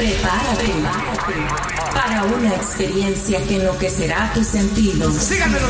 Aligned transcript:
Prepárate 0.00 0.72
para 1.92 2.24
una 2.24 2.54
experiencia 2.54 3.38
que 3.44 3.56
enloquecerá 3.56 4.32
tus 4.32 4.46
sentidos. 4.46 5.14
Síganmelo. 5.14 5.66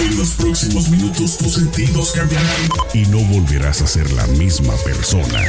En 0.00 0.16
los 0.16 0.30
próximos 0.30 0.88
minutos 0.88 1.36
tus 1.36 1.52
sentidos 1.52 2.12
cambiarán 2.12 2.48
y 2.94 3.04
no 3.08 3.18
volverás 3.18 3.82
a 3.82 3.86
ser 3.86 4.10
la 4.12 4.26
misma 4.28 4.72
persona. 4.86 5.44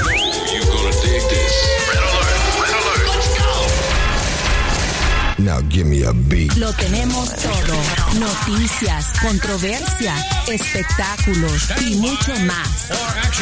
Now 5.40 5.62
give 5.70 5.86
me 5.86 6.04
a 6.04 6.12
beat. 6.12 6.54
Lo 6.58 6.74
tenemos 6.74 7.34
todo. 7.34 8.20
Noticias, 8.20 9.14
controversia, 9.22 10.14
espectáculos 10.48 11.72
y 11.80 11.96
mucho 11.96 12.34
más. 12.42 12.92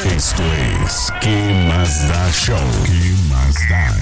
Esto 0.06 0.44
es 0.86 1.12
¿Qué 1.22 1.66
más 1.68 2.08
da 2.08 2.32
show? 2.32 2.58
¿Qué 2.86 3.16
más 3.30 3.56
da? 3.68 3.96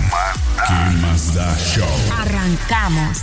¿Qué 0.68 0.98
más 0.98 1.34
da 1.34 1.58
show? 1.58 1.88
Arrancamos. 2.20 3.20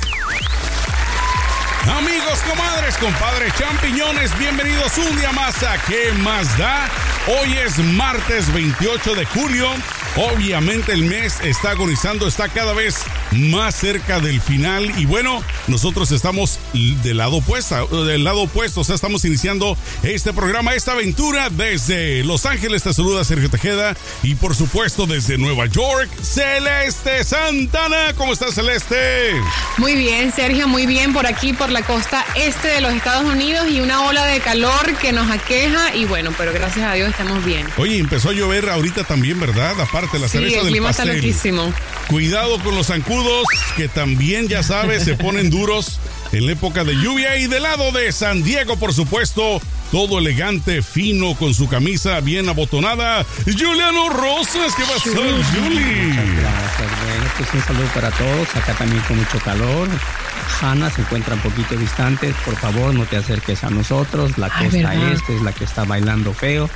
Amigos, 1.99 2.39
comadres, 2.49 2.97
compadres, 2.97 3.53
champiñones, 3.59 4.39
bienvenidos 4.39 4.97
un 4.97 5.17
día 5.17 5.33
más 5.33 5.63
a 5.65 5.77
¿Qué 5.87 6.13
más 6.23 6.57
da? 6.57 6.89
Hoy 7.27 7.53
es 7.59 7.77
martes 7.79 8.51
28 8.55 9.17
de 9.17 9.27
julio. 9.27 9.69
Obviamente 10.17 10.93
el 10.93 11.05
mes 11.05 11.39
está 11.43 11.71
agonizando, 11.71 12.27
está 12.27 12.49
cada 12.51 12.75
vez 12.75 12.97
más 13.31 13.75
cerca 13.75 14.21
del 14.21 14.43
final 14.43 14.93
y 14.99 15.07
bueno, 15.07 15.43
nosotros 15.69 16.13
estamos 16.13 16.59
del 16.75 17.17
lado 17.17 17.37
opuesto, 17.37 18.05
del 18.05 18.23
lado 18.23 18.43
opuesto, 18.43 18.83
o 18.83 18.85
sea, 18.85 18.95
estamos 18.95 19.25
iniciando 19.25 19.75
este 20.03 20.35
programa, 20.35 20.75
esta 20.75 20.93
aventura 20.93 21.49
desde 21.49 22.25
Los 22.25 22.45
Ángeles, 22.45 22.83
te 22.83 22.93
saluda 22.93 23.25
Sergio 23.25 23.49
Tejeda 23.49 23.97
y 24.23 24.35
por 24.35 24.55
supuesto 24.55 25.07
desde 25.07 25.39
Nueva 25.39 25.65
York, 25.65 26.11
Celeste 26.21 27.25
Santana, 27.25 28.13
¿cómo 28.15 28.35
estás 28.35 28.55
Celeste? 28.55 29.33
Muy 29.79 29.95
bien, 29.95 30.31
Sergio, 30.31 30.69
muy 30.69 30.85
bien 30.85 31.15
por 31.15 31.27
aquí, 31.27 31.55
por 31.55 31.71
la 31.71 31.81
costa 31.81 32.27
este 32.35 32.69
de 32.69 32.83
los 32.83 32.93
Estados 32.93 33.25
Unidos 33.25 33.67
y 33.71 33.81
una 33.81 34.03
ola 34.03 34.27
de 34.27 34.41
calor 34.41 34.95
que 35.01 35.13
nos 35.13 35.31
aqueja 35.31 35.95
y 35.95 36.05
bueno, 36.05 36.35
pero 36.37 36.53
gracias 36.53 36.85
a 36.85 36.93
Dios 36.93 37.09
estamos 37.09 37.43
bien. 37.47 37.67
Oye, 37.79 37.97
empezó 37.97 38.29
a 38.29 38.33
llover 38.35 38.69
ahorita 38.69 39.05
también, 39.05 39.41
¿verdad? 39.41 39.81
Aparte, 39.81 40.02
la 40.21 40.29
cereza 40.29 40.59
el 40.59 40.65
del 40.65 40.73
clima 40.73 40.89
pastel. 40.89 41.09
está 41.11 41.17
loquísimo. 41.17 41.73
Cuidado 42.09 42.59
con 42.63 42.75
los 42.75 42.89
zancudos, 42.89 43.47
que 43.77 43.89
también, 43.89 44.49
ya 44.49 44.63
sabes, 44.63 45.05
se 45.05 45.15
ponen 45.15 45.51
duros 45.51 45.99
en 46.33 46.47
la 46.47 46.53
época 46.53 46.85
de 46.85 46.95
lluvia. 46.95 47.37
Y 47.37 47.47
del 47.47 47.63
lado 47.63 47.93
de 47.93 48.11
San 48.13 48.43
Diego, 48.43 48.77
por 48.77 48.93
supuesto, 48.93 49.61
todo 49.93 50.19
elegante, 50.19 50.81
fino, 50.81 51.35
con 51.35 51.53
su 51.53 51.69
camisa 51.69 52.19
bien 52.21 52.49
abotonada. 52.49 53.27
Juliano 53.45 54.09
Rosas, 54.09 54.75
¿qué 54.75 54.85
pasó, 54.85 55.11
Juli? 55.11 56.17
Gracias, 56.17 56.91
bueno, 57.05 57.31
pues 57.37 57.53
un 57.53 57.61
saludo 57.61 57.87
para 57.95 58.11
todos. 58.13 58.57
Acá 58.57 58.73
también 58.73 59.03
con 59.03 59.19
mucho 59.19 59.39
calor. 59.45 59.89
Hanna 60.63 60.89
se 60.89 61.03
encuentra 61.03 61.35
un 61.35 61.43
poquito 61.43 61.77
distante. 61.77 62.35
Por 62.47 62.57
favor, 62.57 62.95
no 62.95 63.05
te 63.05 63.19
acerques 63.19 63.65
a 63.65 63.71
nosotros. 63.71 64.39
La 64.39 64.51
Ay, 64.55 64.71
costa 64.71 64.89
¿verdad? 64.89 65.13
este 65.13 65.37
es 65.37 65.43
la 65.43 65.53
que 65.53 65.65
está 65.65 65.85
bailando 65.85 66.33
feo. 66.33 66.71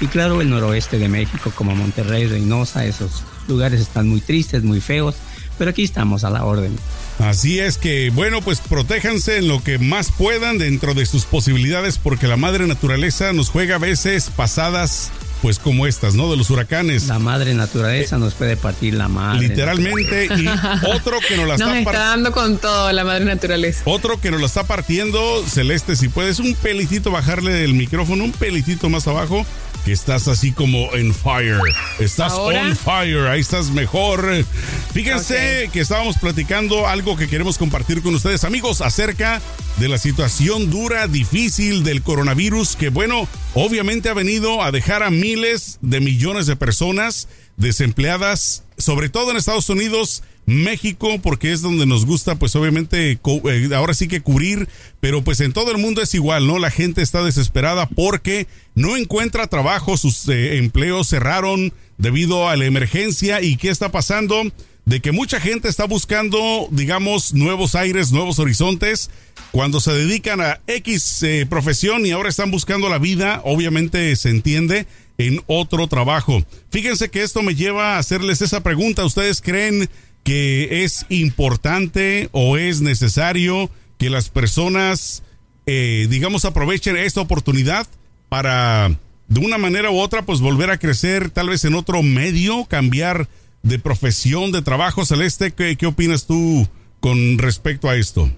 Y 0.00 0.06
claro, 0.06 0.40
el 0.40 0.48
noroeste 0.48 0.96
de 1.00 1.08
México, 1.08 1.52
como 1.52 1.74
Monterrey, 1.74 2.28
Reynosa, 2.28 2.84
esos 2.84 3.24
lugares 3.48 3.80
están 3.80 4.06
muy 4.08 4.20
tristes, 4.20 4.62
muy 4.62 4.80
feos. 4.80 5.16
Pero 5.60 5.72
aquí 5.72 5.84
estamos 5.84 6.24
a 6.24 6.30
la 6.30 6.46
orden. 6.46 6.74
Así 7.18 7.60
es 7.60 7.76
que, 7.76 8.08
bueno, 8.08 8.40
pues 8.40 8.62
protéjanse 8.62 9.36
en 9.36 9.46
lo 9.46 9.62
que 9.62 9.78
más 9.78 10.10
puedan 10.10 10.56
dentro 10.56 10.94
de 10.94 11.04
sus 11.04 11.26
posibilidades, 11.26 11.98
porque 11.98 12.26
la 12.26 12.38
madre 12.38 12.66
naturaleza 12.66 13.34
nos 13.34 13.50
juega 13.50 13.74
a 13.74 13.78
veces 13.78 14.30
pasadas, 14.34 15.10
pues 15.42 15.58
como 15.58 15.86
estas, 15.86 16.14
¿no? 16.14 16.30
De 16.30 16.38
los 16.38 16.48
huracanes. 16.48 17.08
La 17.08 17.18
madre 17.18 17.52
naturaleza 17.52 18.16
nos 18.16 18.32
puede 18.32 18.56
partir 18.56 18.94
la 18.94 19.08
madre. 19.08 19.48
Literalmente, 19.48 20.30
y 20.34 20.46
otro 20.96 21.18
que 21.28 21.36
nos 21.36 21.46
la 21.46 21.58
Nos 21.58 21.68
está 21.68 21.78
está 21.78 21.98
dando 21.98 22.32
con 22.32 22.56
todo 22.56 22.90
la 22.90 23.04
madre 23.04 23.26
naturaleza. 23.26 23.82
Otro 23.84 24.18
que 24.18 24.30
nos 24.30 24.40
la 24.40 24.46
está 24.46 24.64
partiendo, 24.64 25.44
Celeste, 25.46 25.94
si 25.94 26.08
puedes 26.08 26.38
un 26.38 26.54
pelitito 26.54 27.10
bajarle 27.10 27.64
el 27.64 27.74
micrófono, 27.74 28.24
un 28.24 28.32
pelitito 28.32 28.88
más 28.88 29.06
abajo, 29.06 29.44
que 29.84 29.92
estás 29.92 30.28
así 30.28 30.52
como 30.52 30.94
en 30.94 31.14
fire. 31.14 31.60
Estás 31.98 32.32
¿Ahora? 32.32 32.62
on 32.62 32.76
fire, 32.76 33.28
ahí 33.28 33.40
estás 33.40 33.70
mejor. 33.70 34.44
Fíjense 34.92 35.70
que 35.72 35.80
estábamos 35.80 36.18
platicando 36.18 36.86
algo 36.86 37.16
que 37.16 37.28
queremos 37.28 37.58
compartir 37.58 38.02
con 38.02 38.14
ustedes, 38.14 38.44
amigos, 38.44 38.80
acerca 38.80 39.40
de 39.78 39.88
la 39.88 39.98
situación 39.98 40.70
dura, 40.70 41.06
difícil 41.06 41.82
del 41.84 42.02
coronavirus, 42.02 42.76
que 42.76 42.90
bueno, 42.90 43.28
obviamente 43.54 44.08
ha 44.08 44.14
venido 44.14 44.62
a 44.62 44.72
dejar 44.72 45.02
a 45.02 45.10
miles 45.10 45.78
de 45.80 46.00
millones 46.00 46.46
de 46.46 46.56
personas 46.56 47.28
desempleadas, 47.56 48.64
sobre 48.78 49.08
todo 49.08 49.30
en 49.30 49.36
Estados 49.36 49.68
Unidos, 49.68 50.22
México, 50.50 51.20
porque 51.22 51.52
es 51.52 51.62
donde 51.62 51.86
nos 51.86 52.06
gusta, 52.06 52.34
pues 52.34 52.56
obviamente, 52.56 53.12
eh, 53.12 53.70
ahora 53.74 53.94
sí 53.94 54.08
que 54.08 54.20
cubrir, 54.20 54.68
pero 55.00 55.22
pues 55.22 55.40
en 55.40 55.52
todo 55.52 55.70
el 55.70 55.78
mundo 55.78 56.02
es 56.02 56.14
igual, 56.14 56.46
¿no? 56.46 56.58
La 56.58 56.70
gente 56.70 57.02
está 57.02 57.22
desesperada 57.22 57.88
porque 57.88 58.46
no 58.74 58.96
encuentra 58.96 59.46
trabajo, 59.46 59.96
sus 59.96 60.28
eh, 60.28 60.58
empleos 60.58 61.08
cerraron 61.08 61.72
debido 61.98 62.48
a 62.48 62.56
la 62.56 62.64
emergencia 62.64 63.40
y 63.42 63.56
qué 63.56 63.70
está 63.70 63.90
pasando 63.90 64.42
de 64.86 65.00
que 65.00 65.12
mucha 65.12 65.38
gente 65.38 65.68
está 65.68 65.84
buscando, 65.84 66.66
digamos, 66.70 67.32
nuevos 67.32 67.74
aires, 67.74 68.10
nuevos 68.10 68.38
horizontes, 68.38 69.10
cuando 69.52 69.80
se 69.80 69.92
dedican 69.92 70.40
a 70.40 70.60
X 70.66 71.22
eh, 71.22 71.46
profesión 71.48 72.04
y 72.06 72.10
ahora 72.10 72.28
están 72.28 72.50
buscando 72.50 72.88
la 72.88 72.98
vida, 72.98 73.40
obviamente 73.44 74.16
se 74.16 74.30
entiende, 74.30 74.86
en 75.18 75.42
otro 75.46 75.86
trabajo. 75.86 76.42
Fíjense 76.70 77.10
que 77.10 77.22
esto 77.22 77.42
me 77.42 77.54
lleva 77.54 77.94
a 77.94 77.98
hacerles 77.98 78.40
esa 78.40 78.62
pregunta. 78.62 79.04
¿Ustedes 79.04 79.42
creen 79.42 79.90
que 80.24 80.84
es 80.84 81.06
importante 81.08 82.28
o 82.32 82.56
es 82.56 82.80
necesario 82.80 83.70
que 83.98 84.10
las 84.10 84.28
personas, 84.28 85.22
eh, 85.66 86.06
digamos, 86.10 86.44
aprovechen 86.44 86.96
esta 86.96 87.20
oportunidad 87.20 87.86
para, 88.28 88.98
de 89.28 89.40
una 89.40 89.58
manera 89.58 89.90
u 89.90 89.98
otra, 89.98 90.22
pues 90.22 90.40
volver 90.40 90.70
a 90.70 90.78
crecer 90.78 91.30
tal 91.30 91.48
vez 91.48 91.64
en 91.64 91.74
otro 91.74 92.02
medio, 92.02 92.64
cambiar 92.66 93.28
de 93.62 93.78
profesión, 93.78 94.52
de 94.52 94.62
trabajo? 94.62 95.04
Celeste, 95.04 95.52
¿qué, 95.52 95.76
qué 95.76 95.86
opinas 95.86 96.26
tú 96.26 96.66
con 97.00 97.38
respecto 97.38 97.88
a 97.88 97.96
esto? 97.96 98.30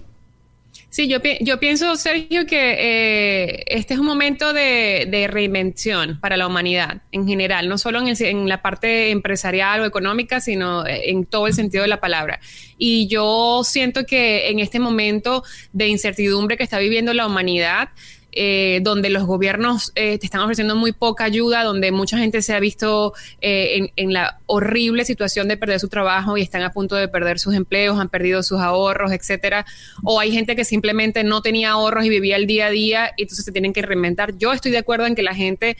Sí, 0.93 1.07
yo, 1.07 1.23
pi- 1.23 1.39
yo 1.41 1.59
pienso, 1.59 1.95
Sergio, 1.95 2.45
que 2.45 2.75
eh, 2.77 3.63
este 3.65 3.95
es 3.95 3.99
un 3.99 4.05
momento 4.05 4.53
de, 4.53 5.07
de 5.09 5.25
reinvención 5.27 6.19
para 6.19 6.37
la 6.37 6.45
humanidad 6.45 7.01
en 7.11 7.27
general, 7.27 7.67
no 7.67 7.79
solo 7.79 7.99
en, 7.99 8.47
la 8.47 8.61
parte 8.61 9.09
empresarial 9.09 9.81
o 9.81 9.85
económica, 9.85 10.39
sino 10.39 10.85
eh, 10.85 11.09
en 11.09 11.25
todo 11.25 11.47
el 11.47 11.55
sentido 11.55 11.81
de 11.81 11.87
la 11.87 11.99
palabra. 11.99 12.39
Y 12.77 13.07
yo 13.07 13.63
siento 13.63 14.05
que 14.05 14.51
en 14.51 14.59
este 14.59 14.77
momento 14.77 15.43
de 15.71 15.87
incertidumbre 15.87 16.57
que 16.57 16.63
está 16.63 16.77
viviendo 16.77 17.11
la 17.15 17.25
humanidad, 17.25 17.89
eh, 18.35 18.79
donde 18.81 19.11
los 19.11 19.25
gobiernos 19.25 19.91
eh, 19.93 20.17
te 20.17 20.25
están 20.25 20.41
ofreciendo 20.41 20.75
muy 20.75 20.91
poca 20.91 21.23
ayuda, 21.23 21.63
donde 21.63 21.91
mucha 21.91 22.17
gente 22.17 22.41
se 22.41 22.53
ha 22.53 22.59
visto 22.59 23.13
eh, 23.41 23.91
en, 23.95 24.11
la 24.11 24.39
horrible 24.47 25.05
situación 25.05 25.47
de 25.47 25.55
perder 25.55 25.79
su 25.79 25.87
trabajo 25.87 26.35
y 26.35 26.41
están 26.41 26.63
a 26.63 26.71
punto 26.71 26.95
de 26.95 27.07
perder 27.07 27.37
sus 27.37 27.53
empleos, 27.53 27.99
han 27.99 28.09
perdido 28.09 28.41
sus 28.41 28.59
ahorros, 28.59 29.11
etcétera. 29.11 29.67
O 30.03 30.19
hay 30.19 30.31
gente 30.31 30.55
que 30.55 30.65
simplemente 30.65 31.23
no 31.23 31.43
tenía 31.43 31.71
ahorros 31.71 32.05
y 32.05 32.09
vivía 32.09 32.35
el 32.35 32.47
día 32.47 32.67
a 32.67 32.69
día 32.71 33.11
y 33.17 33.23
entonces 33.23 33.45
se 33.45 33.51
tienen 33.51 33.71
que 33.71 33.83
reinventar. 33.83 34.35
Yo 34.37 34.51
estoy 34.51 34.71
de 34.71 34.79
acuerdo 34.79 35.05
en 35.05 35.13
que 35.13 35.23
la 35.23 35.35
gente 35.35 35.77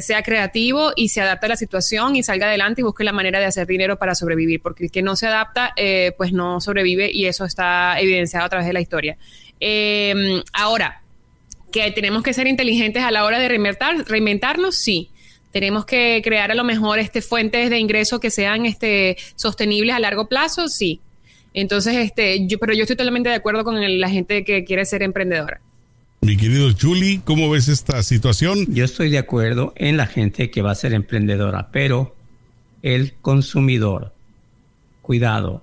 sea 0.00 0.24
creativo 0.24 0.90
y 0.96 1.10
se 1.10 1.20
adapte 1.20 1.46
a 1.46 1.50
la 1.50 1.56
situación 1.56 2.16
y 2.16 2.24
salga 2.24 2.48
adelante 2.48 2.80
y 2.80 2.84
busque 2.84 3.04
la 3.04 3.12
manera 3.12 3.38
de 3.38 3.44
hacer 3.44 3.64
dinero 3.64 3.96
para 3.96 4.16
sobrevivir, 4.16 4.60
porque 4.60 4.86
el 4.86 4.90
que 4.90 5.02
no 5.02 5.14
se 5.14 5.28
adapta, 5.28 5.72
pues 6.16 6.32
no 6.32 6.60
sobrevive 6.60 7.12
y 7.12 7.26
eso 7.26 7.44
está 7.44 8.00
evidenciado 8.00 8.44
a 8.44 8.48
través 8.48 8.66
de 8.66 8.72
la 8.72 8.80
historia. 8.80 9.16
Ahora, 10.52 11.00
que 11.72 11.90
tenemos 11.92 12.22
que 12.22 12.32
ser 12.32 12.46
inteligentes 12.46 13.02
a 13.02 13.10
la 13.10 13.24
hora 13.24 13.38
de 13.38 13.48
reinventar, 13.48 14.04
reinventarnos, 14.08 14.76
sí. 14.76 15.10
Tenemos 15.52 15.84
que 15.86 16.20
crear 16.22 16.50
a 16.50 16.54
lo 16.54 16.64
mejor 16.64 16.98
este, 16.98 17.22
fuentes 17.22 17.70
de 17.70 17.78
ingreso 17.78 18.20
que 18.20 18.30
sean 18.30 18.66
este, 18.66 19.16
sostenibles 19.34 19.94
a 19.94 19.98
largo 19.98 20.28
plazo, 20.28 20.68
sí. 20.68 21.00
Entonces, 21.54 21.96
este, 21.96 22.46
yo, 22.46 22.58
pero 22.58 22.74
yo 22.74 22.82
estoy 22.82 22.96
totalmente 22.96 23.30
de 23.30 23.34
acuerdo 23.36 23.64
con 23.64 23.76
el- 23.78 24.00
la 24.00 24.10
gente 24.10 24.44
que 24.44 24.64
quiere 24.64 24.84
ser 24.84 25.02
emprendedora. 25.02 25.60
Mi 26.20 26.36
querido 26.36 26.68
Julie, 26.78 27.20
¿cómo 27.24 27.48
ves 27.48 27.68
esta 27.68 28.02
situación? 28.02 28.66
Yo 28.74 28.84
estoy 28.84 29.08
de 29.08 29.18
acuerdo 29.18 29.72
en 29.76 29.96
la 29.96 30.06
gente 30.06 30.50
que 30.50 30.62
va 30.62 30.72
a 30.72 30.74
ser 30.74 30.92
emprendedora, 30.92 31.70
pero 31.72 32.14
el 32.82 33.14
consumidor, 33.22 34.12
cuidado, 35.00 35.62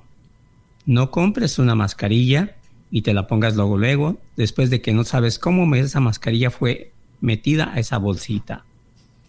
no 0.86 1.12
compres 1.12 1.60
una 1.60 1.76
mascarilla 1.76 2.56
y 2.96 3.02
te 3.02 3.14
la 3.14 3.28
pongas 3.28 3.58
luego 3.58 3.78
luego, 3.78 4.22
después 4.38 4.70
de 4.70 4.80
que 4.80 4.94
no 4.94 5.04
sabes 5.04 5.38
cómo 5.38 5.76
esa 5.76 6.00
mascarilla 6.00 6.50
fue 6.50 6.94
metida 7.20 7.74
a 7.74 7.80
esa 7.82 7.98
bolsita. 7.98 8.64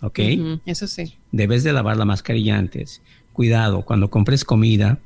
¿Ok? 0.02 0.20
Eso 0.66 0.86
sí. 0.86 1.16
Debes 1.32 1.64
de 1.64 1.72
lavar 1.72 1.96
la 1.96 2.04
mascarilla 2.04 2.58
antes. 2.58 3.02
Cuidado, 3.32 3.82
cuando 3.82 4.08
compres 4.08 4.44
comida, 4.44 5.00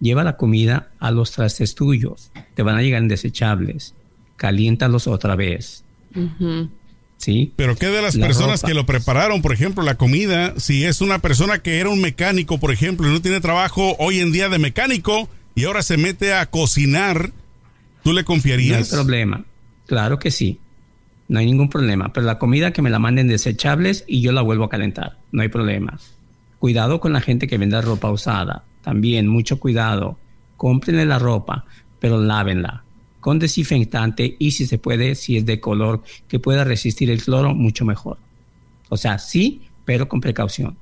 lleva 0.00 0.24
la 0.24 0.36
comida 0.36 0.90
a 0.98 1.12
los 1.12 1.30
trastes 1.30 1.76
tuyos. 1.76 2.32
Te 2.56 2.64
van 2.64 2.74
a 2.76 2.82
llegar 2.82 3.00
en 3.00 3.06
desechables. 3.06 3.94
Caliéntalos 4.34 5.06
otra 5.06 5.36
vez. 5.36 5.84
¿sí? 7.16 7.52
Pero 7.54 7.76
¿qué 7.76 7.90
de 7.90 8.02
las 8.02 8.16
La 8.16 8.26
personas 8.26 8.62
ropa. 8.62 8.68
que 8.70 8.74
lo 8.74 8.86
prepararon, 8.86 9.40
por 9.40 9.52
ejemplo, 9.52 9.84
la 9.84 9.94
comida? 9.94 10.58
Si 10.58 10.84
es 10.84 11.00
una 11.00 11.20
persona 11.20 11.62
que 11.62 11.78
era 11.78 11.90
un 11.90 12.00
mecánico, 12.00 12.58
por 12.58 12.72
ejemplo, 12.72 13.08
y 13.08 13.12
no 13.12 13.22
tiene 13.22 13.38
trabajo 13.38 13.94
hoy 14.00 14.18
en 14.18 14.32
día 14.32 14.48
de 14.48 14.58
mecánico 14.58 15.28
y 15.54 15.66
ahora 15.66 15.82
se 15.82 15.96
mete 15.96 16.34
a 16.34 16.46
cocinar, 16.46 17.30
¿tú 18.02 18.10
le 18.10 18.14
No 18.14 18.18
hay 18.20 18.24
confiarías? 18.24 18.88
problema. 18.88 19.44
Claro 19.86 20.18
que 20.18 20.30
sí. 20.30 20.58
No 21.28 21.38
hay 21.38 21.46
ningún 21.46 21.68
problema. 21.68 22.12
Pero 22.12 22.26
la 22.26 22.38
comida 22.38 22.72
que 22.72 22.82
me 22.82 22.90
la 22.90 22.98
manden 22.98 23.28
desechables 23.28 24.04
y 24.06 24.20
yo 24.20 24.32
la 24.32 24.42
vuelvo 24.42 24.64
a 24.64 24.70
calentar. 24.70 25.18
No 25.32 25.42
hay 25.42 25.48
problema. 25.48 25.98
Cuidado 26.58 27.00
con 27.00 27.12
la 27.12 27.20
gente 27.20 27.46
que 27.46 27.58
vende 27.58 27.80
ropa 27.80 28.10
usada. 28.10 28.64
También 28.82 29.28
mucho 29.28 29.58
cuidado. 29.60 30.18
Cómprenle 30.56 31.06
la 31.06 31.18
ropa, 31.18 31.64
pero 32.00 32.20
lávenla 32.20 32.84
con 33.20 33.38
desinfectante 33.38 34.36
y 34.38 34.52
si 34.52 34.66
se 34.66 34.78
puede, 34.78 35.14
si 35.14 35.36
es 35.36 35.46
de 35.46 35.60
color 35.60 36.02
que 36.26 36.38
pueda 36.38 36.64
resistir 36.64 37.10
el 37.10 37.22
cloro, 37.22 37.54
mucho 37.54 37.84
mejor. 37.84 38.18
O 38.88 38.96
sea, 38.96 39.18
sí, 39.18 39.62
pero 39.84 40.08
con 40.08 40.20
precaución. 40.20 40.76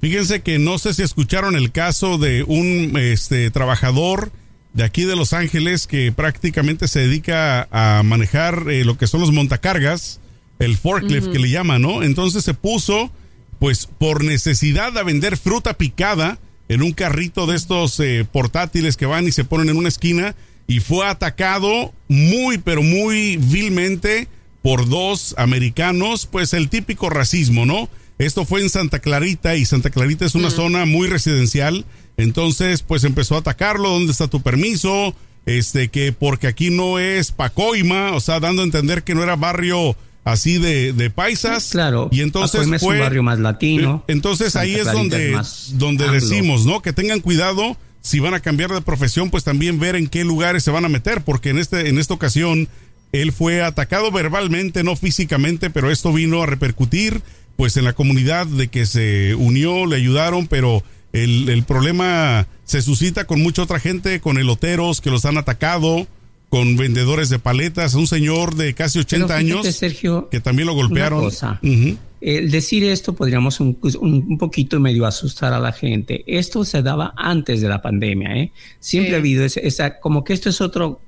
Fíjense 0.00 0.42
que 0.42 0.58
no 0.58 0.78
sé 0.78 0.94
si 0.94 1.02
escucharon 1.02 1.54
el 1.54 1.70
caso 1.70 2.18
de 2.18 2.42
un 2.42 2.92
este, 2.96 3.50
trabajador 3.50 4.32
de 4.72 4.84
aquí 4.84 5.04
de 5.04 5.16
Los 5.16 5.32
Ángeles 5.32 5.86
que 5.86 6.12
prácticamente 6.12 6.88
se 6.88 7.00
dedica 7.00 7.68
a 7.70 8.02
manejar 8.02 8.66
eh, 8.68 8.84
lo 8.84 8.96
que 8.96 9.06
son 9.06 9.20
los 9.20 9.32
montacargas, 9.32 10.20
el 10.58 10.76
forklift 10.76 11.30
que 11.30 11.38
le 11.38 11.50
llaman, 11.50 11.82
¿no? 11.82 12.02
Entonces 12.02 12.44
se 12.44 12.54
puso, 12.54 13.10
pues 13.58 13.86
por 13.86 14.24
necesidad 14.24 14.96
a 14.98 15.02
vender 15.02 15.36
fruta 15.36 15.74
picada 15.74 16.38
en 16.68 16.82
un 16.82 16.92
carrito 16.92 17.46
de 17.46 17.56
estos 17.56 17.98
eh, 18.00 18.26
portátiles 18.30 18.96
que 18.96 19.06
van 19.06 19.26
y 19.26 19.32
se 19.32 19.44
ponen 19.44 19.70
en 19.70 19.76
una 19.76 19.88
esquina 19.88 20.34
y 20.66 20.80
fue 20.80 21.06
atacado 21.06 21.94
muy, 22.08 22.58
pero 22.58 22.82
muy 22.82 23.36
vilmente 23.36 24.28
por 24.62 24.88
dos 24.88 25.34
americanos, 25.38 26.26
pues 26.26 26.52
el 26.52 26.68
típico 26.68 27.08
racismo, 27.08 27.64
¿no? 27.64 27.88
Esto 28.18 28.44
fue 28.44 28.60
en 28.62 28.68
Santa 28.70 28.98
Clarita 28.98 29.54
y 29.56 29.64
Santa 29.64 29.90
Clarita 29.90 30.24
es 30.24 30.34
una 30.34 30.50
zona 30.50 30.86
muy 30.86 31.06
residencial. 31.08 31.84
Entonces, 32.16 32.82
pues 32.82 33.04
empezó 33.04 33.36
a 33.36 33.38
atacarlo. 33.38 33.90
¿Dónde 33.90 34.10
está 34.12 34.26
tu 34.26 34.42
permiso? 34.42 35.14
Este, 35.46 35.88
que 35.88 36.12
porque 36.12 36.46
aquí 36.46 36.70
no 36.70 36.98
es 36.98 37.32
Pacoima, 37.32 38.12
o 38.12 38.20
sea, 38.20 38.40
dando 38.40 38.62
a 38.62 38.64
entender 38.64 39.02
que 39.04 39.14
no 39.14 39.22
era 39.22 39.36
barrio 39.36 39.96
así 40.24 40.58
de, 40.58 40.92
de 40.92 41.10
paisas. 41.10 41.70
Claro. 41.70 42.08
Y 42.10 42.20
entonces 42.20 42.58
Pacoima 42.58 42.76
es 42.76 42.82
un 42.82 42.88
fue. 42.88 42.98
barrio 42.98 43.22
más 43.22 43.38
latino. 43.38 44.04
Entonces 44.08 44.52
Santa 44.52 44.64
ahí 44.64 44.74
es 44.74 44.82
Clarita 44.82 44.98
donde, 44.98 45.34
es 45.40 45.78
donde 45.78 46.04
anglo. 46.04 46.20
decimos, 46.20 46.66
¿no? 46.66 46.82
Que 46.82 46.92
tengan 46.92 47.20
cuidado. 47.20 47.76
Si 48.00 48.20
van 48.20 48.34
a 48.34 48.40
cambiar 48.40 48.70
de 48.70 48.80
profesión, 48.80 49.30
pues 49.30 49.44
también 49.44 49.78
ver 49.78 49.96
en 49.96 50.06
qué 50.08 50.24
lugares 50.24 50.62
se 50.64 50.70
van 50.70 50.84
a 50.84 50.88
meter, 50.88 51.22
porque 51.24 51.50
en 51.50 51.58
este, 51.58 51.88
en 51.88 51.98
esta 51.98 52.14
ocasión 52.14 52.68
él 53.12 53.32
fue 53.32 53.62
atacado 53.62 54.10
verbalmente, 54.12 54.82
no 54.84 54.96
físicamente, 54.96 55.70
pero 55.70 55.90
esto 55.90 56.12
vino 56.12 56.42
a 56.42 56.46
repercutir 56.46 57.22
pues 57.58 57.76
en 57.76 57.84
la 57.84 57.92
comunidad 57.92 58.46
de 58.46 58.68
que 58.68 58.86
se 58.86 59.34
unió, 59.34 59.84
le 59.84 59.96
ayudaron, 59.96 60.46
pero 60.46 60.84
el, 61.12 61.48
el 61.48 61.64
problema 61.64 62.46
se 62.62 62.82
suscita 62.82 63.24
con 63.26 63.42
mucha 63.42 63.62
otra 63.62 63.80
gente, 63.80 64.20
con 64.20 64.38
eloteros 64.38 65.00
que 65.00 65.10
los 65.10 65.24
han 65.24 65.38
atacado, 65.38 66.06
con 66.50 66.76
vendedores 66.76 67.30
de 67.30 67.40
paletas, 67.40 67.94
un 67.94 68.06
señor 68.06 68.54
de 68.54 68.74
casi 68.74 69.00
80 69.00 69.26
Pero 69.26 69.38
fíjate, 69.40 69.58
años 69.66 69.74
Sergio, 69.76 70.28
que 70.30 70.38
también 70.38 70.66
lo 70.68 70.74
golpearon. 70.74 71.18
Una 71.18 71.28
cosa. 71.30 71.60
Ujú. 71.64 71.96
El 72.20 72.48
decir 72.52 72.84
esto 72.84 73.12
podríamos 73.14 73.58
un, 73.58 73.76
un- 74.00 74.24
un 74.28 74.38
poquito 74.38 74.78
medio 74.78 75.04
asustar 75.04 75.52
a 75.52 75.58
la 75.58 75.72
gente. 75.72 76.22
Esto 76.28 76.64
se 76.64 76.82
daba 76.82 77.12
antes 77.16 77.60
de 77.60 77.68
la 77.68 77.82
pandemia, 77.82 78.36
¿eh? 78.36 78.52
Siempre 78.78 79.10
Sí. 79.10 79.14
ha 79.16 79.18
habido 79.18 79.44
ese- 79.44 79.66
esa, 79.66 79.98
como 79.98 80.22
que 80.22 80.32
esto 80.32 80.48
es 80.48 80.60
otro, 80.60 81.00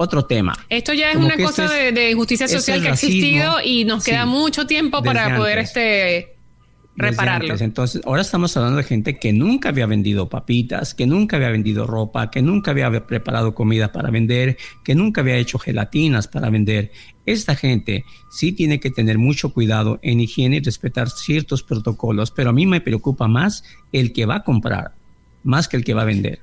otro 0.00 0.24
tema. 0.24 0.56
Esto 0.68 0.94
ya 0.94 1.08
es 1.10 1.16
Como 1.16 1.26
una 1.26 1.36
cosa 1.36 1.64
es- 1.66 1.94
de, 1.94 2.00
de 2.00 2.14
justicia 2.14 2.46
social 2.48 2.80
que 2.80 2.88
ha 2.88 2.92
existido 2.92 3.56
y 3.62 3.84
nos 3.84 4.04
queda 4.04 4.22
Sí. 4.22 4.28
mucho 4.30 4.66
tiempo 4.66 5.02
para 5.02 5.36
poder 5.36 5.58
antes. 5.58 5.68
este 5.76 6.34
repararlo. 6.96 7.54
Entonces, 7.60 8.00
ahora 8.06 8.22
estamos 8.22 8.56
hablando 8.56 8.78
de 8.78 8.82
gente 8.84 9.18
que 9.18 9.32
nunca 9.32 9.68
había 9.68 9.86
vendido 9.86 10.28
papitas, 10.28 10.94
que 10.94 11.06
nunca 11.06 11.36
había 11.36 11.50
vendido 11.50 11.86
ropa, 11.86 12.28
que 12.30 12.42
nunca 12.42 12.72
había 12.72 13.06
preparado 13.06 13.54
comida 13.54 13.92
para 13.92 14.10
vender, 14.10 14.56
que 14.84 14.94
nunca 14.96 15.20
había 15.20 15.36
hecho 15.36 15.58
gelatinas 15.60 16.26
para 16.26 16.50
vender. 16.50 16.90
Esta 17.24 17.54
gente 17.54 18.04
sí 18.30 18.50
tiene 18.52 18.80
que 18.80 18.90
tener 18.90 19.16
mucho 19.18 19.52
cuidado 19.52 20.00
en 20.02 20.20
higiene 20.20 20.56
y 20.56 20.60
respetar 20.60 21.08
ciertos 21.10 21.62
protocolos, 21.62 22.30
pero 22.32 22.50
a 22.50 22.52
mí 22.52 22.66
me 22.66 22.80
preocupa 22.80 23.28
más 23.28 23.62
el 23.92 24.12
que 24.12 24.26
va 24.26 24.36
a 24.36 24.42
comprar, 24.42 24.94
más 25.44 25.68
que 25.68 25.76
el 25.76 25.84
que 25.84 25.94
va 25.94 26.02
a 26.02 26.06
vender. 26.06 26.40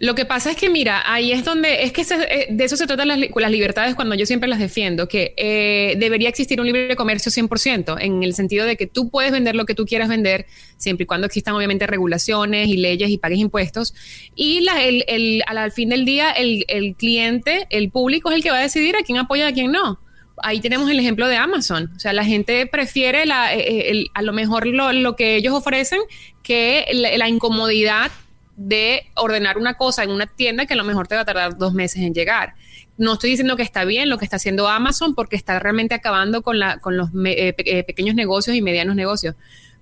Lo 0.00 0.14
que 0.14 0.24
pasa 0.24 0.52
es 0.52 0.56
que, 0.56 0.68
mira, 0.70 1.02
ahí 1.12 1.32
es 1.32 1.44
donde, 1.44 1.82
es 1.82 1.92
que 1.92 2.04
se- 2.04 2.14
eh, 2.22 2.46
de 2.50 2.64
eso 2.64 2.76
se 2.76 2.86
tratan 2.86 3.08
las, 3.08 3.18
las 3.34 3.50
libertades 3.50 3.96
cuando 3.96 4.14
yo 4.14 4.26
siempre 4.26 4.48
las 4.48 4.60
defiendo, 4.60 5.08
que 5.08 5.34
eh, 5.36 5.96
debería 5.98 6.28
existir 6.28 6.60
un 6.60 6.66
libre 6.66 6.94
comercio 6.94 7.32
100%, 7.32 7.96
en 8.00 8.22
el 8.22 8.32
sentido 8.32 8.64
de 8.64 8.76
que 8.76 8.86
tú 8.86 9.10
puedes 9.10 9.32
vender 9.32 9.56
lo 9.56 9.64
que 9.66 9.74
tú 9.74 9.86
quieras 9.86 10.08
vender, 10.08 10.46
siempre 10.76 11.02
y 11.02 11.06
cuando 11.06 11.26
existan 11.26 11.54
obviamente 11.54 11.84
regulaciones 11.88 12.68
y 12.68 12.76
leyes 12.76 13.10
y 13.10 13.18
pagues 13.18 13.40
impuestos. 13.40 13.92
Y 14.36 14.60
la- 14.60 14.84
el, 14.84 15.04
el- 15.08 15.42
al, 15.48 15.72
fin 15.72 15.88
del 15.88 16.04
día, 16.04 16.30
el, 16.30 16.64
el 16.68 16.94
cliente, 16.94 17.66
el 17.70 17.90
público 17.90 18.30
es 18.30 18.36
el 18.36 18.42
que 18.44 18.52
va 18.52 18.58
a 18.58 18.62
decidir 18.62 18.94
a 18.94 19.00
quién 19.04 19.18
apoya 19.18 19.46
y 19.46 19.50
a 19.50 19.52
quién 19.52 19.72
no. 19.72 19.98
Ahí 20.44 20.60
tenemos 20.60 20.88
el 20.88 21.00
ejemplo 21.00 21.26
de 21.26 21.34
Amazon. 21.34 21.90
O 21.96 21.98
sea, 21.98 22.12
la 22.12 22.24
gente 22.24 22.66
prefiere 22.66 23.26
la, 23.26 23.52
eh, 23.52 23.90
el- 23.90 24.10
a 24.14 24.22
lo 24.22 24.32
mejor 24.32 24.64
lo, 24.68 24.92
lo 24.92 25.16
que 25.16 25.34
ellos 25.34 25.54
ofrecen 25.54 25.98
que 26.44 26.86
la 26.92 27.28
incomodidad 27.28 28.12
de 28.60 29.04
ordenar 29.14 29.56
una 29.56 29.74
cosa 29.74 30.02
en 30.02 30.10
una 30.10 30.26
tienda 30.26 30.66
que 30.66 30.74
a 30.74 30.76
lo 30.76 30.82
mejor 30.84 31.06
te 31.06 31.14
va 31.14 31.20
a 31.20 31.24
tardar 31.24 31.56
dos 31.56 31.72
meses 31.74 32.02
en 32.02 32.12
llegar. 32.12 32.54
No 32.96 33.12
estoy 33.12 33.30
diciendo 33.30 33.54
que 33.56 33.62
está 33.62 33.84
bien 33.84 34.08
lo 34.08 34.18
que 34.18 34.24
está 34.24 34.34
haciendo 34.36 34.66
Amazon 34.68 35.14
porque 35.14 35.36
está 35.36 35.60
realmente 35.60 35.94
acabando 35.94 36.42
con, 36.42 36.58
la, 36.58 36.78
con 36.78 36.96
los 36.96 37.12
me- 37.14 37.32
eh, 37.48 37.52
pe- 37.52 37.78
eh, 37.78 37.84
pequeños 37.84 38.16
negocios 38.16 38.56
y 38.56 38.60
medianos 38.62 38.96
negocios, 38.96 39.36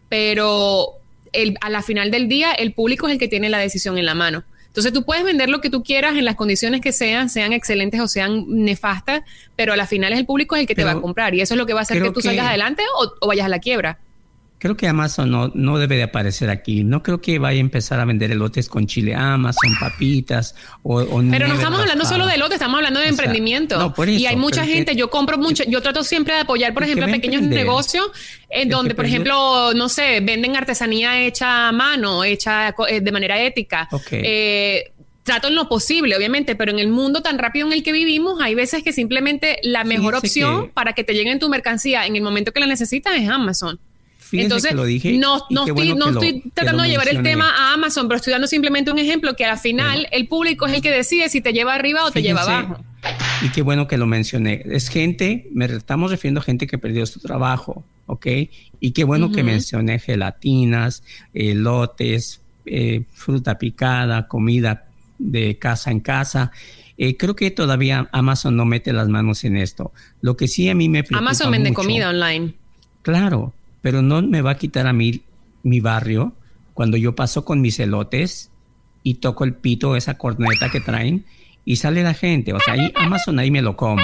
pero 0.09 0.89
el- 1.33 1.57
a 1.61 1.71
la 1.71 1.83
final 1.83 2.11
del 2.11 2.29
día 2.29 2.53
el 2.53 2.73
público 2.73 3.07
es 3.07 3.15
el 3.15 3.19
que 3.19 3.29
tiene 3.29 3.49
la 3.49 3.59
decisión 3.59 3.99
en 3.99 4.05
la 4.07 4.15
mano. 4.15 4.45
Entonces 4.67 4.93
tú 4.93 5.05
puedes 5.05 5.25
vender 5.25 5.49
lo 5.49 5.63
que 5.63 5.71
tú 5.71 5.83
quieras 5.83 6.17
en 6.17 6.27
las 6.27 6.35
condiciones 6.35 6.83
que 6.83 6.93
sean, 6.93 7.31
sean 7.31 7.55
excelentes 7.55 7.99
o 8.01 8.09
sean 8.09 8.45
nefastas, 8.47 9.23
pero 9.57 9.73
a 9.73 9.77
la 9.77 9.87
final 9.87 10.13
es 10.13 10.19
el 10.19 10.27
público 10.27 10.55
el 10.55 10.67
que 10.67 10.75
te 10.75 10.85
va 10.85 10.91
a 10.91 10.95
comprar 11.01 11.35
y 11.35 11.41
eso 11.41 11.55
es 11.55 11.59
lo 11.59 11.65
que 11.65 11.73
va 11.73 11.81
a 11.81 11.83
hacer 11.83 11.97
que 12.09 12.09
tú 12.15 12.21
que- 12.21 12.29
salgas 12.29 12.47
adelante 12.51 12.83
o, 13.01 13.13
o 13.23 13.27
vayas 13.27 13.47
a 13.47 13.49
la 13.49 13.59
quiebra. 13.59 13.99
Creo 14.59 14.75
que 14.77 14.89
Amazon 14.89 15.31
no, 15.31 15.51
no 15.55 15.79
debe 15.79 15.97
de 15.97 16.05
aparecer 16.05 16.49
aquí. 16.49 16.83
No 16.83 17.03
creo 17.03 17.21
que 17.21 17.39
vaya 17.39 17.59
a 17.59 17.61
empezar 17.61 18.01
a 18.01 18.07
vender 18.07 18.31
elotes 18.33 18.69
con 18.71 18.87
chile 18.87 19.15
Amazon, 19.15 19.71
papitas 19.79 20.55
o, 20.83 20.97
o 21.03 21.23
Pero 21.31 21.47
no 21.47 21.55
estamos 21.55 21.79
hablando 21.79 22.05
solo 22.07 22.27
de 22.27 22.39
lote, 22.39 22.55
estamos 22.55 22.77
hablando 22.79 22.99
de 23.01 23.07
O 23.11 23.13
sea, 23.13 23.25
emprendimiento. 23.25 23.79
no, 23.79 23.93
por 23.93 24.09
y 24.09 24.17
eso, 24.17 24.29
hay 24.31 24.37
mucha 24.37 24.65
gente, 24.65 24.93
que- 24.93 24.97
yo 24.99 25.11
compro 25.11 25.37
mucho, 25.37 25.63
yo 25.69 25.83
trato 25.83 26.03
siempre 26.03 26.35
de 26.35 26.41
apoyar, 26.41 26.73
por 26.73 26.85
ejemplo, 26.85 27.05
pequeños 27.07 27.43
emprender, 27.43 27.67
negocios 27.67 28.07
en 28.49 28.71
donde, 28.71 28.95
por 28.95 29.05
ejemplo, 29.05 29.75
no 29.75 29.89
sé, 29.91 30.21
venden 30.21 30.57
artesanía 30.57 31.21
hecha 31.21 31.69
a 31.69 31.73
mano, 31.73 32.25
hecha 32.25 32.75
eh, 32.89 33.01
de 33.03 33.13
manera 33.13 33.39
ética. 33.43 33.89
Ok. 33.93 34.07
Eh, 34.13 34.93
trato 35.23 35.49
en 35.49 35.55
lo 35.55 35.69
posible, 35.69 36.17
obviamente, 36.17 36.55
pero 36.57 36.71
en 36.73 36.79
el 36.79 36.89
mundo 36.89 37.21
tan 37.21 37.37
rápido 37.39 37.67
en 37.67 37.73
el 37.75 37.83
que 37.83 37.93
vivimos, 37.93 38.41
hay 38.41 38.55
veces 38.55 38.83
que 38.83 38.93
simplemente 38.93 39.59
la 39.65 39.85
mejor 39.85 40.15
Fíjese 40.21 40.45
opción 40.45 40.67
que- 40.69 40.73
para 40.73 40.93
que 40.95 41.05
te 41.05 41.13
lleguen 41.15 41.39
tu 41.41 41.49
mercancía 41.51 42.07
en 42.07 42.17
el 42.17 42.23
momento 42.23 42.53
que 42.53 42.61
la 42.61 42.67
necesitas 42.67 43.15
es 43.17 43.29
Amazon. 43.29 43.79
Fíjense 44.29 44.45
Entonces, 44.47 44.71
que 44.71 44.77
lo 44.77 44.85
dije 44.85 45.13
no, 45.19 45.39
no 45.51 45.61
estoy, 45.67 45.73
bueno 45.73 45.95
no 46.07 46.11
lo- 46.11 46.21
estoy 46.23 46.43
tratando 46.53 46.83
de 46.83 46.89
llevar 46.89 47.09
el 47.09 47.23
tema 47.23 47.49
a 47.51 47.75
Amazon, 47.75 48.09
pero 48.09 48.17
estoy 48.17 48.33
dando 48.33 48.47
simplemente 48.49 48.91
un 48.91 48.99
ejemplo 48.99 49.37
que 49.37 49.45
al 49.45 49.57
final 49.59 49.99
Bueno. 50.01 50.09
el 50.11 50.27
público 50.29 50.67
es 50.67 50.73
el 50.75 50.83
que 50.83 50.91
decide 50.91 51.29
si 51.29 51.41
te 51.41 51.53
lleva 51.53 51.75
arriba 51.75 52.05
o 52.05 52.11
te 52.11 52.23
lleva 52.23 52.43
abajo. 52.43 52.79
Y 53.43 53.51
qué 53.51 53.63
bueno 53.63 53.87
que 53.87 53.97
lo 53.99 54.07
mencioné. 54.07 54.63
Es 54.67 54.89
gente, 54.89 55.49
me 55.53 55.67
estamos 55.67 56.11
refiriendo 56.11 56.41
a 56.41 56.43
gente 56.45 56.67
que 56.67 56.77
perdió 56.79 57.07
su 57.07 57.21
trabajo, 57.21 57.85
¿ok? 58.07 58.27
Y 58.81 58.91
qué 58.91 59.05
bueno 59.05 59.31
que 59.31 59.45
mencioné 59.45 59.99
gelatinas, 60.01 61.05
elotes, 61.33 62.41
eh, 62.67 63.05
fruta 63.13 63.59
picada, 63.59 64.27
comida 64.27 64.87
de 65.19 65.57
casa 65.59 65.91
en 65.91 66.01
casa. 66.01 66.51
Eh, 66.99 67.17
creo 67.17 67.37
que 67.37 67.51
todavía 67.51 68.09
Amazon 68.13 68.57
no 68.57 68.65
mete 68.65 68.93
las 68.93 69.09
manos 69.09 69.45
en 69.45 69.57
esto. 69.57 69.93
Lo 70.21 70.37
que 70.37 70.49
sí 70.49 70.69
a 70.69 70.75
mí 70.75 70.89
me 70.89 71.03
preocupa 71.05 71.19
Amazon 71.19 71.51
vende 71.53 71.71
mucho- 71.71 71.83
comida 71.83 72.09
online. 72.11 72.55
Claro, 73.03 73.53
pero 73.87 74.03
no 74.03 74.21
me 74.21 74.43
va 74.43 74.51
a 74.51 74.55
quitar 74.57 74.89
a 74.89 74.93
mí 74.93 75.21
mi 75.63 75.79
barrio 75.79 76.33
cuando 76.75 76.97
yo 76.97 77.15
paso 77.15 77.45
con 77.45 77.61
mis 77.61 77.79
elotes 77.79 78.51
y 79.05 79.15
toco 79.15 79.45
el 79.45 79.55
pito, 79.55 79.95
esa 79.95 80.19
corneta 80.19 80.71
que 80.73 80.81
traen, 80.81 81.25
y 81.65 81.77
sale 81.77 82.03
la 82.03 82.13
gente. 82.13 82.53
O 82.53 82.59
sea, 82.59 82.75
ahí 82.75 82.91
Amazon 82.97 83.39
ahí 83.39 83.53
me 83.53 83.63
lo 83.63 83.77
como. 83.77 84.03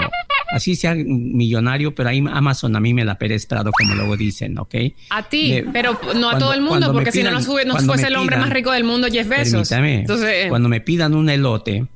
Así 0.53 0.77
sea 0.77 0.95
millonario, 0.95 1.97
pero 1.97 2.11
ahí 2.11 2.23
Amazon 2.33 2.77
a 2.77 2.81
mí 2.81 2.95
me 2.95 3.05
la 3.05 3.19
Pérez 3.19 3.45
Prado, 3.47 3.73
como 3.73 3.97
luego 3.97 4.17
dicen, 4.17 4.57
¿ok? 4.57 4.73
A 5.11 5.25
ti, 5.29 5.65
pero 5.73 5.95
no 6.15 6.29
a 6.29 6.31
cuando- 6.31 6.39
todo 6.39 6.53
el 6.55 6.61
mundo, 6.62 6.93
porque 6.93 7.11
si 7.11 7.25
no, 7.25 7.31
pidan- 7.31 7.35
no, 7.35 7.43
sube, 7.43 7.65
no 7.65 7.73
cuando 7.73 7.93
fuese 7.95 8.07
el 8.07 8.15
hombre 8.15 8.37
más 8.37 8.51
rico 8.51 8.71
del 8.71 8.85
mundo, 8.85 9.09
Jeff 9.11 9.29
Bezos. 9.29 9.73
Entonces, 9.73 10.47
cuando 10.49 10.69
me 10.69 10.81
pidan 10.81 11.15
un 11.15 11.29
elote 11.29 11.89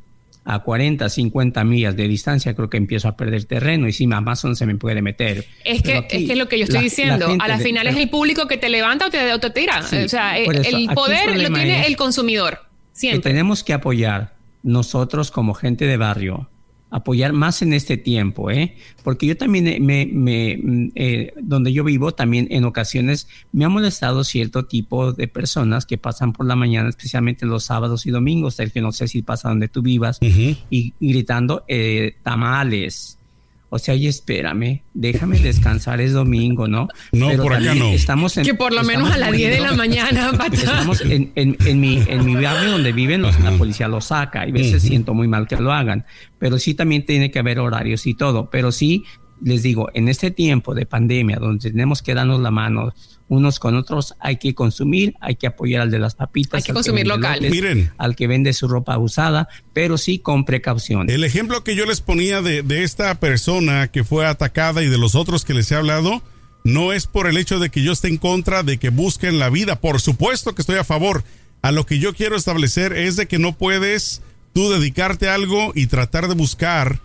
a 0.48 0.60
40, 0.60 1.08
50 1.08 1.64
millas 1.64 1.96
de 1.96 2.06
distancia, 2.06 2.54
creo 2.54 2.70
que 2.70 2.76
empiezo 2.76 3.08
a 3.08 3.16
perder 3.16 3.44
terreno 3.46 3.88
y 3.88 3.92
si 3.92 4.04
Amazon 4.10 4.54
se 4.54 4.64
me 4.64 4.76
puede 4.76 5.02
meter. 5.02 5.44
es 5.64 5.82
que, 5.82 5.94
aquí, 5.96 6.16
es 6.18 6.26
que 6.26 6.32
es 6.32 6.38
lo 6.38 6.48
que 6.48 6.56
yo 6.58 6.64
estoy 6.64 6.78
la- 6.78 6.82
diciendo. 6.84 7.36
A 7.40 7.48
la 7.48 7.58
de- 7.58 7.64
final 7.64 7.86
es 7.88 7.96
el 7.96 8.08
público 8.08 8.46
que 8.46 8.56
te 8.56 8.68
levanta 8.68 9.08
o 9.08 9.10
te, 9.10 9.32
o 9.32 9.40
te 9.40 9.50
tira. 9.50 9.82
Sí, 9.82 9.96
o 9.96 10.08
sea, 10.08 10.34
por 10.44 10.54
el, 10.54 10.60
eso, 10.62 10.76
el 10.76 10.84
aquí 10.86 10.94
poder 10.94 11.28
el 11.30 11.42
lo 11.42 11.48
tiene 11.52 11.86
el 11.86 11.96
consumidor. 11.96 12.60
que 12.60 12.98
Siempre. 13.00 13.30
tenemos 13.32 13.64
que 13.64 13.72
apoyar 13.72 14.34
nosotros 14.62 15.30
como 15.30 15.52
gente 15.54 15.84
de 15.86 15.96
barrio 15.96 16.48
apoyar 16.90 17.32
más 17.32 17.62
en 17.62 17.72
este 17.72 17.96
tiempo, 17.96 18.50
¿eh? 18.50 18.76
Porque 19.02 19.26
yo 19.26 19.36
también 19.36 19.84
me, 19.84 20.06
me 20.06 20.56
mm, 20.56 20.92
eh, 20.94 21.32
donde 21.40 21.72
yo 21.72 21.84
vivo, 21.84 22.12
también 22.12 22.46
en 22.50 22.64
ocasiones 22.64 23.28
me 23.52 23.64
ha 23.64 23.68
molestado 23.68 24.24
cierto 24.24 24.66
tipo 24.66 25.12
de 25.12 25.28
personas 25.28 25.86
que 25.86 25.98
pasan 25.98 26.32
por 26.32 26.46
la 26.46 26.56
mañana, 26.56 26.88
especialmente 26.88 27.46
los 27.46 27.64
sábados 27.64 28.06
y 28.06 28.10
domingos, 28.10 28.60
el 28.60 28.72
que 28.72 28.80
no 28.80 28.92
sé 28.92 29.08
si 29.08 29.22
pasa 29.22 29.48
donde 29.48 29.68
tú 29.68 29.82
vivas, 29.82 30.18
y, 30.20 30.56
y, 30.70 30.94
gritando 31.00 31.64
eh, 31.68 32.16
tamales, 32.22 33.18
o 33.68 33.78
sea, 33.78 33.94
y 33.94 34.06
espérame, 34.06 34.82
déjame 34.94 35.38
descansar, 35.38 36.00
es 36.00 36.12
domingo, 36.12 36.68
¿no? 36.68 36.88
No, 37.12 37.30
por 37.36 37.54
acá 37.54 37.74
no. 37.74 37.86
Estamos 37.88 38.36
en, 38.36 38.44
que 38.44 38.54
por 38.54 38.72
lo 38.72 38.84
menos 38.84 39.10
a 39.10 39.16
las 39.16 39.32
10 39.32 39.56
de 39.56 39.60
la 39.60 39.72
mañana, 39.76 40.30
Estamos 40.52 41.00
en, 41.00 41.32
en, 41.34 41.56
en, 41.64 41.80
mi, 41.80 42.02
en 42.06 42.24
mi 42.24 42.36
barrio 42.36 42.72
donde 42.72 42.92
viven, 42.92 43.22
los, 43.22 43.38
la 43.40 43.52
policía 43.52 43.88
lo 43.88 44.00
saca 44.00 44.46
y 44.46 44.50
a 44.50 44.52
veces 44.52 44.82
siento 44.82 45.14
muy 45.14 45.28
mal 45.28 45.48
que 45.48 45.56
lo 45.56 45.72
hagan, 45.72 46.04
pero 46.38 46.58
sí 46.58 46.74
también 46.74 47.04
tiene 47.04 47.30
que 47.30 47.38
haber 47.38 47.58
horarios 47.58 48.06
y 48.06 48.14
todo, 48.14 48.50
pero 48.50 48.70
sí 48.70 49.04
les 49.42 49.62
digo, 49.62 49.90
en 49.94 50.08
este 50.08 50.30
tiempo 50.30 50.74
de 50.74 50.86
pandemia 50.86 51.36
donde 51.36 51.70
tenemos 51.70 52.02
que 52.02 52.14
darnos 52.14 52.40
la 52.40 52.50
mano 52.50 52.94
unos 53.28 53.58
con 53.58 53.76
otros, 53.76 54.14
hay 54.20 54.36
que 54.36 54.54
consumir, 54.54 55.14
hay 55.20 55.36
que 55.36 55.46
apoyar 55.46 55.82
al 55.82 55.90
de 55.90 55.98
las 55.98 56.14
papitas, 56.14 56.54
hay 56.58 56.62
que 56.62 56.72
consumir 56.72 57.06
local. 57.06 57.40
Miren, 57.40 57.92
al 57.98 58.14
que 58.14 58.26
vende 58.26 58.52
su 58.52 58.68
ropa 58.68 58.96
usada, 58.98 59.48
pero 59.72 59.98
sí 59.98 60.18
con 60.18 60.44
precaución. 60.44 61.10
El 61.10 61.24
ejemplo 61.24 61.64
que 61.64 61.74
yo 61.74 61.86
les 61.86 62.00
ponía 62.00 62.42
de, 62.42 62.62
de 62.62 62.84
esta 62.84 63.14
persona 63.18 63.88
que 63.88 64.04
fue 64.04 64.26
atacada 64.26 64.82
y 64.82 64.88
de 64.88 64.98
los 64.98 65.14
otros 65.14 65.44
que 65.44 65.54
les 65.54 65.70
he 65.72 65.74
hablado, 65.74 66.22
no 66.66 66.92
es 66.92 67.06
por 67.06 67.26
el 67.26 67.36
hecho 67.36 67.58
de 67.58 67.70
que 67.70 67.82
yo 67.82 67.92
esté 67.92 68.08
en 68.08 68.18
contra 68.18 68.62
de 68.62 68.78
que 68.78 68.90
busquen 68.90 69.38
la 69.38 69.50
vida, 69.50 69.80
por 69.80 70.00
supuesto 70.00 70.54
que 70.54 70.62
estoy 70.62 70.76
a 70.76 70.84
favor. 70.84 71.24
A 71.62 71.72
lo 71.72 71.86
que 71.86 71.98
yo 71.98 72.14
quiero 72.14 72.36
establecer 72.36 72.92
es 72.92 73.16
de 73.16 73.26
que 73.26 73.38
no 73.38 73.56
puedes 73.56 74.22
tú 74.52 74.70
dedicarte 74.70 75.28
a 75.28 75.34
algo 75.34 75.72
y 75.74 75.86
tratar 75.86 76.28
de 76.28 76.34
buscar 76.34 77.00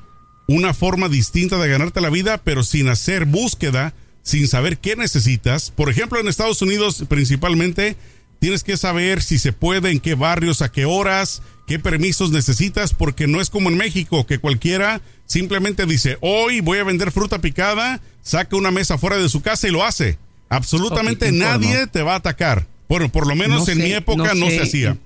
una 0.48 0.74
forma 0.74 1.10
distinta 1.10 1.58
de 1.58 1.70
ganarte 1.70 2.01
la 2.01 2.10
vida, 2.10 2.40
pero 2.44 2.63
sin 2.63 2.90
hacer 2.90 3.25
búsqueda, 3.25 3.94
sin 4.24 4.48
saber 4.48 4.78
qué 4.78 4.96
necesitas. 4.96 5.72
Por 5.72 5.90
ejemplo, 5.90 6.20
en 6.20 6.28
Estados 6.28 6.62
Unidos 6.62 7.06
principalmente 7.08 7.96
tienes 8.40 8.63
que 8.63 8.78
saber 8.78 9.22
si 9.22 9.38
se 9.38 9.54
puede, 9.54 9.92
en 9.92 10.00
qué 10.00 10.16
barrios, 10.16 10.62
a 10.62 10.72
qué 10.72 10.86
horas, 10.86 11.42
qué 11.68 11.80
permisos 11.80 12.32
necesitas, 12.32 12.94
porque 12.94 13.28
no 13.28 13.40
es 13.40 13.50
como 13.50 13.70
en 13.70 13.78
México, 13.78 14.25
que 14.25 14.40
cualquiera 14.40 15.01
simplemente 15.25 15.86
dice, 15.86 16.18
hoy 16.20 16.60
voy 16.60 16.80
a 16.80 16.84
vender 16.84 17.12
fruta 17.12 17.40
picada, 17.40 18.01
saca 18.22 18.56
una 18.56 18.72
mesa 18.72 18.98
fuera 18.98 19.18
de 19.18 19.30
su 19.30 19.42
casa 19.42 19.68
y 19.68 19.72
lo 19.72 19.84
hace. 19.84 20.18
Absolutamente 20.50 21.28
okay, 21.28 21.40
nadie 21.40 21.88
te 21.88 22.04
va 22.04 22.13
a 22.13 22.18
atacar. 22.18 22.68
Bueno, 22.90 23.10
por 23.10 23.25
lo 23.25 23.36
menos 23.36 23.66
no 23.66 23.72
en 23.72 23.80
sé, 23.80 23.84
mi 23.84 23.94
época 23.94 24.34
no, 24.34 24.42
no 24.42 24.46
sé, 24.48 24.58
se 24.58 24.62
hacía. 24.63 24.98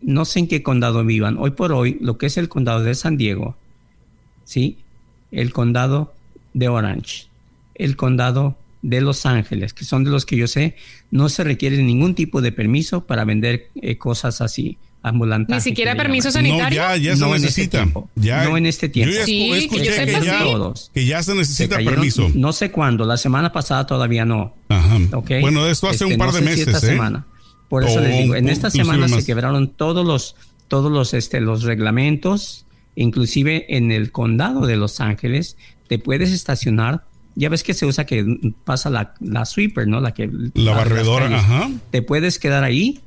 No 0.00 0.24
sé 0.24 0.40
en 0.40 0.48
qué 0.48 0.64
condado 0.64 1.04
vivan. 1.04 1.36
Hoy 1.38 1.52
por 1.52 1.72
hoy, 1.72 1.96
lo 2.00 2.18
que 2.18 2.26
es 2.26 2.36
el 2.36 2.48
condado 2.48 2.82
de 2.82 2.96
San 2.96 3.16
Diego, 3.16 3.56
¿sí? 4.44 4.78
El 5.30 5.52
condado 5.52 6.12
de 6.54 6.66
Orange, 6.66 7.28
el 7.84 7.96
condado 7.96 8.56
de 8.82 9.00
Los 9.00 9.26
Ángeles, 9.26 9.74
que 9.74 9.84
son 9.84 10.04
de 10.04 10.10
los 10.10 10.24
que 10.24 10.36
yo 10.36 10.46
sé, 10.46 10.74
no 11.10 11.28
se 11.28 11.44
requiere 11.44 11.76
ningún 11.82 12.14
tipo 12.14 12.40
de 12.40 12.50
permiso 12.52 13.06
para 13.06 13.24
vender 13.24 13.68
eh, 13.82 13.98
cosas 13.98 14.40
así 14.40 14.78
ambulantes. 15.02 15.54
Ni 15.56 15.60
siquiera 15.62 15.94
permiso 15.96 16.30
sanitario. 16.30 16.80
No, 16.82 16.94
ya, 16.94 16.96
ya 16.96 17.14
se 17.16 17.20
no 17.20 17.32
necesita. 17.32 17.78
En 17.78 17.84
este 17.84 17.92
tiempo. 17.94 18.10
Ya, 18.16 18.44
no 18.44 18.56
en 18.56 18.66
este 18.66 18.88
tiempo. 18.90 19.12
Yo 19.12 19.18
ya 19.20 19.24
Sí, 19.26 19.50
escuché 19.52 19.82
que 19.82 19.86
yo 19.88 19.94
que, 20.04 20.06
sepa, 20.12 20.24
ya. 20.24 20.38
Todos. 20.42 20.90
que 20.94 21.06
ya 21.06 21.22
se 21.22 21.34
necesita 21.34 21.62
Se 21.76 21.76
cayeron, 21.76 21.94
permiso. 21.94 22.30
No 22.34 22.52
sé 22.52 22.70
cuándo, 22.70 23.04
la 23.06 23.16
semana 23.16 23.50
pasada 23.52 23.86
todavía 23.86 24.24
no. 24.26 24.54
Ajá. 24.68 24.98
¿ok? 25.14 25.30
Bueno, 25.40 25.66
esto 25.66 25.86
hace 25.88 26.04
Este, 26.04 26.14
un 26.14 26.18
par 26.18 26.28
no 26.28 26.32
de 26.34 26.38
sé 26.40 26.44
si 26.44 26.50
meses, 26.50 26.74
esta 26.74 26.86
¿eh? 26.86 26.90
semana. 26.90 27.26
Por 27.68 27.84
eso 27.84 27.98
O 27.98 28.00
les 28.02 28.18
digo, 28.18 28.34
en 28.34 28.48
esta 28.48 28.68
inclusive 28.68 28.84
semana 28.84 29.08
más. 29.08 29.20
se 29.20 29.26
quebraron 29.26 29.68
todos 29.68 30.06
los, 30.06 30.36
todos 30.68 30.90
los, 30.92 31.14
este, 31.14 31.40
los 31.40 31.62
reglamentos, 31.62 32.66
inclusive 32.94 33.74
en 33.76 33.92
el 33.92 34.10
condado 34.12 34.66
de 34.66 34.76
Los 34.76 35.00
Ángeles, 35.00 35.56
te 35.88 35.98
puedes 35.98 36.30
estacionar. 36.32 37.04
Ya 37.36 37.48
ves 37.48 37.62
que 37.62 37.74
se 37.74 37.86
usa 37.86 38.04
que 38.06 38.24
pasa 38.64 38.90
la, 38.90 39.14
la 39.20 39.44
sweeper, 39.44 39.86
¿no? 39.86 40.00
La 40.00 40.12
que 40.12 40.30
La 40.54 40.72
barredora, 40.72 41.26
ajá. 41.38 41.70
Te 41.90 42.02
puedes 42.02 42.38
quedar 42.38 42.64
ahí 42.64 43.00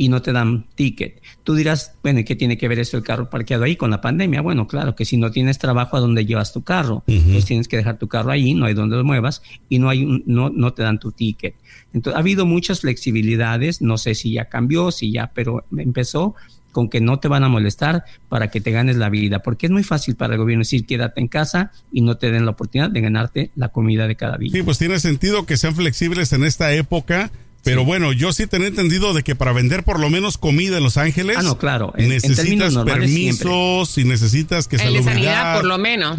y 0.00 0.08
no 0.10 0.22
te 0.22 0.30
dan 0.32 0.64
ticket. 0.76 1.20
Tú 1.42 1.56
dirás, 1.56 1.92
bueno, 2.04 2.20
¿y 2.20 2.24
¿qué 2.24 2.36
tiene 2.36 2.56
que 2.56 2.68
ver 2.68 2.78
esto 2.78 2.96
el 2.96 3.02
carro 3.02 3.28
parqueado 3.30 3.64
ahí 3.64 3.74
con 3.74 3.90
la 3.90 4.00
pandemia? 4.00 4.42
Bueno, 4.42 4.68
claro, 4.68 4.94
que 4.94 5.04
si 5.04 5.16
no 5.16 5.32
tienes 5.32 5.58
trabajo, 5.58 5.96
¿a 5.96 6.00
dónde 6.00 6.24
llevas 6.24 6.52
tu 6.52 6.62
carro? 6.62 7.02
Ujú. 7.08 7.32
Pues 7.32 7.46
tienes 7.46 7.66
que 7.66 7.76
dejar 7.76 7.98
tu 7.98 8.06
carro 8.06 8.30
ahí, 8.30 8.54
no 8.54 8.66
hay 8.66 8.74
donde 8.74 8.96
lo 8.96 9.02
muevas 9.02 9.42
y 9.68 9.80
no 9.80 9.88
hay 9.88 10.04
un- 10.04 10.22
no, 10.24 10.50
no 10.50 10.72
te 10.72 10.84
dan 10.84 11.00
tu 11.00 11.10
ticket. 11.10 11.56
Entonces, 11.92 12.16
ha 12.16 12.20
habido 12.20 12.46
muchas 12.46 12.82
flexibilidades, 12.82 13.82
no 13.82 13.98
sé 13.98 14.14
si 14.14 14.32
ya 14.34 14.44
cambió, 14.44 14.92
si 14.92 15.10
ya, 15.10 15.32
pero 15.34 15.64
empezó 15.76 16.36
con 16.72 16.88
que 16.90 17.00
no 17.00 17.18
te 17.18 17.28
van 17.28 17.44
a 17.44 17.48
molestar 17.48 18.04
para 18.28 18.50
que 18.50 18.60
te 18.60 18.70
ganes 18.70 18.96
la 18.96 19.08
vida, 19.08 19.40
porque 19.40 19.66
es 19.66 19.72
muy 19.72 19.82
fácil 19.84 20.16
para 20.16 20.34
el 20.34 20.38
gobierno 20.40 20.60
decir 20.62 20.86
quédate 20.86 21.20
en 21.20 21.28
casa 21.28 21.72
y 21.92 22.02
no 22.02 22.16
te 22.16 22.30
den 22.30 22.44
la 22.44 22.52
oportunidad 22.52 22.90
de 22.90 23.00
ganarte 23.00 23.50
la 23.56 23.68
comida 23.68 24.06
de 24.06 24.16
cada 24.16 24.36
día. 24.36 24.50
Sí, 24.52 24.62
pues 24.62 24.78
tiene 24.78 25.00
sentido 25.00 25.46
que 25.46 25.56
sean 25.56 25.74
flexibles 25.74 26.32
en 26.32 26.44
esta 26.44 26.72
época. 26.72 27.30
Pero 27.64 27.80
Sí. 27.80 27.86
bueno, 27.86 28.12
yo 28.12 28.32
sí 28.32 28.46
tenía 28.46 28.68
entendido 28.68 29.12
de 29.14 29.24
que 29.24 29.34
para 29.34 29.52
vender 29.52 29.82
por 29.82 29.98
lo 29.98 30.08
menos 30.10 30.38
comida 30.38 30.76
en 30.78 30.84
Los 30.84 30.96
Ángeles 30.96 31.36
Ah, 31.38 31.42
no, 31.42 31.58
claro, 31.58 31.92
en- 31.96 32.04
en 32.04 32.10
necesitas 32.10 32.72
permisos 32.84 33.98
y 33.98 34.04
necesitas 34.04 34.68
que 34.68 34.76
de 34.76 34.84
salubridad, 34.84 35.12
sanidad, 35.12 35.54
por 35.56 35.64
lo 35.64 35.76
menos. 35.78 36.16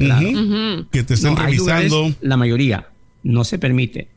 Que 0.92 1.04
te 1.04 1.14
estén 1.14 1.36
No, 1.36 1.42
hay 1.42 1.56
lugares, 1.56 1.92
revisando. 1.92 2.16
la 2.22 2.36
mayoría 2.38 2.90
no 3.24 3.46
se 3.46 3.58
permite 3.58 4.10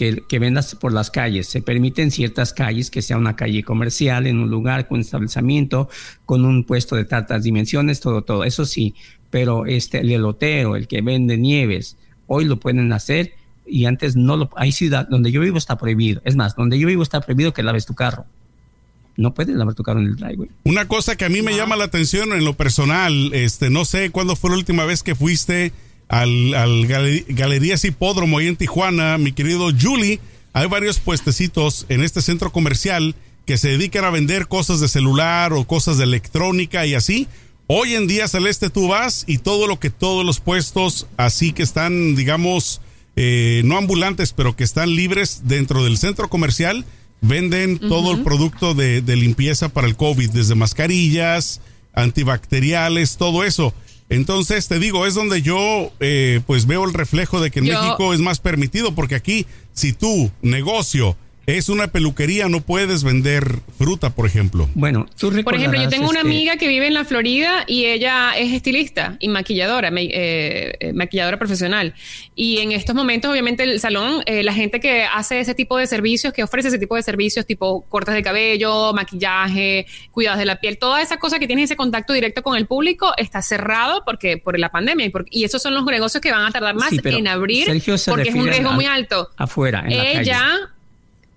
que, 0.00 0.24
que 0.26 0.38
vendas 0.38 0.74
por 0.76 0.94
las 0.94 1.10
calles. 1.10 1.46
Se 1.46 1.60
permite 1.60 2.00
en 2.00 2.10
ciertas 2.10 2.54
calles 2.54 2.90
que 2.90 3.02
sea 3.02 3.18
una 3.18 3.36
calle 3.36 3.62
comercial, 3.62 4.26
en 4.26 4.38
un 4.38 4.48
lugar 4.48 4.88
con 4.88 4.98
establecimiento, 4.98 5.90
con 6.24 6.46
un 6.46 6.64
puesto 6.64 6.96
de 6.96 7.04
tantas 7.04 7.42
dimensiones, 7.42 8.00
todo, 8.00 8.22
todo. 8.22 8.44
Eso 8.44 8.64
sí, 8.64 8.94
pero 9.28 9.66
este, 9.66 9.98
el 9.98 10.10
elotero, 10.10 10.74
el 10.74 10.88
que 10.88 11.02
vende 11.02 11.36
nieves, 11.36 11.98
hoy 12.26 12.46
lo 12.46 12.58
pueden 12.58 12.90
hacer 12.94 13.34
y 13.66 13.84
antes 13.84 14.16
no 14.16 14.38
lo. 14.38 14.48
Hay 14.56 14.72
ciudad 14.72 15.06
donde 15.06 15.30
yo 15.32 15.42
vivo 15.42 15.58
está 15.58 15.76
prohibido. 15.76 16.22
Es 16.24 16.34
más, 16.34 16.56
donde 16.56 16.78
yo 16.78 16.86
vivo 16.86 17.02
está 17.02 17.20
prohibido 17.20 17.52
que 17.52 17.62
laves 17.62 17.84
tu 17.84 17.94
carro. 17.94 18.24
No 19.18 19.34
puedes 19.34 19.54
lavar 19.54 19.74
tu 19.74 19.82
carro 19.82 20.00
en 20.00 20.06
el 20.06 20.16
driveway. 20.16 20.48
Una 20.64 20.88
cosa 20.88 21.14
que 21.16 21.26
a 21.26 21.28
mí 21.28 21.42
me 21.42 21.54
llama 21.54 21.76
la 21.76 21.84
atención 21.84 22.32
en 22.32 22.46
lo 22.46 22.54
personal, 22.54 23.34
este, 23.34 23.68
no 23.68 23.84
sé 23.84 24.08
cuándo 24.08 24.34
fue 24.34 24.48
la 24.48 24.56
última 24.56 24.86
vez 24.86 25.02
que 25.02 25.14
fuiste 25.14 25.74
al, 26.10 26.52
al 26.54 26.86
Gale- 26.86 27.24
Galerías 27.28 27.84
Hipódromo 27.86 28.38
ahí 28.38 28.48
en 28.48 28.56
Tijuana, 28.56 29.16
mi 29.16 29.32
querido 29.32 29.70
Julie. 29.80 30.20
Hay 30.52 30.66
varios 30.66 30.98
puestecitos 30.98 31.86
en 31.88 32.02
este 32.02 32.20
centro 32.20 32.52
comercial 32.52 33.14
que 33.46 33.56
se 33.56 33.68
dedican 33.68 34.04
a 34.04 34.10
vender 34.10 34.48
cosas 34.48 34.80
de 34.80 34.88
celular 34.88 35.52
o 35.52 35.64
cosas 35.64 35.96
de 35.96 36.04
electrónica 36.04 36.84
y 36.86 36.94
así. 36.94 37.26
Hoy 37.68 37.94
en 37.94 38.06
día, 38.08 38.26
Celeste, 38.28 38.68
tú 38.68 38.88
vas 38.88 39.24
y 39.28 39.38
todo 39.38 39.66
lo 39.68 39.78
que 39.78 39.90
todos 39.90 40.26
los 40.26 40.40
puestos 40.40 41.06
así 41.16 41.52
que 41.52 41.62
están, 41.62 42.16
digamos, 42.16 42.80
eh, 43.14 43.62
no 43.64 43.78
ambulantes, 43.78 44.32
pero 44.32 44.56
que 44.56 44.64
están 44.64 44.94
libres 44.96 45.42
dentro 45.44 45.84
del 45.84 45.96
centro 45.96 46.28
comercial, 46.28 46.84
venden 47.20 47.78
todo 47.78 48.12
el 48.12 48.22
producto 48.24 48.74
de, 48.74 49.02
de 49.02 49.14
limpieza 49.14 49.68
para 49.68 49.86
el 49.86 49.94
COVID, 49.94 50.30
desde 50.30 50.56
mascarillas, 50.56 51.60
antibacteriales, 51.94 53.16
todo 53.16 53.44
eso. 53.44 53.72
Entonces, 54.10 54.68
te 54.68 54.78
digo, 54.78 55.06
es 55.06 55.14
donde 55.14 55.40
yo 55.40 55.90
eh, 56.00 56.40
pues 56.46 56.66
veo 56.66 56.84
el 56.84 56.92
reflejo 56.92 57.40
de 57.40 57.50
que 57.50 57.60
en 57.60 57.66
Yo- 57.66 57.80
México 57.80 58.12
es 58.12 58.20
más 58.20 58.40
permitido, 58.40 58.94
porque 58.94 59.14
aquí, 59.14 59.46
si 59.72 59.92
tu 59.92 60.30
negocio 60.42 61.16
es 61.58 61.68
una 61.68 61.88
peluquería, 61.88 62.48
no 62.48 62.60
puedes 62.60 63.04
vender 63.04 63.60
fruta, 63.78 64.10
por 64.10 64.26
ejemplo. 64.26 64.68
Bueno, 64.74 65.06
tú 65.18 65.30
Por 65.42 65.54
ejemplo, 65.54 65.80
yo 65.82 65.88
tengo 65.88 66.08
una 66.08 66.20
este, 66.20 66.28
amiga 66.30 66.56
que 66.56 66.68
vive 66.68 66.86
en 66.86 66.94
la 66.94 67.04
Florida 67.04 67.64
y 67.66 67.84
ella 67.86 68.32
es 68.36 68.52
estilista 68.52 69.16
y 69.20 69.28
maquilladora, 69.28 69.90
ma- 69.90 70.00
eh, 70.00 70.74
eh, 70.80 70.92
maquilladora 70.92 71.38
profesional. 71.38 71.94
Y 72.34 72.58
en 72.58 72.72
estos 72.72 72.94
momentos, 72.94 73.30
obviamente, 73.30 73.62
el 73.62 73.80
salón, 73.80 74.22
eh, 74.26 74.42
la 74.42 74.52
gente 74.52 74.80
que 74.80 75.04
hace 75.04 75.40
ese 75.40 75.54
tipo 75.54 75.76
de 75.78 75.86
servicios, 75.86 76.32
que 76.32 76.42
ofrece 76.42 76.68
ese 76.68 76.78
tipo 76.78 76.96
de 76.96 77.02
servicios, 77.02 77.46
tipo 77.46 77.82
cortes 77.88 78.14
de 78.14 78.22
cabello, 78.22 78.92
maquillaje, 78.92 79.86
cuidados 80.10 80.38
de 80.38 80.44
la 80.46 80.56
piel, 80.60 80.78
toda 80.78 81.00
esa 81.02 81.18
cosa 81.18 81.38
que 81.38 81.46
tiene 81.46 81.62
ese 81.62 81.76
contacto 81.76 82.12
directo 82.12 82.42
con 82.42 82.56
el 82.56 82.66
público, 82.66 83.12
está 83.16 83.42
cerrado 83.42 84.02
porque 84.04 84.38
por 84.38 84.58
la 84.58 84.70
pandemia. 84.70 85.06
Y, 85.06 85.10
por- 85.10 85.26
y 85.30 85.44
esos 85.44 85.62
son 85.62 85.74
los 85.74 85.84
negocios 85.84 86.20
que 86.20 86.30
van 86.32 86.46
a 86.46 86.50
tardar 86.50 86.74
más 86.74 86.90
Sí, 86.90 87.00
en 87.04 87.28
abrir 87.28 87.66
porque 87.66 88.28
es 88.28 88.34
un 88.34 88.46
riesgo 88.48 88.72
muy 88.72 88.86
alto. 88.86 89.28
afuera, 89.36 89.84
en 89.86 89.96
la 89.96 90.02
calle. 90.04 90.32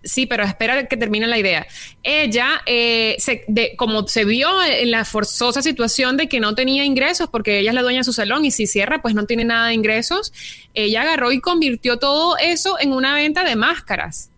Sí, 0.06 0.26
pero 0.26 0.44
espera 0.44 0.86
que 0.88 0.98
termine 0.98 1.28
la 1.28 1.38
idea. 1.38 1.66
Ella, 2.04 2.62
eh, 2.66 3.16
se- 3.20 3.46
de, 3.48 3.76
como 3.78 4.06
se 4.08 4.26
vio 4.26 4.50
en 4.62 4.92
la 4.92 5.06
forzosa 5.06 5.62
situación 5.62 6.18
de 6.18 6.28
que 6.28 6.42
no 6.42 6.56
tenía 6.56 6.84
ingresos, 6.84 7.30
porque 7.30 7.60
ella 7.60 7.70
es 7.72 7.76
la 7.76 7.82
dueña 7.84 8.00
de 8.00 8.04
su 8.04 8.12
salón 8.12 8.44
y 8.44 8.52
si 8.52 8.68
cierra, 8.68 9.02
pues 9.02 9.16
no 9.16 9.26
tiene 9.26 9.46
nada 9.46 9.68
de 9.70 9.76
ingresos, 9.76 10.34
ella 10.74 11.04
agarró 11.04 11.32
y 11.32 11.40
convirtió 11.40 11.98
todo 12.00 12.38
eso 12.38 12.78
en 12.80 12.92
una 12.92 13.14
venta 13.16 13.44
de 13.46 13.56
máscaras. 13.56 14.30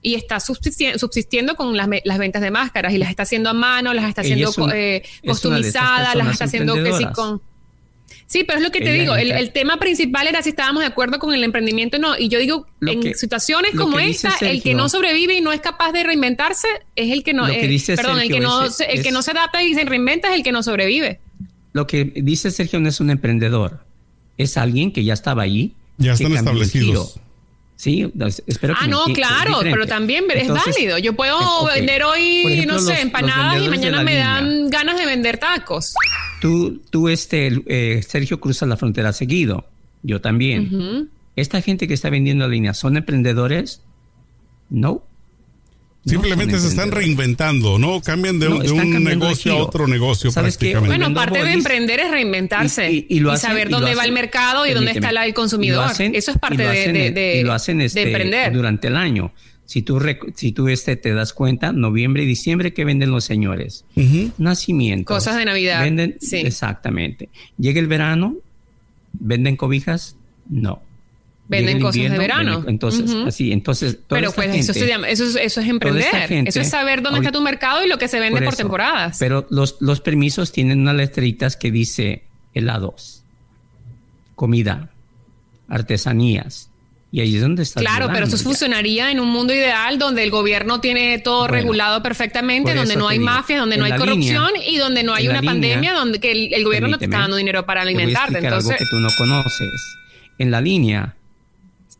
Y 0.00 0.14
está 0.14 0.36
subsisti- 0.38 0.98
subsistiendo 0.98 1.54
con 1.54 1.76
las, 1.76 1.88
ventas 2.18 2.40
de 2.42 2.50
máscaras 2.50 2.92
y 2.92 2.98
las 2.98 3.10
está 3.10 3.22
haciendo 3.24 3.50
a 3.50 3.52
mano, 3.52 3.92
las 3.94 4.06
está 4.08 4.22
haciendo 4.22 4.48
es 4.48 4.56
eh, 4.74 5.02
es 5.04 5.20
customizadas, 5.30 6.14
las 6.16 6.32
está 6.32 6.44
haciendo 6.46 6.74
que 6.74 6.92
sí 6.94 7.04
con... 7.14 7.42
Sí, 8.32 8.44
pero 8.44 8.60
es 8.60 8.64
lo 8.64 8.70
que 8.70 8.80
te 8.80 8.90
digo, 8.90 9.14
el, 9.14 9.52
tema 9.52 9.76
principal 9.76 10.26
era 10.26 10.40
si 10.42 10.48
estábamos 10.48 10.80
de 10.80 10.86
acuerdo 10.86 11.18
con 11.18 11.34
el 11.34 11.44
emprendimiento 11.44 11.98
o 11.98 12.00
no. 12.00 12.18
Y 12.18 12.30
yo 12.30 12.38
digo, 12.38 12.66
Lo 12.80 12.90
en 12.92 13.00
que- 13.00 13.14
situaciones 13.14 13.72
como 13.76 13.98
esta, 13.98 14.34
el 14.40 14.62
que 14.62 14.72
no 14.72 14.88
sobrevive 14.88 15.34
y 15.36 15.42
no 15.42 15.52
es 15.52 15.60
capaz 15.60 15.92
de 15.92 16.02
reinventarse 16.02 16.66
es 16.96 17.12
el 17.12 17.24
que 17.24 17.34
no, 17.34 17.46
Lo 17.46 17.52
que 17.52 17.66
eh, 17.66 17.68
dice 17.68 17.94
perdón, 17.94 18.12
el 18.14 18.20
Sergio 18.28 18.36
que 18.36 18.42
no, 18.42 18.64
es- 18.64 18.76
se- 18.76 18.84
el 18.90 19.02
que 19.02 19.08
es- 19.08 19.14
no 19.14 19.20
se 19.20 19.32
adapta 19.32 19.62
y 19.62 19.74
se 19.74 19.84
reinventa 19.84 20.30
es 20.30 20.36
el 20.36 20.42
que 20.42 20.50
no 20.50 20.62
sobrevive. 20.62 21.20
lo 21.74 21.86
que 21.86 22.04
dice 22.04 22.50
Sergio 22.50 22.80
no 22.80 22.88
es 22.88 23.00
un 23.00 23.10
emprendedor, 23.10 23.84
es 24.38 24.56
alguien 24.56 24.92
que 24.92 25.04
ya 25.04 25.12
estaba 25.12 25.42
allí. 25.42 25.74
Ya 25.98 26.16
que 26.16 26.24
están 26.24 26.32
establecidos. 26.38 27.20
Sí, 27.76 28.12
espero 28.46 28.74
que 28.74 28.80
Ah, 28.80 28.84
me 28.86 28.90
no, 28.92 29.04
claro, 29.06 29.58
pero 29.62 29.86
también 29.86 30.24
es 30.30 30.42
Entonces, 30.42 30.74
válido. 30.76 30.98
Yo 30.98 31.14
puedo 31.14 31.68
eh, 31.68 31.74
vender 31.80 32.04
hoy, 32.04 32.44
ejemplo, 32.46 32.74
no 32.74 32.78
sé, 32.80 32.84
los- 32.84 32.94
los 32.94 32.98
empanadas 33.02 33.62
y 33.62 33.68
mañana 33.68 33.96
la 33.98 34.02
me 34.04 34.10
línea. 34.12 34.26
dan 34.34 34.70
ganas 34.70 34.96
de 34.98 35.06
vender 35.06 35.38
tacos. 35.38 35.94
Tú, 36.40 36.80
tú 36.90 37.08
este, 37.08 37.50
eh, 37.66 38.02
Sergio, 38.06 38.38
cruzas 38.38 38.68
la 38.68 38.76
frontera 38.76 39.12
seguido. 39.12 39.66
Yo 40.02 40.20
también. 40.20 41.10
Esta 41.34 41.60
gente 41.60 41.88
que 41.88 41.94
está 41.94 42.08
vendiendo 42.10 42.46
línea, 42.48 42.74
¿son 42.74 42.96
emprendedores? 42.96 43.82
No. 44.70 45.04
Simplemente 46.04 46.58
se 46.58 46.66
están 46.68 46.90
reinventando, 46.90 47.78
¿no? 47.78 48.00
Cambian 48.00 48.38
de, 48.40 48.48
No, 48.48 48.56
un- 48.56 48.60
de 48.62 48.66
están 48.66 48.86
un 48.86 48.92
cambiando 48.92 49.24
de 49.26 49.30
negocio 49.30 49.52
a 49.52 49.56
otro 49.56 49.86
negocio 49.86 50.30
¿Sabes 50.32 50.56
qué? 50.56 50.72
prácticamente. 50.72 50.96
Bueno, 51.06 51.14
parte 51.14 51.44
de 51.44 51.52
emprender 51.52 52.00
es 52.00 52.10
reinventarse 52.10 52.90
y- 52.90 53.06
y- 53.08 53.16
y 53.16 53.20
lo 53.20 53.30
hacen- 53.30 53.50
saber 53.50 53.68
y 53.68 53.70
lo 53.70 53.76
dónde 53.78 53.94
va 53.94 54.02
hacen- 54.02 54.08
el 54.08 54.14
mercado 54.20 54.66
y 54.66 54.72
dónde 54.72 54.90
está 54.90 55.12
la- 55.12 55.24
el 55.26 55.34
consumidor. 55.34 55.84
hacen- 55.84 56.14
Eso 56.14 56.32
es 56.32 56.38
parte 56.38 56.62
de, 56.62 56.68
hacen, 56.68 56.92
de, 56.94 57.10
de- 57.12 57.40
y 57.40 57.44
lo 57.44 57.52
hacen, 57.52 57.78
de 57.78 57.84
este, 57.84 58.02
emprender. 58.02 58.52
durante 58.52 58.88
el 58.88 58.96
año. 58.96 59.32
Si 59.64 59.82
tú, 59.82 60.00
rec- 60.00 60.32
si 60.34 60.50
tú 60.52 60.68
este, 60.68 60.96
te 60.96 61.14
das 61.14 61.32
cuenta, 61.32 61.72
noviembre 61.72 62.24
y 62.24 62.26
diciembre, 62.26 62.74
¿qué 62.74 62.84
venden 62.84 63.10
los 63.12 63.24
señores? 63.24 63.84
Ujú. 63.94 64.32
Nacimientos. 64.38 65.16
Cosas 65.16 65.36
de 65.36 65.44
Navidad, 65.44 65.82
Venden, 65.82 66.16
sí. 66.20 66.38
Exactamente. 66.38 67.28
Llega 67.58 67.78
el 67.80 67.86
verano, 67.86 68.36
¿venden 69.12 69.56
cobijas? 69.56 70.16
No. 70.50 70.82
Venden 71.58 71.80
cosas 71.80 72.02
de 72.10 72.18
verano. 72.18 72.64
entonces, 72.66 73.10
Ujú. 73.10 73.26
así, 73.28 73.52
entonces. 73.52 73.98
toda 74.06 74.18
Pero 74.20 74.30
esta 74.30 74.42
pues 74.42 74.56
eso, 74.56 74.72
se 74.72 74.86
llama- 74.86 75.08
eso, 75.08 75.24
es- 75.24 75.36
eso 75.36 75.60
es 75.60 75.68
emprender. 75.68 76.04
gente, 76.28 76.50
eso 76.50 76.60
es 76.60 76.68
saber 76.68 77.02
dónde 77.02 77.18
ahorita- 77.18 77.28
está 77.28 77.38
tu 77.38 77.44
mercado 77.44 77.84
y 77.84 77.88
lo 77.88 77.98
que 77.98 78.08
se 78.08 78.18
vende 78.20 78.42
por, 78.42 78.54
temporadas. 78.56 79.16
Pero 79.18 79.46
los, 79.50 79.76
los 79.80 80.00
permisos 80.00 80.52
tienen 80.52 80.80
unas 80.80 80.94
letritas 80.96 81.56
que 81.56 81.70
dice 81.70 82.24
helados, 82.54 83.22
comida, 84.34 84.90
artesanías. 85.68 86.68
Y 87.14 87.20
ahí 87.20 87.36
es 87.36 87.42
donde 87.42 87.62
está. 87.62 87.78
Claro, 87.80 88.08
pero 88.10 88.24
eso 88.24 88.38
funcionaría 88.38 89.10
en 89.10 89.20
un 89.20 89.28
mundo 89.28 89.52
ideal 89.52 89.98
donde 89.98 90.22
el 90.22 90.30
gobierno 90.30 90.80
tiene 90.80 91.18
todo 91.18 91.40
Bueno, 91.40 91.52
regulado 91.54 92.02
perfectamente, 92.02 92.74
donde 92.74 92.96
no 92.96 93.06
hay 93.06 93.18
digo, 93.18 93.30
mafias, 93.30 93.60
donde 93.60 93.76
no 93.76 93.84
hay 93.84 93.92
corrupción 93.96 94.48
línea- 94.54 94.68
y 94.70 94.78
donde 94.78 95.02
no 95.02 95.12
hay 95.12 95.28
una 95.28 95.40
línea- 95.42 95.52
pandemia 95.52 95.92
donde 95.92 96.20
que 96.20 96.32
el, 96.32 96.54
el 96.54 96.64
gobierno 96.64 96.88
no 96.88 96.98
te 96.98 97.04
está 97.04 97.18
dando 97.18 97.36
dinero 97.36 97.66
para 97.66 97.82
te 97.82 97.84
voy 97.84 97.92
a 97.92 97.96
alimentarte. 97.98 98.30
explicar 98.38 98.54
algo 98.54 98.70
Entonces, 98.70 98.88
que 98.88 98.90
tú 98.96 98.98
no 99.00 99.10
conoces. 99.18 99.70
En 100.38 100.50
la 100.50 100.62
línea, 100.62 101.14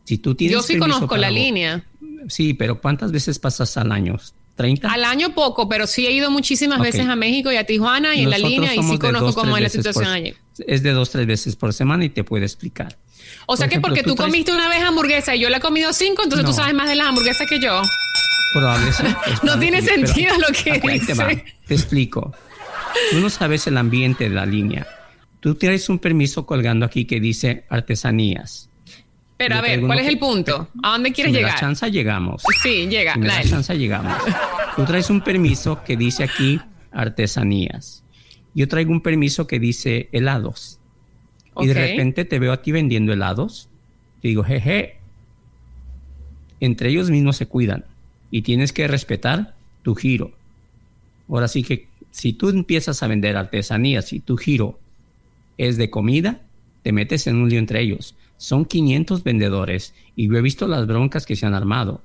si 0.05 0.17
tú 0.17 0.35
tienes. 0.35 0.53
yo 0.57 0.61
sí 0.63 0.77
conozco 0.77 1.15
la 1.17 1.29
línea. 1.31 1.85
Sí, 2.27 2.53
pero 2.53 2.79
¿cuántas 2.81 3.11
veces 3.11 3.39
pasas 3.39 3.75
al 3.77 3.91
año? 3.91 4.17
¿30? 4.57 4.85
Al 4.89 5.03
año 5.03 5.33
poco, 5.33 5.67
pero 5.67 5.87
sí 5.87 6.05
he 6.05 6.11
ido 6.11 6.29
muchísimas 6.29 6.79
veces 6.79 7.07
a 7.07 7.15
México 7.15 7.51
y 7.51 7.55
a 7.57 7.65
Tijuana 7.65 8.15
y 8.15 8.21
en 8.21 8.29
la 8.29 8.37
línea 8.37 8.75
y 8.75 8.83
sí 8.83 8.99
conozco 8.99 9.25
dos, 9.27 9.35
cómo 9.35 9.57
es 9.57 9.63
la 9.63 9.65
veces 9.67 9.83
por- 9.83 9.93
situación 9.93 10.13
allí. 10.13 10.33
Es 10.67 10.83
de 10.83 10.91
dos, 10.91 11.09
tres 11.09 11.25
veces 11.25 11.55
por 11.55 11.73
semana 11.73 12.05
y 12.05 12.09
te 12.09 12.23
puedo 12.23 12.43
explicar. 12.45 12.97
O 13.47 13.57
sea 13.57 13.67
que 13.67 13.79
porque 13.81 14.03
tú 14.03 14.13
traes- 14.15 14.27
comiste 14.27 14.53
una 14.53 14.69
vez 14.69 14.83
hamburguesa 14.83 15.35
y 15.35 15.39
yo 15.39 15.49
la 15.49 15.57
he 15.57 15.59
comido 15.59 15.91
cinco, 15.91 16.23
entonces 16.23 16.45
tú 16.45 16.53
sabes 16.53 16.73
más 16.75 16.87
de 16.87 16.95
las 16.95 17.07
hamburguesas 17.07 17.47
que 17.49 17.59
yo. 17.59 17.81
Probable 18.53 18.91
No 19.43 19.57
tiene 19.57 19.79
que- 19.81 19.87
sentido 19.87 20.35
lo 20.37 20.47
que 20.53 20.77
va, 20.79 20.93
dice. 20.93 21.43
Te 21.67 21.73
explico. 21.73 22.31
Tú 23.11 23.19
no 23.19 23.29
sabes 23.31 23.65
el 23.65 23.77
ambiente 23.77 24.25
de 24.25 24.35
la 24.35 24.45
línea. 24.45 24.85
Tú 25.39 25.55
tienes 25.55 25.89
un 25.89 25.97
permiso 25.97 26.45
colgando 26.45 26.85
aquí 26.85 27.05
que 27.05 27.19
dice 27.19 27.65
artesanías. 27.69 28.69
Pero 29.43 29.55
a 29.55 29.61
ver, 29.61 29.81
¿cuál 29.81 29.99
es 29.99 30.07
el 30.07 30.17
punto? 30.17 30.69
¿A 30.81 30.91
dónde 30.93 31.11
quieres 31.11 31.33
si 31.33 31.39
llegar? 31.39 31.59
chance 31.59 31.91
llegamos. 31.91 32.43
Sí, 32.61 32.87
llega. 32.87 33.13
Si 33.13 33.19
me 33.19 33.27
da 33.27 33.33
dale. 33.33 33.49
chance 33.49 33.77
llegamos. 33.77 34.17
Tú 34.77 34.85
traes 34.85 35.09
un 35.09 35.19
permiso 35.19 35.83
que 35.83 35.97
dice 35.97 36.23
aquí 36.23 36.61
artesanías. 36.93 38.03
Yo 38.53 38.69
traigo 38.69 38.91
un 38.91 39.01
permiso 39.01 39.45
que 39.45 39.59
dice 39.59 40.07
helados. 40.13 40.79
Y 41.59 41.67
de 41.67 41.73
repente 41.73 42.23
te 42.23 42.39
veo 42.39 42.53
a 42.53 42.61
ti 42.61 42.71
vendiendo 42.71 43.11
helados. 43.11 43.67
Te 44.21 44.29
digo, 44.29 44.45
jeje. 44.45 44.95
Entre 46.61 46.89
ellos 46.89 47.09
mismos 47.09 47.35
se 47.35 47.45
cuidan. 47.45 47.83
Y 48.31 48.43
tienes 48.43 48.71
que 48.71 48.87
respetar 48.87 49.55
tu 49.81 49.93
giro. 49.93 50.31
Ahora 51.27 51.49
sí 51.49 51.63
que 51.63 51.87
si 52.11 52.31
tú 52.31 52.47
empiezas 52.47 53.03
a 53.03 53.07
vender 53.07 53.35
artesanías 53.35 54.13
y 54.13 54.21
tu 54.21 54.37
giro 54.37 54.79
es 55.57 55.75
de 55.75 55.89
comida, 55.89 56.39
te 56.81 56.93
metes 56.93 57.27
en 57.27 57.35
un 57.35 57.49
lío 57.49 57.59
entre 57.59 57.81
ellos. 57.81 58.15
Son 58.43 58.65
500 58.65 59.23
vendedores 59.23 59.93
y 60.17 60.27
yo 60.27 60.35
he 60.35 60.41
visto 60.41 60.67
las 60.67 60.85
broncas 60.85 61.25
que 61.25 61.37
se 61.37 61.45
han 61.45 61.53
armado. 61.53 62.01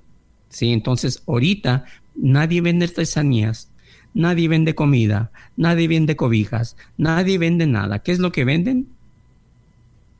Sí, 0.50 0.72
entonces 0.72 1.24
ahorita 1.26 1.84
nadie 2.14 2.60
vende 2.60 2.84
artesanías, 2.84 3.72
nadie 4.14 4.46
vende 4.46 4.76
comida, 4.76 5.32
nadie 5.56 5.88
vende 5.88 6.14
cobijas, 6.14 6.76
nadie 6.96 7.38
vende 7.38 7.66
nada. 7.66 8.04
¿Qué 8.04 8.12
es 8.12 8.20
lo 8.20 8.30
que 8.30 8.44
venden? 8.44 8.86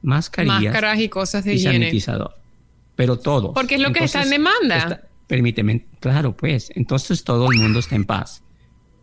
Mascarillas 0.02 0.64
Máscaras 0.64 0.98
y 0.98 1.08
cosas 1.08 1.44
de 1.44 1.52
y 1.52 1.58
higiene. 1.58 1.86
sanitizador. 1.86 2.34
Pero 2.96 3.20
todo. 3.20 3.52
Porque 3.54 3.76
es 3.76 3.80
lo 3.80 3.92
que 3.92 4.02
está 4.02 4.24
en 4.24 4.30
demanda. 4.30 5.02
permíteme, 5.28 5.86
claro, 6.00 6.36
pues, 6.36 6.72
entonces 6.74 7.22
todo 7.22 7.52
el 7.52 7.58
mundo 7.58 7.78
está 7.78 7.94
en 7.94 8.06
paz. 8.06 8.42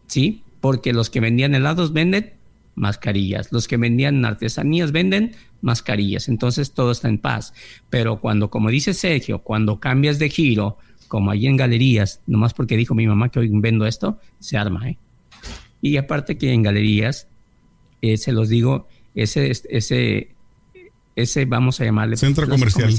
¿Sí? 0.08 0.43
Porque 0.60 0.91
los 0.91 1.10
que 1.10 1.21
vendían 1.21 1.56
helados 1.56 1.93
venden 1.93 2.34
mascarillas, 2.75 3.54
los 3.54 3.69
que 3.69 3.78
vendían 3.78 4.25
artesanías 4.25 4.91
venden 4.91 5.32
mascarillas, 5.65 6.30
entonces 6.30 6.71
todo 6.73 6.91
está 6.91 7.10
en 7.10 7.17
paz. 7.17 7.54
Pero 7.89 8.21
cuando, 8.21 8.49
como 8.49 8.69
dice 8.69 8.93
Sergio, 8.93 9.39
cuando 9.39 9.80
cambias 9.80 10.19
de 10.19 10.30
giro, 10.30 10.78
como 11.08 11.32
ahí 11.32 11.47
en 11.47 11.58
galerías, 11.58 12.21
nomás 12.28 12.54
porque 12.54 12.78
dijo 12.78 12.95
mi 12.95 13.06
mamá 13.08 13.30
que 13.30 13.39
hoy 13.39 13.49
vendo 13.51 13.86
esto, 13.86 14.19
se 14.39 14.58
arma, 14.58 14.89
¿eh? 14.89 14.97
Y 15.82 15.97
aparte 15.97 16.38
que 16.38 16.51
en 16.54 16.63
galerías, 16.63 17.28
eh, 18.01 18.17
se 18.17 18.32
los 18.32 18.49
digo, 18.49 18.88
ese, 19.13 19.51
ese, 19.51 20.36
ese 21.15 21.45
vamos 21.45 21.80
a 21.80 21.86
llamarle 21.86 22.17
Centro 22.17 22.47
comercial. 22.47 22.93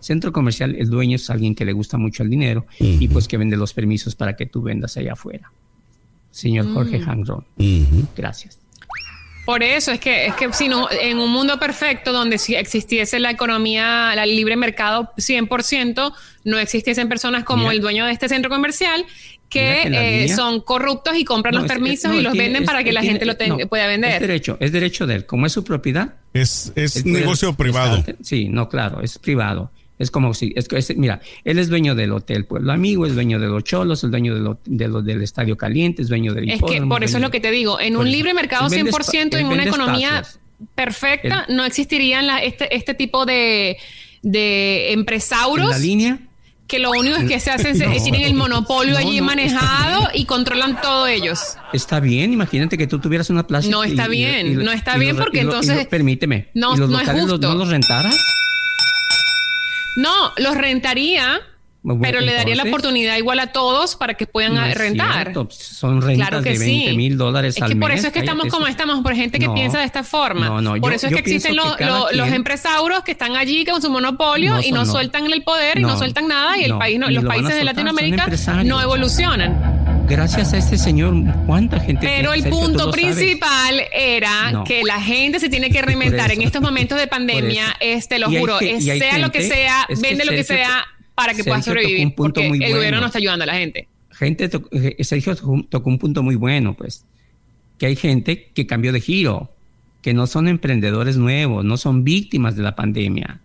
Centro 0.00 0.32
comercial, 0.32 0.74
el 0.76 0.88
dueño 0.90 1.16
es 1.16 1.30
alguien 1.30 1.54
que 1.54 1.64
le 1.64 1.72
gusta 1.72 1.96
mucho 1.98 2.22
el 2.22 2.30
dinero 2.30 2.66
y 2.78 3.08
pues 3.08 3.26
que 3.28 3.36
vende 3.38 3.56
los 3.56 3.72
permisos 3.72 4.14
para 4.16 4.36
que 4.36 4.46
tú 4.46 4.62
vendas 4.62 4.96
allá 4.96 5.12
afuera. 5.14 5.50
Señor 6.30 6.72
Jorge 6.74 6.98
Mm. 6.98 7.08
Hangron, 7.08 7.44
Ujú. 7.58 8.06
gracias. 8.16 8.58
Por 9.44 9.62
eso 9.62 9.92
es 9.92 10.00
que 10.00 10.26
es 10.26 10.34
que 10.34 10.52
si 10.54 10.68
no 10.68 10.88
en 10.90 11.18
un 11.18 11.30
mundo 11.30 11.58
perfecto 11.58 12.12
donde 12.12 12.38
si 12.38 12.54
existiese 12.54 13.18
la 13.18 13.30
economía, 13.30 14.12
la 14.16 14.24
libre 14.24 14.56
mercado 14.56 15.12
100%, 15.18 16.12
no 16.44 16.58
existiesen 16.58 17.08
personas 17.08 17.44
como 17.44 17.64
Mira. 17.64 17.72
el 17.74 17.80
dueño 17.80 18.06
de 18.06 18.12
este 18.12 18.28
centro 18.28 18.48
comercial 18.50 19.04
que 19.50 19.82
eh, 20.24 20.28
son 20.34 20.60
corruptos 20.62 21.14
y 21.16 21.24
compran 21.24 21.54
No, 21.54 21.60
los 21.60 21.66
es- 21.70 21.72
permisos 21.72 22.10
no, 22.10 22.18
y 22.18 22.22
los 22.22 22.32
tiene- 22.32 22.46
venden 22.46 22.62
es- 22.62 22.66
para 22.66 22.82
que 22.82 22.92
la 22.92 23.00
tiene- 23.02 23.12
gente 23.12 23.26
lo 23.26 23.36
ten- 23.36 23.50
no, 23.50 23.58
pueda 23.68 23.84
Es 23.84 23.90
vender. 23.90 24.20
derecho, 24.20 24.56
es 24.60 24.72
derecho 24.72 25.06
de 25.06 25.16
él. 25.16 25.26
Como 25.26 25.46
es 25.46 25.52
su 25.52 25.62
propiedad. 25.62 26.14
Es, 26.32 26.72
es 26.74 27.04
negocio 27.04 27.52
privado. 27.54 28.02
Sí, 28.22 28.48
no, 28.48 28.68
claro, 28.68 29.00
es 29.02 29.18
privado. 29.18 29.70
Es 29.98 30.10
como 30.10 30.34
si, 30.34 30.52
es, 30.56 30.66
que 30.66 30.76
es- 30.78 30.96
mira, 30.96 31.20
él 31.44 31.58
es 31.58 31.68
dueño 31.68 31.94
del 31.94 32.10
Hotel 32.12 32.46
Pueblo 32.46 32.72
Amigo, 32.72 33.06
es 33.06 33.14
dueño 33.14 33.38
de 33.38 33.46
los 33.46 33.62
Cholos, 33.62 34.02
es 34.02 34.10
dueño 34.10 34.34
de 34.34 34.40
lo- 34.40 34.58
de 34.64 34.88
lo- 34.88 35.02
del 35.02 35.22
Estadio 35.22 35.56
Caliente, 35.56 36.02
es 36.02 36.08
dueño 36.08 36.34
del 36.34 36.50
Es 36.50 36.60
que 36.62 36.82
por 36.82 37.04
eso 37.04 37.18
es 37.18 37.22
lo 37.22 37.30
que 37.30 37.40
te 37.40 37.50
digo, 37.52 37.78
en 37.78 37.96
un 37.96 38.10
libre 38.10 38.34
mercado 38.34 38.66
Él 38.66 38.70
vende 38.72 38.90
100%, 38.90 39.36
espa- 39.36 39.40
en 39.40 39.46
una 39.46 39.64
economía 39.64 40.08
espacios. 40.18 40.40
perfecta, 40.74 41.46
no 41.48 41.64
existirían 41.64 42.26
la- 42.26 42.38
este, 42.42 42.74
este 42.74 42.94
tipo 42.94 43.24
de, 43.24 43.76
de 44.22 44.92
En 44.92 45.00
empresauros 45.00 45.70
la 45.70 45.78
línea, 45.78 46.18
que 46.66 46.78
lo 46.78 46.90
único 46.90 47.16
es 47.16 47.24
que 47.28 47.38
se 47.40 47.50
hacen, 47.50 47.76
se- 47.76 47.86
No. 47.86 48.02
tienen 48.02 48.22
el 48.22 48.34
monopolio 48.34 48.94
No, 48.94 48.98
allí 48.98 49.20
no, 49.20 49.26
manejado 49.26 50.08
y 50.14 50.24
controlan 50.24 50.80
todo 50.80 51.06
ellos. 51.06 51.38
Está 51.72 52.00
bien, 52.00 52.32
imagínate 52.32 52.76
que 52.78 52.86
tú 52.86 52.98
tuvieras 52.98 53.30
una 53.30 53.46
plaza. 53.46 53.68
No 53.68 53.84
está 53.84 54.06
y- 54.06 54.10
bien, 54.10 54.46
y- 54.46 54.64
no 54.64 54.72
está 54.72 54.96
bien 54.96 55.16
porque 55.16 55.40
entonces 55.40 55.86
permíteme. 55.86 56.48
no- 56.54 56.74
¿y 56.74 56.78
los 56.78 56.90
no 56.90 56.96
es 56.96 57.02
locales 57.02 57.22
los- 57.24 57.32
justo. 57.32 57.48
no 57.48 57.54
los 57.54 57.68
rentaras? 57.68 58.16
No, 59.96 60.32
los 60.36 60.56
rentaría, 60.56 61.40
Bueno, 61.82 62.00
pero 62.02 62.20
le 62.20 62.32
daría 62.32 62.56
la 62.56 62.64
oportunidad 62.64 63.16
igual 63.16 63.38
a 63.40 63.48
todos 63.52 63.94
para 63.96 64.14
que 64.14 64.26
puedan 64.26 64.54
No 64.54 64.62
rentar. 64.74 65.12
cierto, 65.32 65.48
Son 65.50 66.00
rentas 66.02 66.28
Claro 66.28 66.42
que 66.42 66.52
de 66.54 66.58
20 66.58 66.90
sí. 66.90 66.96
mil 66.96 67.16
dólares 67.18 67.56
Es 67.56 67.62
al 67.62 67.68
que 67.70 67.76
por 67.76 67.90
mes, 67.90 67.98
eso 67.98 68.06
es 68.08 68.12
que 68.14 68.18
estamos 68.20 68.42
cállate, 68.44 68.50
como 68.52 68.66
eso- 68.66 68.70
estamos, 68.72 69.02
por 69.02 69.14
gente 69.14 69.38
que 69.38 69.46
No. 69.46 69.54
piensa 69.54 69.78
de 69.78 69.84
esta 69.84 70.02
forma. 70.02 70.60
No, 70.60 70.70
por 70.80 70.90
yo- 70.90 70.96
eso 70.96 71.06
es 71.08 71.12
que 71.12 71.18
existen 71.20 71.52
pienso 71.52 71.70
lo- 71.70 71.76
que 71.76 71.84
los 71.84 72.10
quien- 72.26 72.34
empresarios 72.34 73.02
que 73.04 73.12
están 73.12 73.36
allí 73.36 73.64
con 73.64 73.80
su 73.82 73.90
monopolio 73.90 74.54
No 74.54 74.60
y 74.62 74.72
no, 74.72 74.86
sueltan 74.86 75.30
el 75.30 75.42
poder 75.42 75.78
y 75.78 75.82
no 75.82 75.96
sueltan 75.98 76.26
nada 76.28 76.56
y 76.58 76.64
el 76.64 76.76
país 76.78 76.98
los 76.98 77.24
países 77.24 77.54
de 77.54 77.64
Latinoamérica 77.64 78.26
no 78.64 78.80
evolucionan. 78.80 79.83
Gracias 80.08 80.52
a 80.52 80.58
este 80.58 80.76
señor, 80.76 81.14
¿cuánta 81.46 81.80
gente? 81.80 82.06
Pero 82.06 82.32
el 82.34 82.42
Sergio, 82.42 82.60
punto 82.60 82.78
sabes. 82.90 82.94
principal 82.94 83.80
era 83.92 84.52
No. 84.52 84.64
que 84.64 84.82
la 84.84 85.00
gente 85.00 85.40
se 85.40 85.48
tiene 85.48 85.70
que 85.70 85.80
reinventar 85.82 86.30
en 86.30 86.42
estos 86.42 86.60
momentos 86.60 86.98
de 86.98 87.06
pandemia. 87.06 87.74
Este, 87.80 88.18
lo 88.18 88.30
juro, 88.30 88.58
sea 88.58 89.18
lo 89.18 89.32
que 89.32 89.42
sea, 89.42 89.86
es 89.88 90.00
que 90.00 90.08
vende 90.08 90.24
lo 90.24 90.32
que 90.32 90.44
sea 90.44 90.84
para 91.14 91.32
que 91.34 91.42
pueda 91.42 91.62
Sergio 91.62 91.82
sobrevivir. 91.82 92.14
Porque 92.14 92.46
el 92.46 92.74
gobierno 92.74 93.00
no 93.00 93.06
está 93.06 93.18
ayudando 93.18 93.44
a 93.44 93.46
la 93.46 93.54
gente. 93.54 93.88
Gente, 94.10 94.50
eh, 94.72 95.02
Sergio 95.04 95.34
tocó 95.68 95.88
un 95.90 95.98
punto 95.98 96.22
muy 96.22 96.36
bueno, 96.36 96.74
pues, 96.74 97.04
que 97.78 97.86
hay 97.86 97.96
gente 97.96 98.50
que 98.54 98.66
cambió 98.66 98.92
de 98.92 99.00
giro, 99.00 99.50
que 100.02 100.14
no 100.14 100.26
son 100.26 100.48
emprendedores 100.48 101.16
nuevos, 101.16 101.64
no 101.64 101.76
son 101.76 102.04
víctimas 102.04 102.56
de 102.56 102.62
la 102.62 102.76
pandemia. 102.76 103.40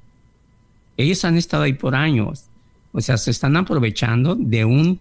Ellos 0.98 1.24
han 1.26 1.38
estado 1.38 1.64
ahí 1.64 1.74
por 1.74 1.96
años, 1.96 2.46
o 2.92 3.02
sea, 3.02 3.18
se 3.18 3.32
están 3.32 3.56
aprovechando 3.56 4.36
de 4.36 4.66
un 4.66 5.00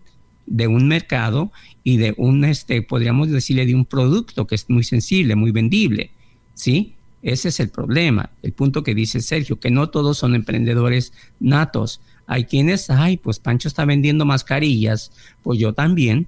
de 0.48 0.66
un 0.66 0.88
mercado 0.88 1.52
y 1.84 1.96
de 1.98 2.14
un, 2.16 2.44
este, 2.44 2.82
podríamos 2.82 3.30
decirle, 3.30 3.66
de 3.66 3.74
un 3.74 3.84
producto 3.84 4.46
que 4.46 4.54
es 4.54 4.68
muy 4.68 4.84
sensible, 4.84 5.36
muy 5.36 5.50
vendible, 5.50 6.10
¿sí? 6.54 6.94
Ese 7.22 7.48
es 7.48 7.60
el 7.60 7.68
problema, 7.68 8.30
el 8.42 8.52
punto 8.52 8.82
que 8.82 8.94
dice 8.94 9.20
Sergio, 9.20 9.58
que 9.58 9.70
no 9.70 9.90
todos 9.90 10.18
son 10.18 10.34
emprendedores 10.34 11.12
natos. 11.40 12.00
Hay 12.26 12.44
quienes, 12.44 12.90
ay, 12.90 13.16
pues 13.16 13.38
Pancho 13.38 13.68
está 13.68 13.84
vendiendo 13.84 14.24
mascarillas, 14.24 15.12
pues 15.42 15.58
yo 15.58 15.72
también, 15.72 16.26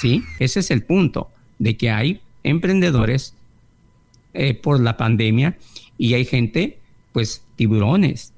¿sí? 0.00 0.22
Ese 0.38 0.60
es 0.60 0.70
el 0.70 0.82
punto, 0.82 1.30
de 1.58 1.76
que 1.76 1.90
hay 1.90 2.20
emprendedores 2.42 3.34
eh, 4.34 4.54
por 4.54 4.80
la 4.80 4.96
pandemia 4.96 5.56
y 5.96 6.14
hay 6.14 6.24
gente, 6.24 6.78
pues 7.12 7.42
tiburones, 7.56 8.32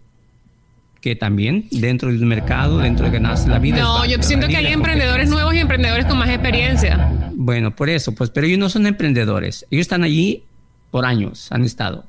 que 1.01 1.17
también 1.17 1.67
dentro 1.71 2.11
del 2.11 2.25
mercado, 2.27 2.79
dentro 2.79 3.07
de 3.07 3.13
ganarse 3.13 3.49
la 3.49 3.59
vida. 3.59 3.79
No, 3.79 4.05
yo 4.05 4.23
siento 4.23 4.49
que 4.49 4.57
hay 4.57 4.67
emprendedores 4.67 5.31
nuevos 5.31 5.55
y 5.55 5.59
emprendedores 5.59 6.07
con 6.07 6.19
más 6.19 6.29
experiencia. 6.29 7.13
Bueno, 7.35 7.75
por 7.75 7.89
eso, 7.89 8.13
pues, 8.13 8.31
pero 8.31 8.47
ellos 8.47 8.59
no 8.59 8.69
son 8.69 8.87
emprendedores. 8.87 9.67
Ellos 9.71 9.83
están 9.83 10.03
allí 10.03 10.45
por 10.91 11.05
años, 11.05 11.51
han 11.53 11.65
estado. 11.65 12.05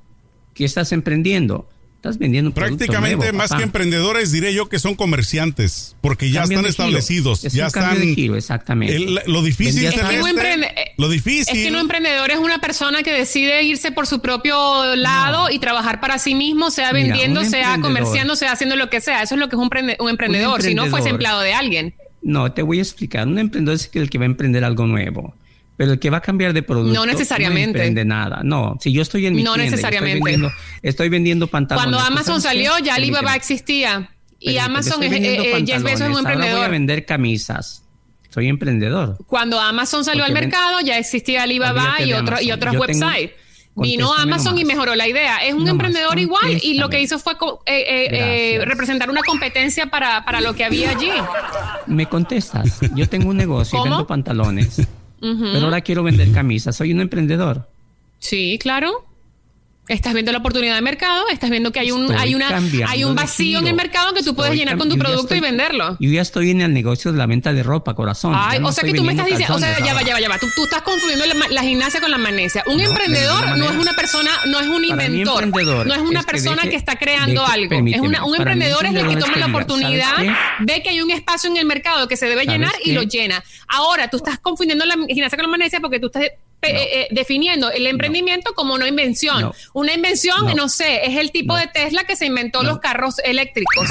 ¿Qué 0.54 0.66
estás 0.66 0.92
emprendiendo? 0.92 1.70
Estás 2.00 2.18
vendiendo 2.18 2.52
un 2.52 2.54
Prácticamente 2.54 3.34
más 3.34 3.52
que 3.52 3.62
emprendedores, 3.62 4.32
diré 4.32 4.54
yo 4.54 4.70
que 4.70 4.80
son 4.80 4.96
comerciantes, 4.96 5.98
porque 6.00 6.32
ya 6.32 6.44
están 6.44 6.66
establecidos. 6.66 7.42
ya 7.42 7.68
están. 7.68 8.00
De 8.00 8.16
giro, 8.16 8.38
exactamente. 8.38 8.98
lo 9.28 9.44
difícil 9.44 9.84
es, 9.84 9.96
que 9.96 10.94
lo 10.96 11.10
difícil. 11.10 11.58
Es 11.58 11.64
que 11.66 11.70
un 11.70 11.76
emprendedor 11.76 12.32
es 12.32 12.38
una 12.38 12.62
persona 12.62 13.04
que 13.04 13.12
decide 13.12 13.64
irse 13.64 13.92
por 13.92 14.08
su 14.08 14.22
propio 14.22 14.96
lado 14.96 15.50
y 15.52 15.60
trabajar 15.60 16.00
para 16.00 16.20
sí 16.20 16.36
mismo, 16.36 16.72
sea 16.72 16.94
vendiendo, 16.94 17.44
sea 17.44 17.82
comerciando, 17.82 18.38
sea 18.38 18.54
haciendo 18.54 18.78
lo 18.78 18.90
que 18.90 19.02
sea. 19.02 19.22
Eso 19.22 19.36
es 19.36 19.40
lo 19.42 19.50
que 19.50 19.58
es 19.58 19.62
un, 19.62 19.70
un, 20.00 20.10
emprendedor, 20.10 20.62
si 20.62 20.76
no 20.76 20.86
fuese 20.86 21.10
empleado 21.10 21.42
de 21.42 21.54
alguien. 21.54 21.96
No, 22.22 22.54
te 22.54 22.62
voy 22.62 22.80
a 22.80 22.82
explicar. 22.82 23.28
Un 23.28 23.40
emprendedor 23.40 23.76
es 23.76 23.90
el 23.92 24.10
que 24.10 24.18
va 24.18 24.24
a 24.24 24.28
emprender 24.28 24.64
algo 24.64 24.88
nuevo. 24.88 25.36
Pero 25.80 25.94
el 25.94 26.00
que 26.00 26.10
va 26.10 26.18
a 26.18 26.22
cambiar 26.22 26.52
de 26.52 26.62
producto 26.62 26.94
no 26.94 27.06
necesariamente 27.06 27.90
no 27.90 28.04
nada. 28.04 28.42
No, 28.44 28.78
si 28.82 28.92
yo 28.92 29.02
estoy 29.02 29.28
en 29.28 29.36
mi 29.36 29.44
no 29.44 29.56
necesariamente. 29.56 30.18
Estoy 30.18 30.32
vendiendo, 30.32 30.52
estoy 30.82 31.08
vendiendo 31.08 31.48
pantalones. 31.48 31.90
Cuando 31.90 32.06
Amazon 32.06 32.42
salió, 32.42 32.78
ya 32.80 32.96
Alibaba 32.96 33.34
existía. 33.34 34.12
Y 34.40 34.58
Amazon 34.58 35.02
es, 35.04 35.14
eh, 35.14 35.56
eh, 35.56 35.64
Jeff 35.66 35.82
Bezos 35.82 36.02
es 36.02 36.08
un 36.10 36.18
emprendedor. 36.18 36.50
Ahora 36.50 36.56
voy 36.58 36.66
a 36.66 36.68
vender 36.68 37.06
camisas. 37.06 37.86
Soy 38.28 38.50
emprendedor. 38.50 39.20
Cuando 39.26 39.58
Amazon 39.58 40.04
salió 40.04 40.26
al 40.26 40.34
mercado, 40.34 40.82
ya 40.82 40.98
existía 40.98 41.44
Alibaba 41.44 41.96
y, 42.04 42.12
otro, 42.12 42.42
y 42.42 42.52
otros 42.52 42.76
websites. 42.76 43.32
Vino 43.76 44.14
Amazon 44.14 44.58
y 44.58 44.66
mejoró 44.66 44.96
la 44.96 45.08
idea. 45.08 45.38
Es 45.38 45.54
un 45.54 45.66
emprendedor 45.66 46.20
igual 46.20 46.60
y 46.62 46.74
lo 46.74 46.90
que 46.90 47.00
hizo 47.00 47.20
fue 47.20 47.36
eh, 47.66 48.58
eh, 48.58 48.66
representar 48.66 49.10
una 49.10 49.22
competencia 49.22 49.86
para, 49.86 50.26
para, 50.26 50.42
lo 50.42 50.54
que 50.56 50.66
había 50.66 50.90
allí. 50.90 51.12
Me 51.88 52.06
contestas. 52.06 52.82
Yo 52.96 53.08
tengo 53.08 53.30
un 53.30 53.38
negocio 53.38 53.80
y 53.80 53.84
vendo 53.84 54.06
pantalones. 54.06 54.86
Pero 55.22 55.66
ahora 55.66 55.82
quiero 55.82 56.04
vender 56.04 56.32
camisas. 56.32 56.76
Soy 56.76 56.94
un 56.94 57.02
emprendedor. 57.02 57.70
Sí, 58.20 58.58
claro. 58.62 59.06
Estás 59.90 60.14
viendo 60.14 60.32
la 60.32 60.38
oportunidad 60.38 60.76
de 60.76 60.84
mercado, 60.84 61.28
estás 61.30 61.50
viendo 61.50 61.72
que 61.72 61.80
hay 61.80 61.90
un, 61.90 62.12
hay 62.14 62.36
una, 62.36 62.62
hay 62.88 63.04
un 63.04 63.16
vacío 63.16 63.58
en 63.58 63.66
el 63.66 63.74
mercado 63.74 64.14
que 64.14 64.22
tú 64.22 64.36
puedes 64.36 64.54
llenar 64.54 64.78
con 64.78 64.88
tu 64.88 65.00
producto 65.00 65.36
y 65.36 65.40
venderlo. 65.40 65.98
Yo 66.00 66.12
ya 66.12 66.22
estoy 66.22 66.52
en 66.52 66.62
el 66.62 66.72
negocio 66.74 67.12
de 67.12 67.18
la 67.18 67.26
venta 67.26 67.54
de 67.54 67.64
ropa, 67.64 67.96
corazón. 67.96 68.34
Ay, 68.36 68.60
o 68.64 68.72
sea 68.72 68.84
que 68.84 68.94
tú 68.94 69.04
me 69.04 69.14
estás 69.14 69.26
diciendo, 69.26 69.56
o 69.56 69.60
sea, 69.60 69.80
ya 69.84 69.96
va, 69.96 70.04
ya 70.04 70.14
va, 70.14 70.22
ya 70.22 70.30
va. 70.30 70.38
Tú, 70.38 70.46
tú 70.56 70.66
estás 70.66 70.84
confundiendo 70.84 71.26
la, 71.50 71.64
gimnasia 71.64 72.00
con 72.00 72.12
la 72.12 72.20
magnesia. 72.20 72.64
Un 72.68 72.80
emprendedor 72.80 73.58
no 73.58 73.66
es 73.66 73.78
una 73.78 73.94
persona, 73.94 74.30
no 74.46 74.60
es 74.60 74.68
un 74.68 74.86
inventor, 74.86 75.48
no 75.48 75.94
es 75.96 76.02
una 76.02 76.22
persona 76.22 76.62
que, 76.70 76.76
está 76.76 76.98
creando 76.98 77.44
algo. 77.44 77.74
Es 77.88 78.00
una, 78.00 78.24
un 78.26 78.36
emprendedor 78.36 78.86
es 78.86 78.94
el 78.94 79.08
que 79.08 79.16
toma 79.16 79.38
la 79.38 79.48
oportunidad, 79.48 80.18
ve 80.60 80.84
que 80.84 80.90
hay 80.90 81.02
un 81.02 81.10
espacio 81.10 81.50
en 81.50 81.58
el 81.58 81.66
mercado 81.66 82.08
que 82.08 82.16
se 82.16 82.28
debe 82.28 82.46
llenar 82.46 82.74
y 82.84 82.92
lo 82.92 83.02
llena. 83.02 83.44
Ahora, 83.68 84.08
tú 84.08 84.18
estás 84.18 84.38
confundiendo 84.38 84.86
la 84.86 84.98
gimnasia 85.08 85.36
con 85.36 85.48
la 85.48 85.50
magnesia 85.50 85.80
porque 85.80 86.00
tú 86.00 86.08
estás 86.08 86.26
eh, 86.62 87.02
eh, 87.02 87.08
definiendo 87.12 87.72
el 87.72 87.88
emprendimiento 87.88 88.54
como 88.54 88.74
una 88.74 88.88
invención. 88.88 89.52
Una 89.74 89.94
invención, 89.94 90.56
no. 90.56 90.68
sé, 90.70 91.06
es 91.06 91.18
el 91.18 91.32
tipo 91.32 91.56
de 91.56 91.68
Tesla 91.68 92.04
que 92.04 92.16
se 92.16 92.26
inventó 92.26 92.64
los 92.64 92.80
carros 92.80 93.20
eléctricos. 93.24 93.90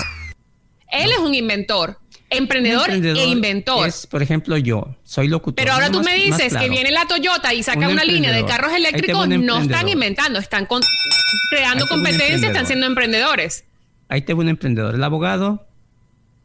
Él 0.90 1.10
es 1.12 1.18
un 1.18 1.34
inventor. 1.34 1.98
Emprendedor, 2.30 2.90
e 2.90 3.24
inventor. 3.24 3.88
Es, 3.88 4.06
por 4.06 4.22
ejemplo, 4.22 4.58
yo 4.58 4.96
soy 5.02 5.28
locutor. 5.28 5.54
Pero 5.54 5.72
ahora 5.72 5.90
tú 5.90 6.02
me 6.02 6.14
dices 6.14 6.54
que 6.54 6.68
viene 6.68 6.90
la 6.90 7.06
Toyota 7.06 7.54
y 7.54 7.62
saca 7.62 7.88
una 7.88 8.04
línea 8.04 8.32
de 8.32 8.44
carros 8.44 8.74
eléctricos, 8.74 9.26
no 9.28 9.58
están 9.58 9.88
inventando, 9.88 10.38
están 10.38 10.68
creando 11.50 11.86
competencia, 11.86 12.48
están 12.48 12.66
siendo 12.66 12.84
emprendedores. 12.84 13.64
Ahí 14.10 14.22
tengo 14.22 14.40
un 14.40 14.48
emprendedor. 14.50 14.94
El 14.94 15.04
abogado 15.04 15.66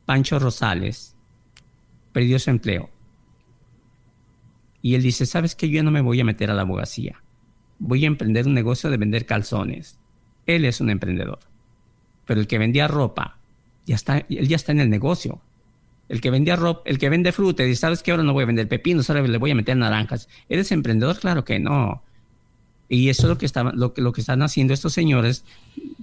Pancho 0.05 0.39
Rosales 0.39 1.15
perdió 2.13 2.39
su 2.39 2.49
empleo 2.49 2.92
y 4.83 4.95
él 4.95 5.01
dice, 5.01 5.25
¿sabes 5.25 5.55
qué? 5.55 5.69
Yo 5.69 5.81
no 5.81 5.91
me 5.91 6.01
voy 6.01 6.19
a 6.19 6.25
meter 6.25 6.51
a 6.51 6.53
la 6.53 6.63
abogacía. 6.63 7.23
Voy 7.79 8.03
a 8.03 8.07
emprender 8.07 8.45
un 8.45 8.53
negocio 8.53 8.89
de 8.89 8.97
vender 8.97 9.25
calzones. 9.25 9.97
Él 10.45 10.65
es 10.65 10.81
un 10.81 10.89
emprendedor. 10.89 11.39
Pero 12.25 12.41
el 12.41 12.47
que 12.47 12.57
vendía 12.57 12.89
ropa, 12.89 13.39
ya 13.85 13.95
está, 13.95 14.17
él 14.17 14.47
ya 14.49 14.57
está 14.57 14.73
en 14.73 14.81
el 14.81 14.89
negocio. 14.89 15.41
El 16.09 16.19
que 16.19 16.29
vendía 16.29 16.57
ropa, 16.57 16.81
el 16.83 16.99
que 16.99 17.07
vende 17.07 17.31
fruta, 17.31 17.63
dice, 17.63 17.79
¿sabes 17.79 18.03
qué? 18.03 18.11
Ahora 18.11 18.23
no 18.23 18.33
voy 18.33 18.43
a 18.43 18.47
vender 18.47 18.67
pepinos, 18.67 19.09
ahora 19.09 19.21
le 19.21 19.37
voy 19.37 19.51
a 19.51 19.55
meter 19.55 19.77
naranjas. 19.77 20.27
¿Eres 20.49 20.69
emprendedor? 20.73 21.17
Claro 21.17 21.45
que 21.45 21.59
no. 21.59 22.03
Y 22.89 23.09
eso 23.09 23.23
es 23.23 23.29
lo 23.29 23.37
que, 23.37 23.49
lo, 23.73 23.93
que, 23.93 24.01
lo 24.01 24.11
que 24.11 24.21
están 24.21 24.41
haciendo 24.41 24.73
estos 24.73 24.93
señores. 24.93 25.43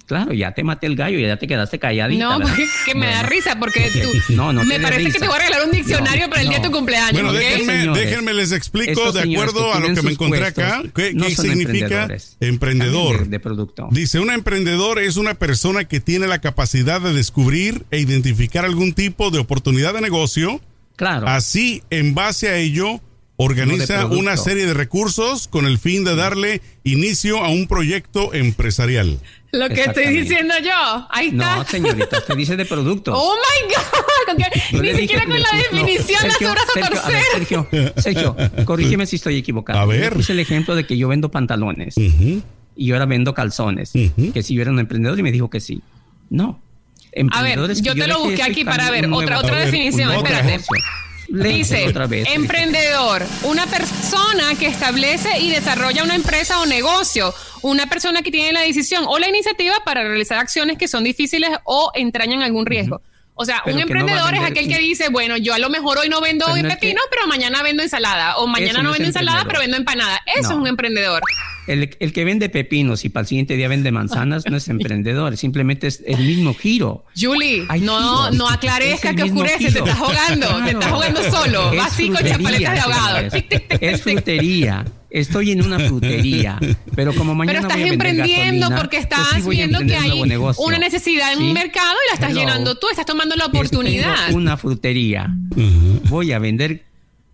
Claro, 0.06 0.32
ya 0.32 0.52
te 0.52 0.64
maté 0.64 0.86
el 0.86 0.96
gallo 0.96 1.18
y 1.18 1.22
ya 1.22 1.36
te 1.36 1.46
quedaste 1.46 1.78
calladita. 1.78 2.24
No, 2.24 2.40
porque 2.40 2.66
que 2.86 2.94
me 2.94 3.06
da 3.06 3.22
risa 3.22 3.58
porque 3.58 3.88
tú. 4.26 4.34
No, 4.34 4.52
no 4.52 4.64
Me 4.64 4.80
parece 4.80 5.12
que 5.12 5.18
te 5.20 5.26
voy 5.26 5.36
a 5.36 5.38
regalar 5.38 5.66
un 5.66 5.72
diccionario 5.72 6.28
para 6.28 6.42
el 6.42 6.48
día 6.48 6.58
de 6.58 6.64
tu 6.64 6.72
cumpleaños. 6.72 7.22
Bueno, 7.22 7.94
déjenme, 7.94 8.34
les 8.34 8.52
explico 8.52 9.12
de 9.12 9.20
acuerdo 9.20 9.72
a 9.72 9.80
lo 9.80 9.94
que 9.94 10.02
me 10.02 10.12
encontré 10.12 10.44
acá. 10.44 10.82
¿Qué, 10.94 11.14
significa 11.36 12.08
emprendedor? 12.40 13.28
De 13.28 13.38
producto. 13.38 13.88
Dice: 13.92 14.18
un 14.18 14.30
emprendedor 14.30 14.98
es 14.98 15.16
una 15.16 15.34
persona 15.34 15.84
que 15.84 16.00
tiene 16.00 16.26
la 16.26 16.40
capacidad 16.40 17.00
de 17.00 17.12
descubrir 17.12 17.84
e 17.90 18.00
identificar 18.00 18.64
algún 18.64 18.94
tipo 18.94 19.30
de 19.30 19.38
oportunidad 19.38 19.94
de 19.94 20.00
negocio. 20.00 20.60
Claro. 20.96 21.28
Así, 21.28 21.82
en 21.90 22.14
base 22.14 22.48
a 22.48 22.56
ello, 22.56 23.00
organiza 23.42 24.06
una 24.06 24.36
serie 24.36 24.66
de 24.66 24.74
recursos 24.74 25.48
con 25.48 25.64
el 25.64 25.78
fin 25.78 26.04
de 26.04 26.14
darle 26.14 26.60
inicio 26.84 27.42
a 27.42 27.48
un 27.48 27.66
proyecto 27.66 28.34
empresarial. 28.34 29.18
Lo 29.52 29.68
que 29.68 29.82
estoy 29.84 30.08
diciendo 30.08 30.54
yo, 30.62 31.08
ahí 31.10 31.28
está. 31.28 31.56
No, 31.56 31.64
señorita, 31.64 32.18
usted 32.18 32.36
dice 32.36 32.56
de 32.56 32.66
producto. 32.66 33.12
Oh 33.16 33.34
my 33.34 34.36
God, 34.36 34.82
ni 34.82 34.94
siquiera 34.94 35.24
con 35.24 35.40
la 35.40 35.48
definición 35.56 36.20
no, 36.22 36.30
Sergio, 36.30 36.54
Sergio, 36.74 37.00
a 37.00 37.08
ver, 37.08 37.24
Sergio, 37.32 37.68
Sergio, 37.96 38.36
corrígeme 38.66 39.06
si 39.06 39.16
estoy 39.16 39.38
equivocado. 39.38 39.78
A 39.78 39.86
ver. 39.86 40.10
Yo 40.10 40.16
puse 40.16 40.32
el 40.32 40.40
ejemplo 40.40 40.74
de 40.74 40.84
que 40.84 40.98
yo 40.98 41.08
vendo 41.08 41.30
pantalones 41.30 41.96
y 41.96 42.42
yo 42.76 42.94
ahora 42.94 43.06
vendo 43.06 43.32
calzones. 43.32 43.92
Que 43.92 44.42
si 44.42 44.54
yo 44.54 44.62
era 44.62 44.70
un 44.70 44.78
emprendedor 44.78 45.18
y 45.18 45.22
me 45.22 45.32
dijo 45.32 45.48
que 45.48 45.60
sí. 45.60 45.80
No. 46.28 46.60
A 47.32 47.42
ver, 47.42 47.58
yo 47.74 47.94
te 47.94 48.06
lo 48.06 48.20
busqué 48.20 48.42
aquí 48.42 48.64
para 48.64 48.90
ver 48.90 49.08
otra, 49.10 49.38
otra 49.38 49.60
definición. 49.60 50.12
Espérate. 50.12 50.60
Dice, 51.30 51.84
emprendedor, 52.34 53.24
una 53.44 53.66
persona 53.66 54.54
que 54.58 54.66
establece 54.66 55.38
y 55.38 55.50
desarrolla 55.50 56.02
una 56.02 56.16
empresa 56.16 56.60
o 56.60 56.66
negocio, 56.66 57.32
una 57.62 57.86
persona 57.86 58.22
que 58.22 58.32
tiene 58.32 58.52
la 58.52 58.60
decisión 58.60 59.04
o 59.06 59.18
la 59.18 59.28
iniciativa 59.28 59.76
para 59.84 60.02
realizar 60.02 60.38
acciones 60.38 60.76
que 60.76 60.88
son 60.88 61.04
difíciles 61.04 61.50
o 61.64 61.92
entrañan 61.94 62.42
algún 62.42 62.66
riesgo. 62.66 63.00
O 63.34 63.44
sea, 63.44 63.62
un 63.64 63.78
emprendedor 63.78 64.34
es 64.34 64.42
aquel 64.42 64.68
que 64.68 64.78
dice, 64.78 65.08
bueno, 65.08 65.36
yo 65.36 65.54
a 65.54 65.58
lo 65.58 65.70
mejor 65.70 65.96
hoy 65.98 66.10
no 66.10 66.20
vendo 66.20 66.44
hoy 66.46 66.62
pepino, 66.62 67.00
pero 67.10 67.26
mañana 67.26 67.62
vendo 67.62 67.82
ensalada. 67.82 68.36
O 68.36 68.46
mañana 68.46 68.82
no, 68.82 68.92
vendo 68.92 69.06
ensalada, 69.06 69.44
pero 69.46 69.60
vendo 69.60 69.78
empanada. 69.78 70.20
Eso 70.26 70.50
es 70.50 70.56
un 70.56 70.66
emprendedor. 70.66 71.22
El, 71.70 72.12
que 72.12 72.24
vende 72.24 72.48
pepinos 72.48 73.04
y 73.04 73.10
para 73.10 73.22
el 73.22 73.28
siguiente 73.28 73.56
día 73.56 73.68
vende 73.68 73.92
manzanas 73.92 74.44
no 74.50 74.56
es 74.56 74.68
emprendedor, 74.70 75.36
simplemente 75.36 75.86
es 75.86 76.02
el 76.04 76.18
mismo 76.18 76.52
giro. 76.54 77.04
Julie, 77.18 77.64
no, 77.80 78.30
no 78.32 78.48
aclarezca 78.48 79.14
que 79.14 79.22
oscurece, 79.22 79.70
te 79.70 79.78
estás 79.78 79.98
ahogando, 79.98 80.64
te 80.64 80.70
estás 80.70 80.90
ahogando 80.90 81.30
solo. 81.30 81.74
Vas 81.76 81.92
así 81.92 82.08
con 82.08 82.26
chapaletas 82.26 82.74
de 82.74 82.80
ahogado. 82.80 83.28
Es 83.80 84.02
frutería. 84.02 84.84
Estoy 85.10 85.50
en 85.50 85.62
una 85.62 85.80
frutería, 85.80 86.58
pero 86.94 87.12
como 87.12 87.34
mañana 87.34 87.62
Pero 87.62 87.68
estás 87.72 87.90
emprendiendo 87.90 88.68
porque 88.68 88.98
pues 88.98 89.02
estás 89.02 89.46
viendo 89.46 89.80
que 89.80 89.96
hay 89.96 90.22
una 90.58 90.78
necesidad 90.78 91.32
en 91.32 91.42
un 91.42 91.52
mercado 91.52 91.96
y 92.06 92.08
la 92.08 92.14
estás 92.14 92.32
llenando 92.32 92.76
tú, 92.76 92.88
estás 92.90 93.06
tomando 93.06 93.34
la 93.36 93.46
oportunidad. 93.46 94.32
una 94.32 94.56
frutería. 94.56 95.34
Voy 96.08 96.32
a 96.32 96.38
vender 96.38 96.89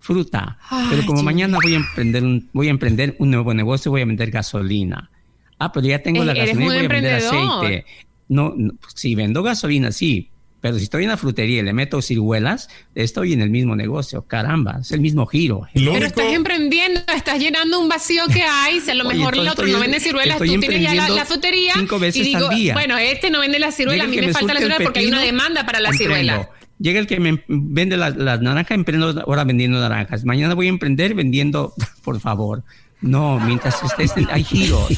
fruta, 0.06 0.56
pero 0.88 1.04
como 1.04 1.22
mañana 1.22 1.58
voy 1.60 1.74
a 1.74 1.76
emprender 1.76 2.22
un 2.22 2.48
voy 2.52 2.68
a 2.68 2.70
emprender 2.70 3.16
un 3.18 3.30
nuevo 3.32 3.52
negocio, 3.52 3.90
voy 3.90 4.02
a 4.02 4.04
vender 4.04 4.30
gasolina. 4.30 5.10
Ah, 5.58 5.72
pero 5.72 5.86
ya 5.86 6.00
tengo 6.00 6.22
la 6.24 6.32
gasolina, 6.32 6.64
voy 6.66 6.76
a 6.76 6.88
vender 6.88 7.14
aceite. 7.14 7.86
No, 8.28 8.54
no, 8.56 8.74
si 8.94 9.14
vendo 9.14 9.42
gasolina, 9.42 9.90
sí, 9.90 10.30
pero 10.60 10.78
si 10.78 10.84
estoy 10.84 11.04
en 11.04 11.10
la 11.10 11.16
frutería 11.16 11.60
y 11.60 11.62
le 11.62 11.72
meto 11.72 12.00
ciruelas, 12.02 12.68
estoy 12.94 13.32
en 13.32 13.40
el 13.40 13.50
mismo 13.50 13.76
negocio. 13.76 14.22
Caramba, 14.22 14.78
es 14.80 14.90
el 14.90 15.00
mismo 15.00 15.26
giro. 15.26 15.68
Pero 15.74 16.06
estás 16.06 16.32
emprendiendo, 16.32 17.00
estás 17.14 17.38
llenando 17.38 17.78
un 17.78 17.88
vacío 17.88 18.24
que 18.32 18.42
hay. 18.42 18.80
Si 18.80 18.90
a 18.90 18.94
lo 18.94 19.04
mejor 19.04 19.34
el 19.36 19.46
otro 19.48 19.66
no 19.66 19.78
vende 19.80 20.00
ciruelas, 20.00 20.38
tú 20.38 20.44
tienes 20.44 20.82
ya 20.82 20.94
la, 20.94 21.24
frutería. 21.24 21.74
Cinco 21.76 21.98
veces 21.98 22.22
y 22.22 22.24
digo, 22.24 22.48
al 22.48 22.56
día. 22.56 22.74
Bueno, 22.74 22.98
este 22.98 23.30
no 23.30 23.40
vende 23.40 23.58
la 23.58 23.70
ciruela, 23.70 24.04
a 24.04 24.06
mí 24.06 24.16
me, 24.16 24.32
falta 24.32 24.54
la 24.54 24.60
ciruela 24.60 24.84
porque 24.84 25.00
hay 25.00 25.06
una 25.06 25.20
demanda 25.20 25.66
para 25.66 25.80
la 25.80 25.92
ciruela. 25.92 26.50
Llega 26.78 27.00
el 27.00 27.06
que 27.06 27.18
me 27.20 27.42
vende 27.48 27.96
las 27.96 28.16
la 28.16 28.36
naranjas, 28.36 28.72
emprendo 28.76 29.22
ahora 29.26 29.44
vendiendo 29.44 29.80
naranjas. 29.80 30.24
Mañana 30.24 30.54
voy 30.54 30.66
a 30.66 30.70
emprender 30.70 31.14
vendiendo, 31.14 31.72
por 32.04 32.20
favor. 32.20 32.62
No, 33.00 33.38
mientras 33.40 33.82
estés, 33.82 34.12
hay 34.30 34.42
giros. 34.42 34.88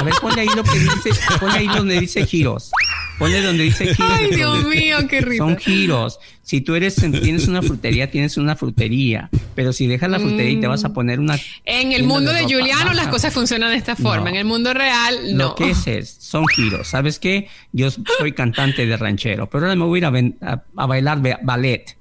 A 0.00 0.04
ver, 0.04 0.14
ponle 0.20 0.42
ahí 0.42 0.48
lo 0.54 0.62
que 0.62 0.78
dice, 0.78 1.10
ponle 1.40 1.58
ahí 1.58 1.66
donde 1.68 1.98
dice 1.98 2.26
giros. 2.26 2.70
Ponle 3.18 3.42
donde 3.42 3.64
dice 3.64 3.86
giros. 3.94 4.12
Ay, 4.12 4.30
Dios 4.30 4.64
mío, 4.64 4.96
qué 5.08 5.20
rico. 5.20 5.44
Son 5.44 5.56
giros. 5.56 6.18
Si 6.42 6.60
tú 6.60 6.74
eres, 6.74 6.96
tienes 6.96 7.46
una 7.48 7.62
frutería, 7.62 8.10
tienes 8.10 8.36
una 8.36 8.56
frutería. 8.56 9.30
Pero 9.54 9.72
si 9.72 9.86
dejas 9.86 10.10
la 10.10 10.18
frutería 10.18 10.50
y 10.50 10.60
te 10.60 10.66
vas 10.66 10.84
a 10.84 10.92
poner 10.92 11.20
una. 11.20 11.38
En 11.64 11.92
el 11.92 12.02
mundo 12.02 12.32
de, 12.32 12.42
Juliano 12.42 12.92
las 12.92 13.08
cosas 13.08 13.32
funcionan 13.32 13.70
de 13.70 13.76
esta 13.76 13.96
forma. 13.96 14.30
En 14.30 14.36
el 14.36 14.44
mundo 14.44 14.74
real, 14.74 15.36
no. 15.36 15.48
Lo 15.48 15.54
que 15.54 15.70
es, 15.70 15.86
es, 15.86 16.16
son 16.18 16.46
giros. 16.48 16.88
¿Sabes 16.88 17.18
qué? 17.18 17.48
Yo 17.72 17.90
soy 17.90 18.32
cantante 18.32 18.86
de 18.86 18.96
ranchero, 18.96 19.48
pero 19.48 19.66
ahora 19.66 19.76
me 19.76 19.84
voy 19.84 20.02
a 20.02 20.08
ir 20.08 20.34
a, 20.42 20.62
a 20.76 20.86
bailar 20.86 21.20
ballet. 21.42 21.96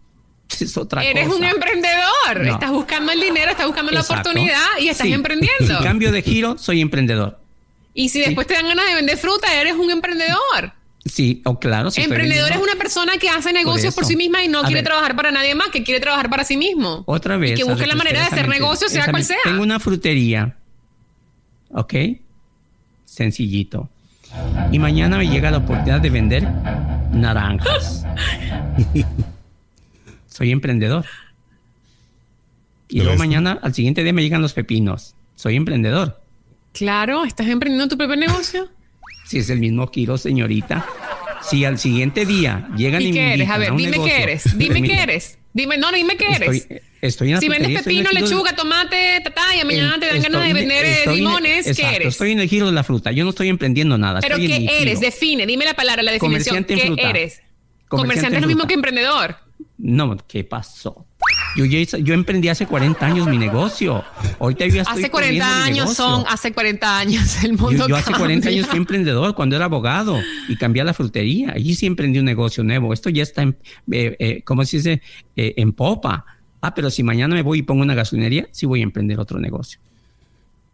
Es 0.60 0.76
otra 0.76 1.04
Eres 1.04 1.28
un 1.30 1.44
emprendedor. 1.44 2.46
Estás 2.46 2.72
buscando 2.72 3.12
el 3.12 3.22
dinero, 3.22 3.52
estás 3.52 3.68
buscando 3.68 3.92
la 3.92 4.02
oportunidad 4.02 4.68
y 4.80 4.90
estás 4.90 5.08
emprendiendo. 5.08 5.78
En 5.78 5.84
cambio 5.84 6.12
de 6.12 6.22
giro, 6.22 6.58
soy 6.58 6.82
emprendedor. 6.82 7.40
Y 7.94 8.10
si 8.10 8.20
después 8.20 8.48
te 8.48 8.54
dan 8.54 8.68
ganas 8.68 8.86
de 8.88 8.96
vender 8.96 9.18
fruta, 9.18 9.54
eres 9.60 9.76
un 9.76 9.90
emprendedor. 9.92 10.74
Sí, 11.06 11.42
o 11.46 11.60
claro. 11.60 11.90
Si 11.90 12.02
Emprendedor 12.02 12.52
es 12.52 12.58
una 12.58 12.76
persona 12.76 13.18
que 13.18 13.28
hace 13.30 13.52
negocios 13.54 13.96
por, 13.96 14.06
sí 14.06 14.16
misma 14.16 14.44
y 14.44 14.48
no 14.48 14.64
quiere 14.64 14.84
trabajar 14.84 15.16
para 15.16 15.32
nadie 15.32 15.56
más, 15.56 15.70
que 15.70 15.84
quiere 15.84 16.00
trabajar 16.00 16.30
para 16.30 16.44
sí 16.44 16.58
mismo. 16.58 17.04
Otra 17.08 17.38
vez. 17.38 17.52
Y 17.52 17.56
que 17.56 17.64
busque 17.64 17.88
la 17.88 17.96
manera 17.96 18.20
de 18.20 18.28
hacer 18.28 18.48
negocios, 18.48 18.92
sea 18.92 19.10
cual 19.10 19.24
sea. 19.24 19.38
Tengo 19.44 19.64
una 19.64 19.80
frutería. 19.80 20.58
¿Ok? 21.72 21.94
Sencillito. 23.06 23.90
Y 24.72 24.80
mañana 24.80 25.18
me 25.18 25.28
llega 25.28 25.50
la 25.52 25.58
oportunidad 25.58 26.02
de 26.02 26.10
vender 26.10 26.48
naranjas. 27.12 28.06
Soy 30.28 30.52
emprendedor. 30.52 31.06
Y 32.88 33.02
luego 33.02 33.18
mañana, 33.18 33.60
al 33.62 33.74
siguiente 33.74 34.04
día 34.04 34.14
me 34.14 34.22
llegan 34.22 34.42
los 34.42 34.54
pepinos. 34.54 35.16
Soy 35.36 35.56
emprendedor. 35.56 36.22
Claro, 36.74 37.24
¿estás 37.26 37.48
emprendiendo 37.48 37.88
tu 37.88 37.98
propio 37.98 38.16
negocio? 38.16 38.70
Si 39.32 39.38
es 39.40 39.50
el 39.50 39.60
mismo 39.60 39.90
kilo, 39.90 40.18
señorita. 40.18 40.86
Si 41.42 41.64
al 41.64 41.80
siguiente 41.80 42.26
día 42.26 42.68
llegan 42.76 43.02
y, 43.02 43.06
¿Y 43.06 43.14
qué 43.14 43.34
eres? 43.34 43.50
A 43.50 43.58
ver, 43.58 43.76
dime 43.76 43.98
qué 44.04 44.24
eres. 44.24 44.58
Dime 44.58 44.84
qué 44.84 44.94
eres. 44.94 45.40
Dime, 45.54 45.78
no, 45.78 45.92
dime 45.92 46.18
qué 46.18 46.26
eres. 46.36 46.68
Estoy, 47.02 47.30
en 47.30 47.36
la 47.36 47.42
Si 47.42 47.50
vendes 47.50 47.82
pepino, 47.82 48.12
lechuga, 48.12 48.56
tomate, 48.56 49.22
tata, 49.24 49.56
y 49.56 49.66
mañana 49.66 49.98
te 50.00 50.08
dan 50.08 50.22
ganas 50.22 50.48
de 50.48 50.54
vender 50.54 50.86
eh, 50.86 51.16
limones, 51.16 51.76
¿qué 51.76 51.96
eres? 51.96 52.10
Estoy 52.10 52.34
en 52.34 52.42
el 52.42 52.50
giro 52.50 52.68
de 52.68 52.74
la 52.74 52.84
fruta. 52.84 53.12
Yo 53.12 53.24
no 53.24 53.32
estoy 53.32 53.48
emprendiendo 53.48 53.98
nada. 53.98 54.20
Pero 54.20 54.36
¿qué 54.36 54.68
eres? 54.82 55.00
Define, 55.00 55.46
dime 55.46 55.64
la 55.66 55.74
palabra, 55.74 56.04
la 56.04 56.12
definición. 56.12 56.66
¿Qué 56.66 56.94
eres? 56.98 57.42
Comerciante, 57.88 58.36
es 58.36 58.42
lo 58.42 58.48
mismo 58.48 58.68
que 58.68 58.74
emprendedor. 58.74 59.38
No, 59.78 60.18
¿qué 60.28 60.44
pasó? 60.44 61.06
Yo, 61.56 61.66
yo 61.66 62.14
emprendí 62.14 62.50
hace 62.50 62.66
40 62.66 63.06
años 63.06 63.28
mi 63.28 63.38
negocio. 63.38 64.04
Ahorita 64.40 64.66
yo 64.68 64.82
estoy 64.82 65.00
Hace 65.00 65.12
40 65.12 65.64
años 65.64 65.94
son, 65.94 66.24
hace 66.28 66.54
40 66.54 66.98
años 66.98 67.44
el 67.44 67.54
mundo 67.54 67.88
Yo, 67.88 67.88
yo 67.90 67.96
hace 67.98 68.14
40 68.14 68.50
años 68.50 68.68
fui 68.68 68.78
emprendedor 68.78 69.36
cuando 69.36 69.56
era 69.56 69.66
abogado 69.66 70.20
y 70.48 70.56
cambié 70.56 70.82
a 70.82 70.86
la 70.86 70.94
frutería. 70.94 71.52
Allí 71.54 71.76
sí 71.76 71.86
emprendí 71.86 72.20
un 72.20 72.26
negocio 72.26 72.64
nuevo. 72.64 72.94
Esto 72.94 73.10
ya 73.10 73.24
está, 73.24 73.42
en, 73.42 73.58
eh, 73.92 74.16
eh, 74.20 74.42
¿cómo 74.44 74.64
se 74.66 74.78
dice? 74.78 75.02
Eh, 75.36 75.54
en 75.58 75.74
popa. 75.74 76.26
Ah, 76.62 76.74
pero 76.74 76.90
si 76.90 77.04
mañana 77.04 77.36
me 77.36 77.42
voy 77.42 77.60
y 77.60 77.62
pongo 77.64 77.82
una 77.82 77.96
gasolinería, 77.96 78.48
sí 78.52 78.66
voy 78.66 78.82
a 78.82 78.84
emprender 78.84 79.20
otro 79.20 79.40
negocio. 79.40 79.80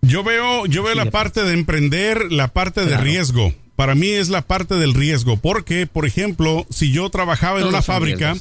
Yo 0.02 0.24
veo, 0.24 0.66
yo 0.68 0.84
veo 0.84 0.96
la 0.96 1.06
parte 1.06 1.44
de 1.44 1.54
emprender, 1.54 2.32
la 2.32 2.50
parte 2.50 2.86
de 2.86 2.98
riesgo. 2.98 3.54
Para 3.76 3.96
mí 3.96 4.08
es 4.08 4.30
la 4.30 4.42
parte 4.42 4.76
del 4.76 4.94
riesgo, 4.94 5.38
porque, 5.38 5.86
por 5.86 6.06
ejemplo, 6.06 6.66
si 6.70 6.92
yo 6.92 7.10
trabajaba 7.10 7.60
en 7.60 7.68
una 7.68 7.82
fábrica, 7.82 8.36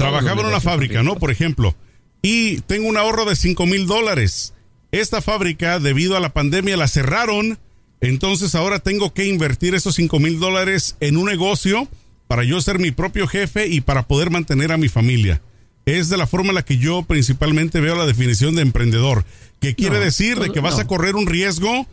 Trabajaba 0.00 0.40
en 0.40 0.46
una 0.48 0.60
fábrica, 0.60 1.02
¿no? 1.02 1.16
Por 1.16 1.30
ejemplo. 1.30 1.74
Y 2.22 2.60
tengo 2.62 2.88
un 2.88 2.96
ahorro 2.96 3.24
de 3.24 3.36
5 3.36 3.66
mil 3.66 3.86
dólares. 3.86 4.54
Esta 4.92 5.20
fábrica, 5.22 5.78
debido 5.78 6.16
a 6.16 6.20
la 6.20 6.32
pandemia, 6.32 6.76
la 6.76 6.88
cerraron. 6.88 7.58
Entonces 8.00 8.54
ahora 8.54 8.78
tengo 8.78 9.12
que 9.12 9.26
invertir 9.26 9.74
esos 9.74 9.94
5 9.94 10.18
mil 10.18 10.40
dólares 10.40 10.96
en 11.00 11.16
un 11.16 11.26
negocio 11.26 11.86
para 12.28 12.44
yo 12.44 12.60
ser 12.60 12.78
mi 12.78 12.90
propio 12.90 13.26
jefe 13.26 13.66
y 13.66 13.80
para 13.80 14.06
poder 14.06 14.30
mantener 14.30 14.72
a 14.72 14.78
mi 14.78 14.88
familia. 14.88 15.42
Es 15.84 16.08
de 16.08 16.16
la 16.16 16.26
forma 16.26 16.50
en 16.50 16.54
la 16.54 16.64
que 16.64 16.78
yo 16.78 17.02
principalmente 17.02 17.80
veo 17.80 17.96
la 17.96 18.06
definición 18.06 18.54
de 18.54 18.62
emprendedor. 18.62 19.24
¿Qué 19.60 19.74
quiere 19.74 19.98
decir? 19.98 20.38
De 20.38 20.50
que 20.50 20.60
vas 20.60 20.78
a 20.78 20.86
correr 20.86 21.16
un 21.16 21.26
riesgo 21.26 21.86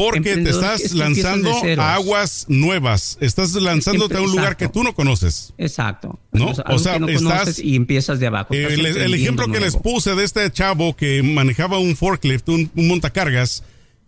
porque 0.00 0.36
te 0.36 0.50
estás 0.50 0.92
lanzando 0.92 1.52
a 1.78 1.94
aguas 1.94 2.46
nuevas. 2.48 3.18
Estás 3.20 3.52
lanzándote 3.52 4.16
a 4.16 4.22
un 4.22 4.30
lugar 4.30 4.56
que 4.56 4.68
tú 4.68 4.82
no 4.82 4.94
conoces. 4.94 5.52
Exacto. 5.58 6.18
¿No? 6.32 6.52
o 6.66 6.78
sea, 6.78 6.96
estás. 7.08 7.58
Y 7.58 7.76
empiezas 7.76 8.18
de 8.20 8.26
abajo. 8.26 8.54
El, 8.54 9.14
ejemplo 9.14 9.48
que 9.48 9.60
les 9.60 9.76
puse 9.76 10.14
de 10.14 10.24
este 10.24 10.50
chavo 10.50 10.96
que 10.96 11.22
manejaba 11.22 11.78
un 11.78 11.96
forklift, 11.96 12.48
un, 12.48 12.70
montacargas, 12.74 13.62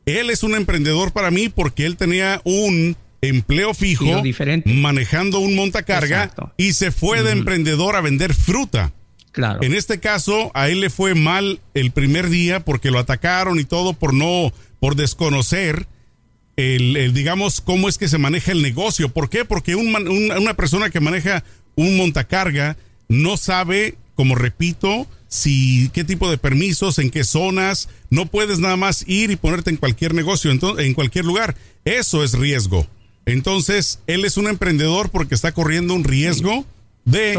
él 0.06 0.30
es 0.30 0.42
un 0.42 0.54
emprendedor 0.54 1.12
para 1.12 1.30
mí 1.30 1.48
porque 1.48 1.84
él 1.84 1.96
tenía 1.96 2.40
un 2.44 2.96
empleo 3.20 3.72
fijo 3.74 4.22
manejando 4.64 5.38
un 5.38 5.54
montacarga 5.54 6.32
y 6.56 6.72
se 6.72 6.90
fue 6.90 7.22
de 7.22 7.32
emprendedor 7.32 7.96
a 7.96 8.00
vender 8.00 8.34
fruta. 8.34 8.92
Claro. 9.30 9.62
En 9.62 9.74
este 9.74 9.98
caso, 9.98 10.50
a 10.54 10.68
él 10.68 10.80
le 10.80 10.90
fue 10.90 11.14
mal 11.14 11.60
el 11.72 11.90
primer 11.90 12.28
día 12.28 12.60
porque 12.60 12.90
lo 12.90 12.98
atacaron 12.98 13.58
y 13.58 13.64
todo 13.64 13.94
por 13.94 14.12
no 14.12 14.52
por 14.82 14.96
desconocer 14.96 15.86
el, 16.56 17.12
digamos, 17.14 17.60
cómo 17.60 17.88
es 17.88 17.98
que 17.98 18.08
se 18.08 18.18
maneja 18.18 18.50
el 18.50 18.62
negocio. 18.62 19.10
¿Por 19.10 19.30
qué? 19.30 19.44
Porque 19.44 19.76
una 19.76 20.54
persona 20.54 20.90
que 20.90 20.98
maneja 20.98 21.44
un 21.76 21.96
montacarga 21.96 22.76
no 23.06 23.36
sabe, 23.36 23.96
como 24.16 24.34
repito, 24.34 25.06
si 25.28 25.88
qué 25.90 26.02
tipo 26.02 26.28
de 26.28 26.36
permisos, 26.36 26.98
en 26.98 27.10
qué 27.10 27.22
zonas, 27.22 27.90
no 28.10 28.26
puedes 28.26 28.58
nada 28.58 28.76
más 28.76 29.04
ir 29.06 29.30
y 29.30 29.36
ponerte 29.36 29.70
en 29.70 29.76
cualquier 29.76 30.14
negocio, 30.14 30.50
en 30.50 30.94
cualquier 30.94 31.26
lugar. 31.26 31.54
Eso 31.84 32.24
es 32.24 32.32
riesgo. 32.32 32.88
Entonces, 33.24 34.00
él 34.08 34.24
es 34.24 34.36
un 34.36 34.48
emprendedor 34.48 35.10
porque 35.10 35.36
está 35.36 35.52
corriendo 35.52 35.94
un 35.94 36.02
riesgo 36.02 36.66
de 37.04 37.38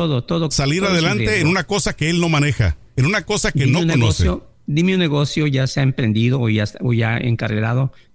salir 0.52 0.86
adelante 0.86 1.42
en 1.42 1.48
una 1.48 1.66
cosa 1.66 1.94
que 1.94 2.10
él 2.10 2.22
no 2.22 2.30
maneja, 2.30 2.78
en 2.96 3.06
una 3.06 3.26
cosa 3.26 3.52
que 3.52 3.68
no 3.68 3.86
conoce 3.86 4.30
dime 4.74 4.94
un 4.94 5.00
negocio 5.00 5.48
ya 5.48 5.68
sea 5.68 5.84
emprendido 5.84 6.40
o 6.42 6.50
ya, 6.50 6.66
o 6.82 6.94
ya 6.94 7.20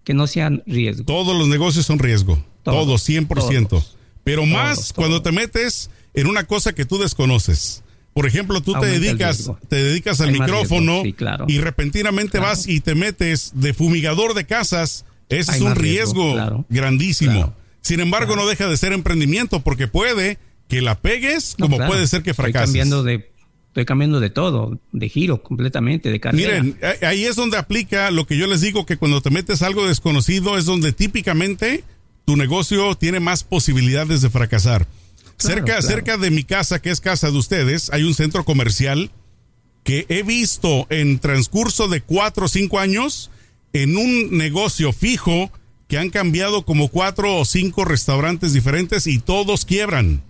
que 0.04 0.14
no 0.14 0.26
sea 0.26 0.50
riesgo. 0.66 1.04
Todos 1.04 1.36
los 1.36 1.48
negocios 1.48 1.86
son 1.86 1.98
riesgo. 1.98 2.42
Todos, 2.62 3.08
100%. 3.08 3.84
Pero 4.24 4.44
más 4.44 4.92
cuando 4.92 5.22
te 5.22 5.32
metes 5.32 5.90
en 6.14 6.26
una 6.26 6.44
cosa 6.44 6.74
que 6.74 6.84
tú 6.84 6.98
desconoces. 6.98 7.82
Por 8.12 8.26
ejemplo, 8.26 8.60
tú 8.60 8.72
te 8.80 8.86
dedicas, 8.86 9.50
te 9.68 9.76
dedicas 9.76 10.20
al 10.20 10.32
micrófono 10.32 11.02
y 11.46 11.58
repentinamente 11.58 12.38
vas 12.40 12.66
y 12.66 12.80
te 12.80 12.94
metes 12.94 13.52
de 13.54 13.74
fumigador 13.74 14.34
de 14.34 14.44
casas. 14.44 15.04
Ese 15.28 15.52
es 15.52 15.60
un 15.60 15.76
riesgo, 15.76 16.64
grandísimo. 16.68 17.54
Sin 17.80 18.00
embargo, 18.00 18.34
no 18.34 18.46
deja 18.46 18.66
de 18.66 18.76
ser 18.76 18.92
emprendimiento 18.92 19.60
porque 19.60 19.88
puede 19.88 20.38
que 20.68 20.82
la 20.82 21.00
pegues 21.00 21.54
como 21.58 21.78
puede 21.78 22.06
ser 22.06 22.22
que 22.22 22.34
fracases. 22.34 22.66
cambiando 22.66 23.02
de 23.02 23.30
Estoy 23.68 23.84
cambiando 23.84 24.18
de 24.18 24.30
todo, 24.30 24.80
de 24.92 25.08
giro 25.08 25.42
completamente, 25.42 26.10
de 26.10 26.20
carrera. 26.20 26.62
Miren, 26.62 26.78
ahí 27.02 27.24
es 27.24 27.36
donde 27.36 27.58
aplica 27.58 28.10
lo 28.10 28.26
que 28.26 28.36
yo 28.36 28.46
les 28.46 28.60
digo, 28.60 28.86
que 28.86 28.96
cuando 28.96 29.20
te 29.20 29.30
metes 29.30 29.62
algo 29.62 29.86
desconocido 29.86 30.58
es 30.58 30.64
donde 30.64 30.92
típicamente 30.92 31.84
tu 32.24 32.36
negocio 32.36 32.94
tiene 32.94 33.20
más 33.20 33.44
posibilidades 33.44 34.20
de 34.20 34.30
fracasar. 34.30 34.86
cerca, 35.38 35.80
cerca 35.82 36.16
de 36.16 36.30
mi 36.30 36.44
casa, 36.44 36.80
que 36.80 36.90
es 36.90 37.00
casa 37.00 37.30
de 37.30 37.38
ustedes, 37.38 37.90
hay 37.92 38.02
un 38.02 38.14
centro 38.14 38.44
comercial 38.44 39.10
que 39.84 40.06
he 40.08 40.22
visto 40.22 40.86
en 40.90 41.18
transcurso 41.18 41.88
de 41.88 42.00
cuatro 42.00 42.46
o 42.46 42.48
cinco 42.48 42.80
años 42.80 43.30
en 43.72 43.96
un 43.96 44.36
negocio 44.36 44.92
fijo 44.92 45.50
que 45.88 45.98
han 45.98 46.10
cambiado 46.10 46.64
como 46.66 46.88
cuatro 46.88 47.36
o 47.36 47.44
cinco 47.44 47.84
restaurantes 47.84 48.52
diferentes 48.52 49.06
y 49.06 49.18
todos 49.18 49.64
quiebran. 49.64 50.22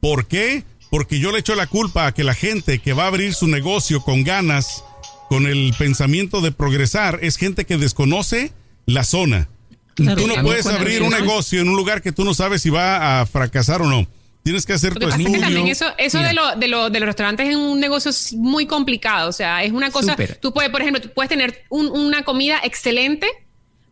¿Por 0.00 0.26
qué? 0.26 0.64
Porque 0.90 1.18
yo 1.18 1.32
le 1.32 1.38
echo 1.38 1.54
la 1.54 1.66
culpa 1.66 2.06
a 2.06 2.12
que 2.12 2.24
la 2.24 2.34
gente 2.34 2.78
que 2.78 2.92
va 2.92 3.04
a 3.04 3.08
abrir 3.08 3.34
su 3.34 3.46
negocio 3.46 4.02
con 4.02 4.24
ganas, 4.24 4.84
con 5.28 5.46
el 5.46 5.74
pensamiento 5.78 6.40
de 6.40 6.52
progresar, 6.52 7.18
es 7.22 7.36
gente 7.36 7.66
que 7.66 7.76
desconoce 7.76 8.52
la 8.86 9.04
zona. 9.04 9.48
tú 9.94 10.04
no 10.26 10.42
puedes 10.42 10.66
abrir 10.66 11.02
un 11.02 11.10
negocio 11.10 11.60
en 11.60 11.68
un 11.68 11.76
lugar 11.76 12.02
que 12.02 12.12
tú 12.12 12.24
no 12.24 12.34
sabes 12.34 12.62
si 12.62 12.70
va 12.70 13.20
a 13.20 13.26
fracasar 13.26 13.82
o 13.82 13.86
no. 13.86 14.06
Tienes 14.42 14.64
que 14.64 14.72
hacer 14.72 14.94
tu 14.94 15.06
estudio. 15.06 15.40
también 15.40 15.66
eso, 15.66 15.84
eso 15.98 16.20
de, 16.20 16.32
lo, 16.32 16.56
de, 16.56 16.68
lo, 16.68 16.88
de, 16.88 17.00
los 17.00 17.06
restaurantes 17.06 17.48
es 17.48 17.56
un 17.56 17.80
negocio 17.80 18.10
muy 18.38 18.66
complicado. 18.66 19.28
O 19.28 19.32
sea, 19.32 19.62
es 19.62 19.72
una 19.72 19.90
cosa. 19.90 20.16
Tú 20.40 20.54
puedes, 20.54 20.70
por 20.70 20.80
ejemplo, 20.80 21.02
tú 21.02 21.10
puedes 21.12 21.28
tener 21.28 21.64
una 21.68 22.22
comida 22.22 22.58
excelente 22.64 23.26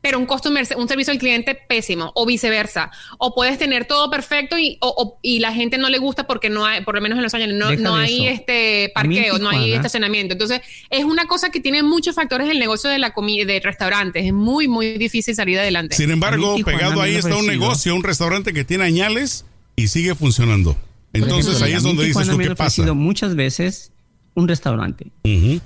pero 0.07 0.21
un 0.21 0.27
costo 0.27 0.51
un 0.77 0.87
servicio 0.89 1.13
al 1.13 1.19
cliente 1.19 1.57
pésimo 1.57 2.13
o 2.15 2.25
viceversa. 2.27 2.93
O 3.19 3.35
puedes 3.35 3.59
tener 3.59 3.87
todo 3.87 4.09
perfecto 4.09 4.57
y, 4.57 4.79
y 5.21 5.41
la 5.41 5.53
gente 5.53 5.79
no 5.79 5.91
le 5.91 5.99
gusta 5.99 6.29
porque 6.29 6.49
no 6.49 6.65
hay, 6.65 6.85
por 6.85 6.95
lo 6.95 7.01
menos 7.01 7.17
en 7.17 7.25
los 7.25 7.35
años, 7.35 7.49
no, 7.53 7.73
no 7.75 7.97
hay 7.97 8.29
este 8.29 8.93
parqueo, 8.95 9.41
no 9.41 9.49
hay 9.49 9.73
estacionamiento. 9.73 10.35
Entonces, 10.35 10.61
es 10.91 11.03
una 11.03 11.27
cosa 11.27 11.51
que 11.51 11.59
tiene 11.59 11.83
muchos 11.83 12.15
factores 12.15 12.49
el 12.49 12.61
negocio 12.61 12.89
de 12.89 13.01
la 13.01 13.15
comida, 13.15 13.47
de 13.47 13.59
restaurantes. 13.59 14.25
Es 14.25 14.33
muy, 14.33 14.69
muy 14.69 14.97
difícil 14.97 15.35
salir 15.35 15.59
adelante. 15.59 15.97
Sin 15.97 16.13
embargo, 16.13 16.55
pegado 16.65 17.01
ahí 17.01 17.17
está 17.17 17.37
un 17.37 17.49
negocio, 17.49 17.93
un 17.93 18.05
restaurante 18.05 18.53
que 18.53 18.65
tiene 18.65 18.85
añales 18.85 19.45
y 19.75 19.89
sigue 19.89 20.15
funcionando. 20.15 20.77
Entonces 21.15 21.47
ejemplo, 21.47 21.67
ahí 21.67 21.73
es 21.73 21.83
donde 21.83 22.03
en 22.03 22.09
dices 22.11 22.29
tú 22.29 22.37
me 22.39 22.45
qué 22.47 22.55
pasa. 22.55 22.95
muchas 22.95 23.35
veces 23.35 23.91
un 24.35 24.47
restaurante. 24.47 25.11
Ujú. 25.25 25.61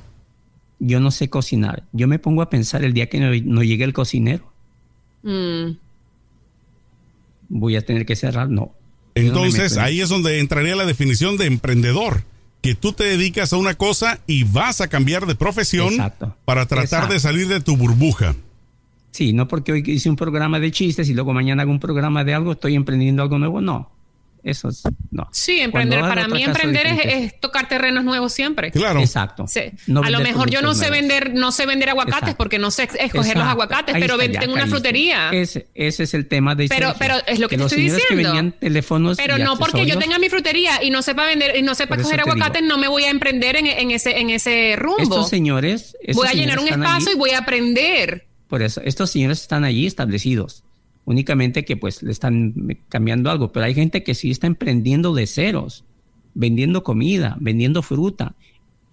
Yo 0.81 0.99
no 0.99 1.11
sé 1.11 1.29
cocinar. 1.29 1.85
Yo 1.93 2.09
me 2.09 2.19
pongo 2.19 2.43
a 2.43 2.51
pensar 2.51 2.83
el 2.85 2.93
día 2.95 3.09
que 3.09 3.21
no, 3.21 3.31
no 3.45 3.63
llegue 3.63 3.85
el 3.85 3.93
cocinero, 3.93 4.51
Mm. 5.23 5.73
voy 7.49 7.77
a 7.77 7.85
tener 7.85 8.07
que 8.07 8.17
cerrar. 8.17 8.49
No. 8.49 8.73
Yo 9.15 9.23
no 9.33 9.41
me 9.43 9.47
Entonces 9.49 9.77
ahí 9.77 10.01
es 10.01 10.09
donde 10.09 10.39
entraría 10.41 10.77
la 10.77 10.87
definición 10.87 11.37
de 11.37 11.47
emprendedor, 11.47 12.23
que 12.63 12.75
tú 12.75 12.93
te 12.93 13.05
dedicas 13.05 13.53
a 13.53 13.57
una 13.57 13.75
cosa 13.75 14.21
y 14.27 14.45
vas 14.45 14.81
a 14.81 14.89
cambiar 14.89 15.27
de 15.27 15.35
profesión 15.35 15.89
Exacto. 15.95 16.35
para 16.45 16.67
tratar 16.67 17.09
de 17.09 17.19
salir 17.21 17.49
de 17.49 17.61
tu 17.61 17.77
burbuja. 17.77 18.35
Sí, 19.11 19.33
no 19.33 19.49
porque 19.49 19.73
hoy 19.73 19.83
hice 19.87 20.09
un 20.09 20.17
programa 20.17 20.61
de 20.61 20.71
chistes 20.71 21.09
y 21.09 21.15
luego 21.15 21.33
mañana 21.35 21.63
hago 21.63 21.73
un 21.73 21.81
programa 21.81 22.23
de 22.25 22.33
algo, 22.35 22.53
estoy 22.53 22.75
emprendiendo 22.77 23.23
algo 23.23 23.39
nuevo. 23.39 23.61
No. 23.61 23.91
Eso 24.43 24.69
es. 24.69 24.83
No. 25.11 25.29
Sí, 25.33 25.61
emprender. 25.61 26.01
Para 26.01 26.27
mí, 26.29 26.43
emprender 26.43 26.87
es, 26.87 27.39
tocar 27.41 27.69
terrenos 27.69 28.05
nuevos 28.05 28.33
siempre. 28.33 28.71
Claro. 28.71 29.01
Exacto. 29.01 29.47
Sí. 29.47 29.61
No 29.87 30.03
a 30.03 30.11
lo 30.11 30.21
mejor 30.21 30.49
yo 30.51 30.63
no 30.63 30.73
sé 30.75 30.89
nuevos. 30.89 30.97
vender, 31.09 31.35
no 31.35 31.53
sé 31.53 31.67
vender 31.67 31.91
aguacates 31.91 32.19
Exacto. 32.23 32.39
porque 32.39 32.59
no 32.59 32.71
sé 32.71 32.85
escoger 32.85 33.15
los 33.15 33.27
Exacto. 33.27 33.51
aguacates, 33.51 33.95
Ahí 33.95 34.01
pero 34.01 34.15
está, 34.15 34.25
ven- 34.25 34.33
ya 34.33 34.41
tengo 34.41 34.55
una 34.55 34.67
frutería. 34.67 35.31
Ese, 35.31 35.69
ese 35.75 36.05
es 36.05 36.15
el 36.15 36.27
tema 36.27 36.55
de 36.55 36.69
Pero- 36.69 36.89
Sergio, 36.93 36.97
pero 36.99 37.15
es 37.27 37.39
lo 37.39 37.49
que 37.49 37.57
te 37.57 37.63
los 37.63 37.73
estoy 37.73 37.85
señores 37.85 38.07
que 38.09 38.15
diciendo. 38.17 38.35
vendían 38.37 38.61
teléfonos 38.61 39.17
Pero 39.17 39.39
no 39.39 39.59
porque 39.59 39.85
yo 39.87 39.99
tenga 39.99 40.19
mi 40.19 40.29
frutería 40.29 40.83
y 40.83 40.91
no 40.91 41.03
sepa 41.03 41.27
vender 41.27 41.57
y 41.57 41.63
no 41.63 41.75
sepa 41.75 41.97
coger 41.97 42.21
aguacates, 42.21 42.63
no 42.63 42.79
me 42.79 42.89
voy 42.89 43.05
a 43.05 43.11
emprender 43.11 43.57
en, 43.57 43.67
en 43.67 43.91
ese 43.91 44.19
en 44.19 44.31
ese 44.31 44.75
rumbo. 44.77 44.99
Estos 45.03 45.29
señores. 45.29 45.97
estos 46.01 46.17
voy 46.17 46.29
a 46.29 46.33
llenar 46.33 46.59
un 46.59 46.69
espacio 46.69 47.09
allí- 47.09 47.15
y 47.15 47.19
voy 47.19 47.31
a 47.31 47.39
aprender. 47.39 48.27
Por 48.49 48.63
eso, 48.63 48.81
estos 48.85 49.11
señores 49.11 49.41
están 49.43 49.65
allí 49.65 49.87
establecidos. 49.87 50.65
Únicamente 51.11 51.65
que 51.65 51.77
pues 51.77 52.05
le 52.05 52.13
están 52.13 52.55
cambiando 52.89 53.33
algo. 53.33 53.51
Pero 53.51 53.67
hay 53.67 53.75
gente 53.75 54.05
que 54.05 54.15
sí 54.15 54.31
está 54.31 54.47
emprendiendo 54.47 55.13
de 55.13 55.27
ceros. 55.27 55.85
Vendiendo 56.35 56.85
comida, 56.85 57.37
vendiendo 57.41 57.83
fruta. 57.83 58.35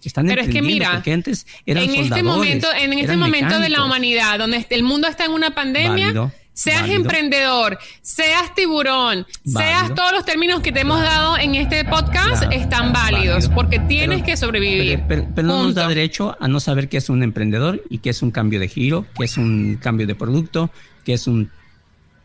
Están 0.04 0.26
Pero 0.26 0.42
es 0.42 0.50
que 0.50 0.62
mira, 0.64 0.94
porque 0.94 1.14
antes 1.14 1.46
eran 1.66 1.84
en 1.84 1.96
este 1.96 2.24
momento, 2.24 2.68
en 2.74 2.94
este 2.94 3.18
momento 3.18 3.48
de 3.60 3.70
la 3.70 3.78
mecánicos. 3.80 3.86
humanidad, 3.86 4.40
donde 4.40 4.66
el 4.70 4.84
mundo 4.84 5.08
está 5.08 5.26
en 5.26 5.32
una 5.32 5.54
pandemia, 5.54 6.06
Válido, 6.08 6.32
seas 6.54 6.82
válido. 6.82 7.02
emprendedor, 7.02 7.78
seas 8.02 8.56
tiburón, 8.56 9.28
seas 9.46 9.82
Válido. 9.82 9.96
todos 9.96 10.12
los 10.14 10.26
términos 10.26 10.62
que 10.62 10.72
te 10.72 10.80
hemos 10.82 11.02
dado 11.02 11.38
en 11.38 11.54
este 11.56 11.84
podcast, 11.86 12.44
Claro, 12.44 12.52
están 12.52 12.94
válidos, 12.94 13.36
válido. 13.50 13.54
porque 13.56 13.80
tienes 13.80 14.18
Pero- 14.22 14.26
que 14.26 14.38
sobrevivir. 14.38 15.02
Pero, 15.08 15.08
pero- 15.24 15.28
pero 15.36 15.48
no 15.50 15.64
nos 15.64 15.76
da 15.76 15.88
derecho 15.88 16.36
a 16.40 16.48
no 16.48 16.60
saber 16.60 16.90
qué 16.90 16.98
es 16.98 17.10
un 17.10 17.22
emprendedor 17.22 17.84
y 17.90 17.98
qué 18.00 18.10
es 18.12 18.22
un 18.24 18.32
cambio 18.32 18.60
de 18.60 18.68
giro, 18.70 19.06
qué 19.18 19.26
es 19.26 19.38
un 19.38 19.78
cambio 19.82 20.08
de 20.08 20.16
producto, 20.16 20.72
qué 21.04 21.14
es 21.14 21.28
un 21.28 21.52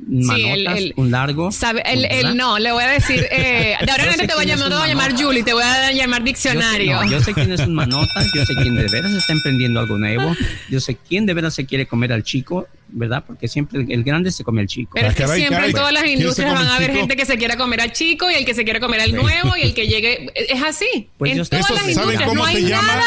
manotas, 0.09 0.77
el- 0.79 0.85
el- 0.85 0.95
un 0.97 1.11
largo. 1.11 1.53
Sabe, 1.53 1.83
el, 1.87 2.03
¿verdad? 2.03 2.31
el- 2.31 2.37
no, 2.37 2.59
le 2.59 2.73
voy 2.73 2.85
a 2.85 2.89
decir, 2.89 3.27
eh, 3.31 3.77
de 3.85 3.91
ahora 3.91 3.95
en 4.05 4.09
adelante 4.11 4.27
te 4.29 4.35
voy 4.35 4.45
a 4.45 4.47
llamar, 4.49 4.59
no 4.65 4.69
te 4.69 4.75
un 4.75 4.81
voy 4.81 4.89
a 4.91 4.93
llamar. 4.95 5.23
Julie, 5.23 5.43
te 5.43 5.53
voy 5.53 5.63
a 5.63 5.93
llamar 5.93 6.21
Yo 6.21 6.25
sé- 6.27 6.29
diccionario. 6.33 7.03
no, 7.05 7.11
Yo 7.11 7.21
sé, 7.21 7.35
quién 7.35 7.53
es 7.53 7.61
un 7.61 7.75
manota, 7.75 8.23
yo 8.35 8.45
sé 8.47 8.55
quién 8.63 8.75
de 8.75 8.87
veras 8.89 9.13
está 9.13 9.33
emprendiendo 9.33 9.81
algo 9.81 9.99
nuevo, 9.99 10.35
yo 10.71 10.81
sé 10.81 10.97
quién 11.09 11.27
de 11.27 11.35
veras 11.35 11.55
se 11.55 11.67
quiere 11.67 11.87
comer 11.87 12.13
al 12.13 12.23
chico, 12.25 12.67
¿verdad? 12.89 13.25
Porque 13.27 13.49
siempre 13.49 13.85
el, 13.89 14.05
grande 14.05 14.31
se 14.33 14.45
come 14.45 14.61
al 14.61 14.67
chico. 14.67 14.91
Pero 14.95 15.09
es 15.09 15.15
que 15.15 15.27
siempre 15.29 15.67
en 15.67 15.73
todas 15.73 15.93
las 15.93 16.03
¿Quién 16.03 16.19
se 16.19 16.23
industrias 16.25 16.53
van 16.55 16.67
a 16.67 16.77
haber 16.77 16.93
gente 16.93 17.17
que 17.17 17.25
se 17.25 17.39
quiera 17.39 17.57
comer 17.57 17.81
al 17.81 17.93
chico 17.93 18.31
y 18.31 18.35
el 18.35 18.45
que 18.45 18.55
se 18.55 18.65
quiere 18.65 18.81
comer 18.81 19.01
al 19.01 19.15
nuevo 19.15 19.57
y 19.57 19.63
el 19.63 19.75
que 19.75 19.87
llegue. 19.87 20.31
Es 20.35 20.63
así. 20.63 21.09
Pues 21.17 21.33
en 21.33 21.39
yo 21.39 21.45
todas 21.47 21.71
las 21.71 21.79
¿saben 21.81 21.91
industrias 21.93 22.23
cómo 22.29 22.43
no 22.43 22.45
hay 22.47 22.57
se 22.57 22.63
llama? 22.69 22.87
nada. 22.89 23.05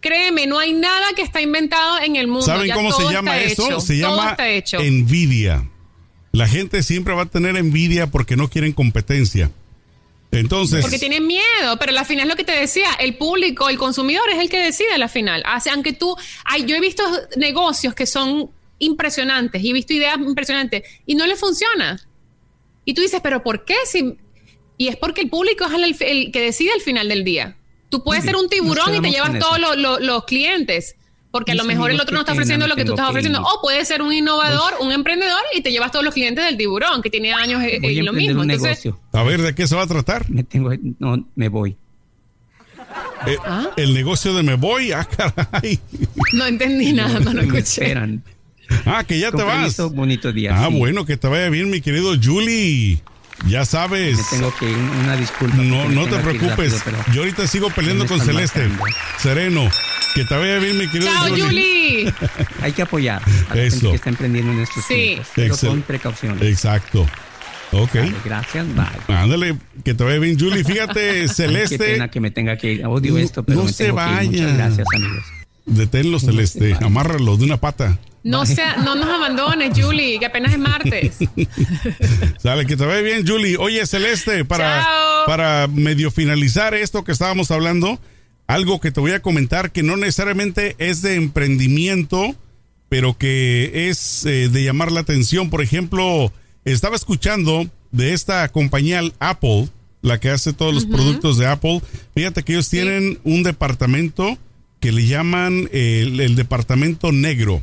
Créeme, 0.00 0.46
no 0.46 0.58
hay 0.58 0.72
nada 0.72 1.06
que 1.16 1.22
está 1.22 1.40
inventado 1.40 1.98
en 2.00 2.16
el 2.16 2.28
mundo. 2.28 2.46
¿Saben 2.46 2.66
Ya 2.68 2.74
cómo 2.74 2.90
todo 2.90 3.08
se 3.08 3.12
llama 3.14 3.38
eso? 3.38 3.66
hecho, 3.66 3.80
Se 3.80 3.98
todo 4.00 4.10
llama 4.16 4.30
está 4.30 4.48
hecho. 4.48 4.78
envidia. 4.78 5.64
La 6.36 6.46
gente 6.46 6.82
siempre 6.82 7.14
va 7.14 7.22
a 7.22 7.26
tener 7.26 7.56
envidia 7.56 8.08
porque 8.08 8.36
no 8.36 8.50
quieren 8.50 8.74
competencia. 8.74 9.50
Entonces, 10.32 10.82
Porque 10.82 10.98
tienen 10.98 11.26
miedo, 11.26 11.78
pero 11.80 11.98
al 11.98 12.04
final 12.04 12.24
es 12.24 12.28
lo 12.28 12.36
que 12.36 12.44
te 12.44 12.52
decía, 12.52 12.90
el 12.98 13.16
público, 13.16 13.70
el 13.70 13.78
consumidor 13.78 14.28
es 14.30 14.38
el 14.38 14.50
que 14.50 14.58
decide 14.58 14.92
a 14.92 14.98
la 14.98 15.08
final. 15.08 15.42
Hace, 15.46 15.70
aunque 15.70 15.94
tú, 15.94 16.14
ay, 16.44 16.66
yo 16.66 16.76
he 16.76 16.80
visto 16.80 17.02
negocios 17.36 17.94
que 17.94 18.04
son 18.04 18.50
impresionantes 18.78 19.62
y 19.62 19.70
he 19.70 19.72
visto 19.72 19.94
ideas 19.94 20.18
impresionantes 20.18 20.82
y 21.06 21.14
no 21.14 21.26
les 21.26 21.40
funciona. 21.40 22.06
Y 22.84 22.92
tú 22.92 23.00
dices, 23.00 23.20
pero 23.22 23.42
¿por 23.42 23.64
qué? 23.64 23.76
Si, 23.86 24.18
y 24.76 24.88
es 24.88 24.96
porque 24.96 25.22
el 25.22 25.30
público 25.30 25.64
es 25.64 25.72
el, 25.72 25.96
el 26.00 26.32
que 26.32 26.42
decide 26.42 26.72
al 26.74 26.82
final 26.82 27.08
del 27.08 27.24
día. 27.24 27.56
Tú 27.88 28.04
puedes 28.04 28.24
ser 28.24 28.36
un 28.36 28.50
tiburón 28.50 28.94
y 28.94 29.00
te 29.00 29.10
llevas 29.10 29.38
todos 29.38 29.58
los 30.02 30.24
clientes. 30.26 30.96
Porque 31.36 31.52
a 31.52 31.54
lo 31.54 31.64
mejor 31.64 31.90
el 31.90 32.00
otro 32.00 32.14
no 32.14 32.20
está 32.20 32.32
ofreciendo 32.32 32.66
lo 32.66 32.76
que 32.76 32.84
tú 32.86 32.92
estás 32.92 33.08
ofreciendo. 33.10 33.40
Pues 33.42 33.52
O 33.54 33.60
puede 33.60 33.84
ser 33.84 34.00
un 34.00 34.10
innovador, 34.12 34.74
un 34.80 34.90
emprendedor 34.90 35.40
y 35.54 35.60
te 35.60 35.70
llevas 35.70 35.90
todos 35.92 36.04
los 36.04 36.14
clientes 36.14 36.42
del 36.44 36.56
tiburón, 36.56 37.02
que 37.02 37.10
tiene 37.10 37.32
años 37.34 37.62
eh, 37.62 37.78
Voy 37.82 37.96
eh, 37.98 38.00
a 38.00 38.04
lo 38.04 38.12
mismo. 38.14 38.40
un 38.40 38.50
Entonces, 38.50 38.84
negocio. 38.84 39.00
a 39.12 39.22
ver, 39.22 39.42
¿de 39.42 39.54
qué 39.54 39.66
se 39.66 39.76
va 39.76 39.82
a 39.82 39.86
tratar? 39.86 40.30
Me 40.30 40.44
tengo, 40.44 40.70
no, 40.98 41.28
me 41.34 41.48
voy. 41.48 41.76
Eh, 43.26 43.36
El 43.76 43.92
negocio 43.92 44.32
de 44.34 44.42
me 44.42 44.54
voy, 44.54 44.92
ah, 44.92 45.04
caray. 45.04 45.78
no 46.32 46.46
entendí 46.46 46.92
nada, 46.92 47.20
no 47.20 47.32
lo 47.34 47.42
escuché. 47.42 47.60
esperan. 47.84 48.22
Ah, 48.84 49.04
que 49.04 49.18
ya 49.18 49.30
te 49.30 49.42
vas. 49.42 49.76
bonito 49.94 50.32
día. 50.32 50.52
Ah, 50.56 50.68
sí. 50.70 50.78
bueno, 50.78 51.04
que 51.04 51.16
te 51.16 51.28
vaya 51.28 51.48
bien, 51.50 51.68
mi 51.70 51.80
querido 51.80 52.14
Julie. 52.22 53.02
Ya 53.48 53.66
sabes. 53.66 54.16
Me 54.16 54.24
tengo 54.38 54.54
que 54.58 54.70
ir, 54.70 54.76
una 54.76 55.14
disculpa. 55.16 55.56
No, 55.56 55.88
no 55.90 56.06
te 56.06 56.16
preocupes. 56.20 56.82
rápido, 56.84 57.04
Yo 57.12 57.20
ahorita 57.20 57.46
sigo 57.46 57.68
peleando 57.70 58.06
con 58.06 58.18
Celeste. 58.20 58.60
marcando. 58.66 58.84
Sereno. 59.18 59.68
Que 60.16 60.24
te 60.24 60.34
vaya 60.34 60.58
bien, 60.58 60.78
mi 60.78 60.88
querido 60.88 61.12
Chao, 61.12 61.28
Julie. 61.28 61.42
Julie. 61.44 62.14
Hay 62.62 62.72
que 62.72 62.82
apoyar 62.82 63.22
a 63.50 63.54
la 63.54 63.62
Eso. 63.62 63.76
gente 63.76 63.90
que 63.90 63.94
está 63.96 64.08
emprendiendo 64.10 64.50
en 64.52 64.60
estos 64.60 64.84
Sí. 64.86 64.94
tiempos, 64.94 65.26
pero 65.36 65.54
Excel- 65.54 65.68
con 65.68 65.82
precaución. 65.82 66.38
Exacto. 66.42 67.06
Ok. 67.72 67.94
Gracias, 68.24 68.66
bye. 68.74 69.14
Ándale, 69.16 69.56
que 69.84 69.92
te 69.94 70.02
vaya 70.04 70.18
bien, 70.18 70.38
Julie. 70.38 70.64
Fíjate, 70.64 71.20
Qué 71.22 71.28
Celeste. 71.28 71.78
pena 71.78 72.08
que 72.10 72.20
me 72.20 72.30
tenga 72.30 72.56
que 72.56 72.72
ir. 72.72 72.86
Odio 72.86 73.12
No- 73.12 73.18
esto, 73.18 73.42
pero 73.44 73.58
no 73.60 73.64
me 73.66 73.72
se 73.72 73.84
tengo 73.84 73.96
que 73.98 74.02
ir. 74.02 74.08
vaya. 74.08 74.30
Muchas 74.30 74.56
gracias, 74.56 74.86
amigos. 74.94 75.24
Deténlo, 75.66 76.18
Celeste. 76.20 76.72
vaya. 76.72 76.86
Amárralo 76.86 77.36
de 77.36 77.44
una 77.44 77.58
pata. 77.58 77.98
No, 78.22 78.44
sea, 78.46 78.76
no 78.78 78.94
nos 78.96 79.08
abandones, 79.08 79.70
Julie, 79.78 80.18
que 80.18 80.26
apenas 80.26 80.52
es 80.52 80.58
martes. 80.58 81.16
Sale, 82.38 82.66
que 82.66 82.76
te 82.76 82.84
vaya 82.84 83.00
bien, 83.02 83.26
Julie. 83.26 83.56
Oye, 83.56 83.86
Celeste, 83.86 84.44
para, 84.44 84.82
Chao. 84.82 85.26
para 85.26 85.68
medio 85.68 86.10
finalizar 86.10 86.74
esto 86.74 87.04
que 87.04 87.12
estábamos 87.12 87.50
hablando, 87.52 88.00
algo 88.46 88.80
que 88.80 88.90
te 88.92 89.00
voy 89.00 89.12
a 89.12 89.22
comentar 89.22 89.72
que 89.72 89.82
no 89.82 89.96
necesariamente 89.96 90.76
es 90.78 91.02
de 91.02 91.14
emprendimiento, 91.16 92.34
pero 92.88 93.16
que 93.18 93.88
es 93.88 94.24
eh, 94.26 94.48
de 94.48 94.64
llamar 94.64 94.92
la 94.92 95.00
atención. 95.00 95.50
Por 95.50 95.62
ejemplo, 95.62 96.32
estaba 96.64 96.96
escuchando 96.96 97.68
de 97.92 98.12
esta 98.12 98.46
compañía 98.50 99.00
Apple, 99.18 99.68
la 100.02 100.20
que 100.20 100.30
hace 100.30 100.52
todos 100.52 100.74
los 100.74 100.86
productos 100.86 101.38
de 101.38 101.46
Apple. 101.46 101.80
Fíjate 102.14 102.42
que 102.42 102.52
ellos 102.52 102.68
tienen 102.68 103.18
un 103.24 103.42
departamento 103.42 104.38
que 104.80 104.92
le 104.92 105.06
llaman 105.06 105.68
el, 105.72 106.20
el 106.20 106.36
departamento 106.36 107.12
negro 107.12 107.62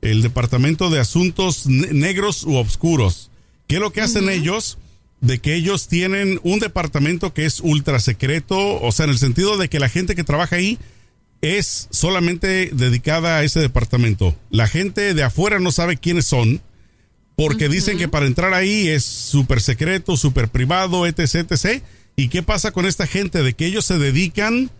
el 0.00 0.22
Departamento 0.22 0.90
de 0.90 1.00
Asuntos 1.00 1.66
Ne- 1.66 1.92
Negros 1.92 2.44
u 2.44 2.54
Obscuros. 2.54 3.32
¿Qué 3.66 3.74
es 3.74 3.80
lo 3.80 3.92
que 3.92 4.00
hacen 4.00 4.28
ellos? 4.28 4.78
De 5.20 5.38
que 5.40 5.54
ellos 5.54 5.88
tienen 5.88 6.38
un 6.44 6.60
departamento 6.60 7.34
que 7.34 7.44
es 7.44 7.60
ultra 7.60 7.98
secreto, 7.98 8.80
o 8.80 8.92
sea, 8.92 9.04
en 9.04 9.10
el 9.10 9.18
sentido 9.18 9.56
de 9.56 9.68
que 9.68 9.80
la 9.80 9.88
gente 9.88 10.14
que 10.14 10.24
trabaja 10.24 10.56
ahí 10.56 10.78
es 11.40 11.88
solamente 11.90 12.70
dedicada 12.72 13.38
a 13.38 13.44
ese 13.44 13.60
departamento. 13.60 14.36
La 14.50 14.66
gente 14.66 15.14
de 15.14 15.22
afuera 15.22 15.58
no 15.58 15.72
sabe 15.72 15.96
quiénes 15.96 16.26
son, 16.26 16.60
porque 17.36 17.68
dicen 17.68 17.98
que 17.98 18.08
para 18.08 18.26
entrar 18.26 18.52
ahí 18.54 18.88
es 18.88 19.04
súper 19.04 19.60
secreto, 19.60 20.16
súper 20.16 20.48
privado, 20.48 21.06
etc, 21.06 21.46
etc. 21.50 21.82
¿Y 22.16 22.28
qué 22.28 22.42
pasa 22.42 22.72
con 22.72 22.86
esta 22.86 23.06
gente? 23.06 23.42
De 23.42 23.54
que 23.54 23.66
ellos 23.66 23.84
se 23.84 23.98
dedican 23.98 24.70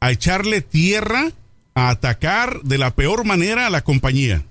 a 0.00 0.10
echarle 0.10 0.62
tierra, 0.62 1.30
a 1.74 1.90
atacar 1.90 2.62
de 2.62 2.78
la 2.78 2.94
peor 2.96 3.24
manera 3.24 3.66
a 3.66 3.70
la 3.70 3.84
compañía. 3.84 4.44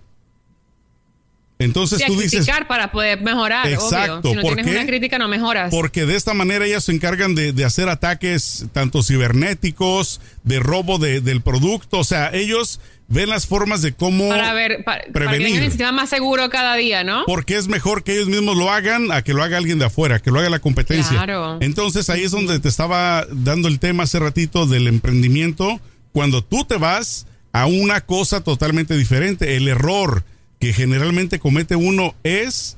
Entonces 1.57 1.99
Sí, 1.99 2.05
tú 2.07 2.13
dices, 2.19 2.31
criticar 2.39 2.67
para 2.67 2.91
poder 2.91 3.21
mejorar, 3.21 3.65
Exacto, 3.69 4.19
obvio. 4.19 4.29
Si 4.31 4.35
no 4.35 4.41
¿por 4.41 4.55
tienes 4.55 4.73
qué? 4.73 4.77
una 4.77 4.85
crítica, 4.87 5.17
no 5.17 5.29
mejoras. 5.29 5.71
porque 5.71 6.05
de 6.05 6.15
esta 6.17 6.33
manera 6.33 6.65
ellas 6.65 6.83
se 6.83 6.91
encargan 6.91 7.33
de, 7.33 7.53
de 7.53 7.63
hacer 7.63 7.87
ataques 7.87 8.65
tanto 8.73 9.01
cibernéticos, 9.01 10.19
de 10.43 10.59
robo 10.59 10.97
de- 10.97 11.21
del 11.21 11.41
producto, 11.41 11.99
o 11.99 12.03
sea, 12.03 12.29
ellos 12.33 12.79
ven 13.07 13.29
las 13.29 13.45
formas 13.47 13.81
de 13.81 13.93
cómo... 13.93 14.27
para 14.29 14.53
ver, 14.53 14.83
para, 14.83 14.99
para 14.99 15.05
que 15.05 15.11
prevenir. 15.11 15.47
tengan 15.47 15.63
el 15.63 15.69
sistema 15.71 15.91
más 15.93 16.09
seguro 16.09 16.49
cada 16.49 16.75
día, 16.75 17.03
¿no? 17.03 17.23
Porque 17.25 17.55
es 17.55 17.67
mejor 17.67 18.03
que 18.03 18.15
ellos 18.15 18.27
mismos 18.27 18.57
lo 18.57 18.69
hagan 18.71 19.11
a 19.11 19.21
que 19.21 19.33
lo 19.33 19.43
haga 19.43 19.57
alguien 19.57 19.79
de 19.79 19.85
afuera, 19.85 20.19
que 20.19 20.31
lo 20.31 20.39
haga 20.39 20.49
la 20.49 20.59
competencia. 20.59 21.11
Claro. 21.11 21.57
Entonces 21.61 22.09
ahí 22.09 22.23
es 22.23 22.31
donde 22.31 22.59
te 22.59 22.67
estaba 22.67 23.25
dando 23.31 23.67
el 23.67 23.79
tema 23.79 24.03
hace 24.03 24.19
ratito 24.19 24.65
del 24.65 24.87
emprendimiento. 24.87 25.79
Cuando 26.11 26.43
tú 26.43 26.65
te 26.65 26.77
vas 26.77 27.27
a 27.53 27.65
una 27.67 28.01
cosa 28.01 28.41
totalmente 28.43 28.97
diferente, 28.97 29.55
el 29.55 29.67
error 29.67 30.23
que 30.59 30.73
generalmente 30.73 31.39
comete 31.39 31.75
uno 31.75 32.15
es 32.23 32.77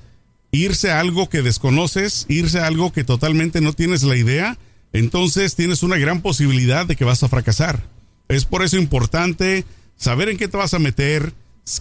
irse 0.52 0.92
a 0.92 1.00
algo 1.00 1.30
que 1.30 1.42
desconoces, 1.42 2.26
irse 2.30 2.60
a 2.60 2.68
algo 2.68 2.92
que 2.92 3.04
totalmente 3.04 3.62
no 3.62 3.74
tienes 3.74 4.04
la 4.04 4.16
idea. 4.16 4.58
Entonces 4.94 5.56
tienes 5.56 5.84
una 5.84 5.98
gran 5.98 6.22
posibilidad 6.22 6.86
de 6.86 6.96
que 6.96 7.06
vas 7.06 7.22
a 7.24 7.28
fracasar. 7.30 7.84
Es 8.30 8.46
por 8.46 8.64
eso 8.64 8.78
importante 8.78 9.66
saber 9.96 10.30
en 10.30 10.38
qué 10.38 10.48
te 10.48 10.58
vas 10.58 10.74
a 10.74 10.80
meter, 10.80 11.34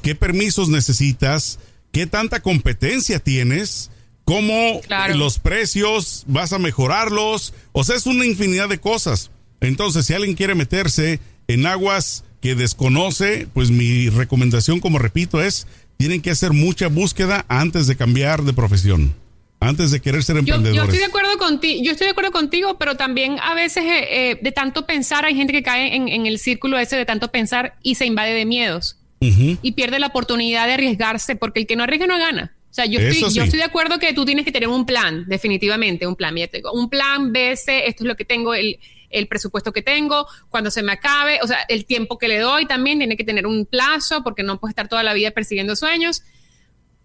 qué 0.02 0.14
permisos 0.14 0.68
necesitas, 0.68 1.58
qué 1.92 2.06
tanta 2.06 2.40
competencia 2.40 3.18
tienes, 3.20 3.90
cómo 4.24 4.80
Claro. 4.86 5.14
los 5.16 5.38
precios 5.38 6.24
vas 6.26 6.52
a 6.52 6.58
mejorarlos. 6.58 7.54
O 7.72 7.84
sea, 7.84 7.96
es 7.96 8.06
una 8.06 8.26
infinidad 8.26 8.68
de 8.68 8.78
cosas. 8.78 9.30
Entonces, 9.60 10.06
si 10.06 10.12
alguien 10.14 10.34
quiere 10.34 10.54
meterse 10.54 11.20
en 11.48 11.64
aguas 11.66 12.24
que 12.42 12.54
desconoce, 12.54 13.48
pues 13.54 13.70
mi 13.70 14.08
recomendación, 14.10 14.80
como 14.80 14.98
repito, 14.98 15.40
es 15.42 15.66
tienen 15.96 16.20
que 16.22 16.30
hacer 16.30 16.52
mucha 16.52 16.88
búsqueda 16.88 17.44
antes 17.48 17.86
de 17.86 17.96
cambiar 17.96 18.42
de 18.42 18.52
profesión, 18.52 19.14
antes 19.60 19.90
de 19.90 20.00
querer 20.00 20.22
ser 20.22 20.36
Yo, 20.36 20.42
yo 20.42 20.54
emprendedores. 20.56 20.94
estoy 20.94 20.98
de 20.98 21.06
acuerdo 21.06 21.38
contigo, 21.38 21.82
yo 21.84 21.92
estoy 21.92 22.06
de 22.06 22.10
acuerdo 22.10 22.30
contigo, 22.32 22.76
pero 22.78 22.96
también 22.96 23.36
a 23.42 23.54
veces 23.54 23.84
eh, 23.84 24.06
eh, 24.10 24.38
de 24.40 24.52
tanto 24.52 24.86
pensar 24.86 25.24
hay 25.24 25.34
gente 25.34 25.52
que 25.52 25.62
cae 25.62 25.94
en, 25.96 26.08
en 26.08 26.26
el 26.26 26.38
círculo 26.38 26.78
ese 26.78 26.96
de 26.96 27.04
tanto 27.04 27.30
pensar 27.30 27.76
y 27.82 27.94
se 27.94 28.06
invade 28.06 28.32
de 28.34 28.44
miedos 28.44 28.98
y 29.18 29.72
pierde 29.72 29.98
la 29.98 30.08
oportunidad 30.08 30.66
de 30.66 30.74
arriesgarse 30.74 31.36
porque 31.36 31.60
el 31.60 31.66
que 31.66 31.74
no 31.74 31.82
arriesga 31.82 32.06
no 32.06 32.18
gana. 32.18 32.54
O 32.70 32.74
sea, 32.76 32.84
yo 32.84 33.00
estoy, 33.00 33.32
yo 33.32 33.42
estoy 33.42 33.58
de 33.58 33.64
acuerdo 33.64 33.98
que 33.98 34.12
tú 34.12 34.26
tienes 34.26 34.44
que 34.44 34.52
tener 34.52 34.68
un 34.68 34.84
plan, 34.84 35.24
definitivamente, 35.26 36.06
un 36.06 36.14
plan. 36.14 36.34
Un 36.74 36.90
plan 36.90 37.32
B, 37.32 37.56
C, 37.56 37.88
esto 37.88 38.04
es 38.04 38.08
lo 38.08 38.16
que 38.16 38.26
tengo, 38.26 38.54
el, 38.54 38.78
el 39.10 39.28
presupuesto 39.28 39.72
que 39.72 39.82
tengo, 39.82 40.26
cuando 40.48 40.70
se 40.70 40.82
me 40.82 40.92
acabe, 40.92 41.40
o 41.42 41.46
sea, 41.46 41.60
el 41.68 41.86
tiempo 41.86 42.18
que 42.18 42.28
le 42.28 42.38
doy 42.38 42.66
también 42.66 42.98
tiene 42.98 43.16
que 43.16 43.24
tener 43.24 43.46
un 43.46 43.66
plazo 43.66 44.22
porque 44.22 44.42
no 44.42 44.58
puedes 44.58 44.72
estar 44.72 44.88
toda 44.88 45.02
la 45.02 45.14
vida 45.14 45.30
persiguiendo 45.30 45.76
sueños. 45.76 46.22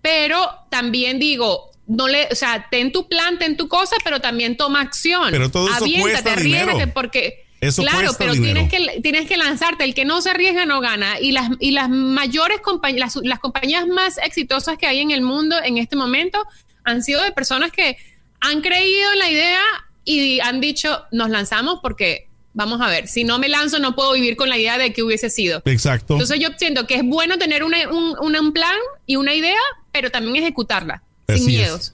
Pero 0.02 0.49
también 0.70 1.20
digo, 1.20 1.70
no 1.88 2.08
le, 2.08 2.28
o 2.32 2.36
sea, 2.36 2.68
ten 2.72 2.91
tu 2.91 3.08
plan, 3.08 3.38
ten 3.38 3.58
tu 3.58 3.68
cosa, 3.68 3.95
pero 4.04 4.20
también 4.20 4.58
toma 4.58 4.82
acción. 4.82 5.30
Pero 5.32 5.49
todo 5.49 5.68
eso 5.70 5.86
cuesta 5.99 6.34
arriésgate, 6.34 6.72
dinero. 6.72 6.93
porque 6.93 7.45
Eso 7.60 7.82
claro, 7.82 7.99
cuesta 7.99 8.18
pero 8.18 8.34
dinero. 8.34 8.68
tienes 8.70 8.93
que 8.95 9.02
tienes 9.02 9.28
que 9.28 9.38
lanzarte. 9.38 9.84
El 9.84 9.93
que 9.93 10.06
no 10.06 10.22
se 10.22 10.32
arriesga 10.32 10.66
no 10.66 10.80
gana. 10.82 11.20
Y 11.20 11.32
las 11.32 11.49
y 11.60 11.72
las 11.72 11.89
mayores 11.89 12.62
compañías, 12.62 13.16
las, 13.16 13.26
las 13.26 13.39
compañías 13.39 13.88
más 13.88 14.18
exitosas 14.20 14.78
que 14.78 14.88
hay 14.88 14.99
en 14.99 15.12
el 15.12 15.22
mundo 15.22 15.58
en 15.64 15.78
este 15.78 15.95
momento 15.95 16.43
han 16.84 17.04
sido 17.04 17.22
de 17.22 17.32
personas 17.32 17.72
que 17.72 17.97
han 18.39 18.62
creído 18.62 19.12
en 19.14 19.20
la 19.20 19.30
idea 19.30 19.62
y 20.06 20.39
han 20.39 20.62
dicho, 20.62 21.02
nos 21.12 21.30
lanzamos 21.30 21.80
porque 21.82 22.28
vamos 22.54 22.82
a 22.82 22.88
ver, 22.88 23.08
si 23.08 23.24
no 23.24 23.39
me 23.39 23.47
lanzo 23.47 23.80
no 23.80 23.95
puedo 23.95 24.12
vivir 24.14 24.36
con 24.36 24.49
la 24.49 24.58
idea 24.58 24.78
de 24.78 24.91
que 24.93 25.04
hubiese 25.04 25.30
sido. 25.30 25.62
Exacto. 25.66 26.16
Entonces 26.16 26.39
yo 26.39 26.49
siento 26.58 26.86
que 26.88 26.95
es 26.95 27.04
bueno 27.04 27.38
tener 27.38 27.64
una- 27.64 27.88
un, 27.89 28.16
un 28.36 28.54
plan 28.54 28.76
y 29.06 29.16
una 29.16 29.34
idea, 29.34 29.60
pero 29.91 30.10
también 30.12 30.36
ejecutarla, 30.36 31.02
sin 31.28 31.38
es. 31.38 31.45
miedos. 31.45 31.93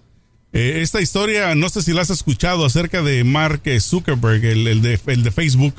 Eh, 0.53 0.79
esta 0.81 1.01
historia, 1.01 1.53
no 1.53 1.69
sé 1.69 1.81
si 1.83 1.93
la 1.93 2.01
has 2.01 2.09
escuchado 2.09 2.65
acerca 2.65 3.01
de 3.03 3.23
Mark 3.23 3.61
Zuckerberg, 3.79 4.43
el, 4.45 4.67
el 4.67 4.81
de, 4.81 4.99
el 5.07 5.21
de 5.23 5.29
Facebook, 5.31 5.75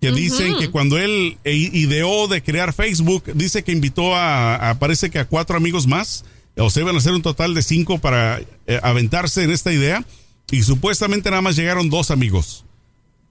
que 0.00 0.10
dicen 0.12 0.56
que 0.58 0.70
cuando 0.70 0.98
él 0.98 1.38
eh, 1.44 1.54
ideó 1.54 2.28
de 2.28 2.42
crear 2.42 2.72
Facebook, 2.74 3.24
dice 3.34 3.64
que 3.64 3.72
invitó 3.72 4.14
a, 4.14 4.70
a- 4.70 4.78
parece 4.78 5.10
que 5.10 5.18
a 5.20 5.24
cuatro 5.24 5.56
amigos 5.56 5.86
más, 5.86 6.24
o 6.56 6.68
sea, 6.68 6.82
iban 6.82 6.96
a 6.96 7.00
ser 7.00 7.12
un 7.14 7.22
total 7.22 7.54
de 7.54 7.62
cinco 7.62 7.98
para 7.98 8.40
eh, 8.66 8.80
aventarse 8.82 9.42
en 9.44 9.50
esta 9.50 9.72
idea, 9.72 10.04
y 10.50 10.62
supuestamente 10.62 11.30
nada 11.30 11.42
más 11.42 11.56
llegaron 11.56 11.90
dos 11.90 12.10
amigos. 12.10 12.64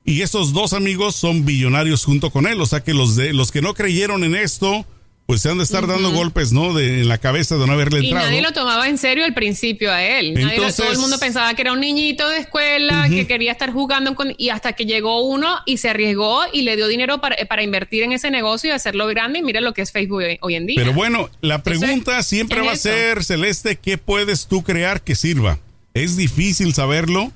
Y 0.06 0.22
esos 0.22 0.54
dos 0.54 0.72
amigos 0.74 1.16
son 1.16 1.44
billonarios 1.46 2.06
junto 2.06 2.32
con 2.32 2.48
él, 2.48 2.62
o 2.62 2.66
sea 2.66 2.82
que 2.82 2.94
los 2.94 3.16
de 3.16 3.34
los 3.34 3.52
que 3.52 3.62
no 3.62 3.74
creyeron 3.74 4.24
en 4.24 4.36
esto, 4.36 4.86
pues 5.26 5.42
se 5.42 5.50
han 5.50 5.58
de 5.58 5.66
estar 5.66 5.86
dando 5.86 6.12
golpes, 6.14 6.54
¿no? 6.54 6.74
De, 6.74 7.02
en 7.02 7.10
la 7.10 7.18
cabeza 7.18 7.58
de 7.58 7.68
no 7.68 7.74
haberle 7.74 8.00
Y 8.00 8.04
entrado. 8.06 8.28
nadie 8.28 8.42
lo 8.42 8.54
tomaba 8.54 8.88
en 8.88 8.98
serio 8.98 9.26
al 9.26 9.34
principio 9.34 9.92
a 9.92 10.02
él. 10.02 10.34
Nadie 10.34 10.46
lo- 10.46 10.52
Entonces- 10.54 10.78
todo 10.78 10.94
el 10.94 11.00
mundo 11.00 11.20
pensaba 11.20 11.54
que 11.54 11.64
era 11.64 11.74
un 11.74 11.82
niñito 11.82 12.30
de 12.30 12.38
escuela, 12.38 13.10
que 13.10 13.28
quería 13.28 13.52
estar 13.52 13.74
jugando 13.74 14.16
con... 14.16 14.34
Y 14.38 14.48
hasta 14.48 14.72
que 14.72 14.86
llegó 14.86 15.24
uno 15.28 15.58
y 15.66 15.76
se 15.80 15.90
arriesgó 15.90 16.44
y 16.54 16.62
le 16.62 16.78
dio 16.78 16.88
dinero 16.88 17.20
para, 17.20 17.36
para 17.50 17.62
invertir 17.64 18.04
en 18.04 18.14
ese 18.14 18.32
negocio 18.32 18.70
y 18.70 18.72
hacerlo 18.72 19.06
grande. 19.08 19.40
Y 19.40 19.44
mira 19.44 19.60
lo 19.60 19.74
que 19.74 19.82
es 19.82 19.92
Facebook 19.92 20.20
hoy, 20.24 20.38
hoy 20.40 20.56
en 20.56 20.66
día. 20.68 20.78
Pero 20.80 20.94
bueno, 20.94 21.30
la 21.42 21.56
Entonces, 21.56 21.82
pregunta 21.82 22.24
siempre 22.24 22.62
va 22.62 22.72
a 22.72 22.78
ser, 22.78 23.26
Celeste, 23.26 23.76
¿qué 23.76 23.98
puedes 23.98 24.48
tú 24.48 24.64
crear 24.64 25.02
que 25.04 25.16
sirva? 25.16 25.60
Es 25.98 26.16
difícil 26.16 26.74
saberlo 26.74 27.32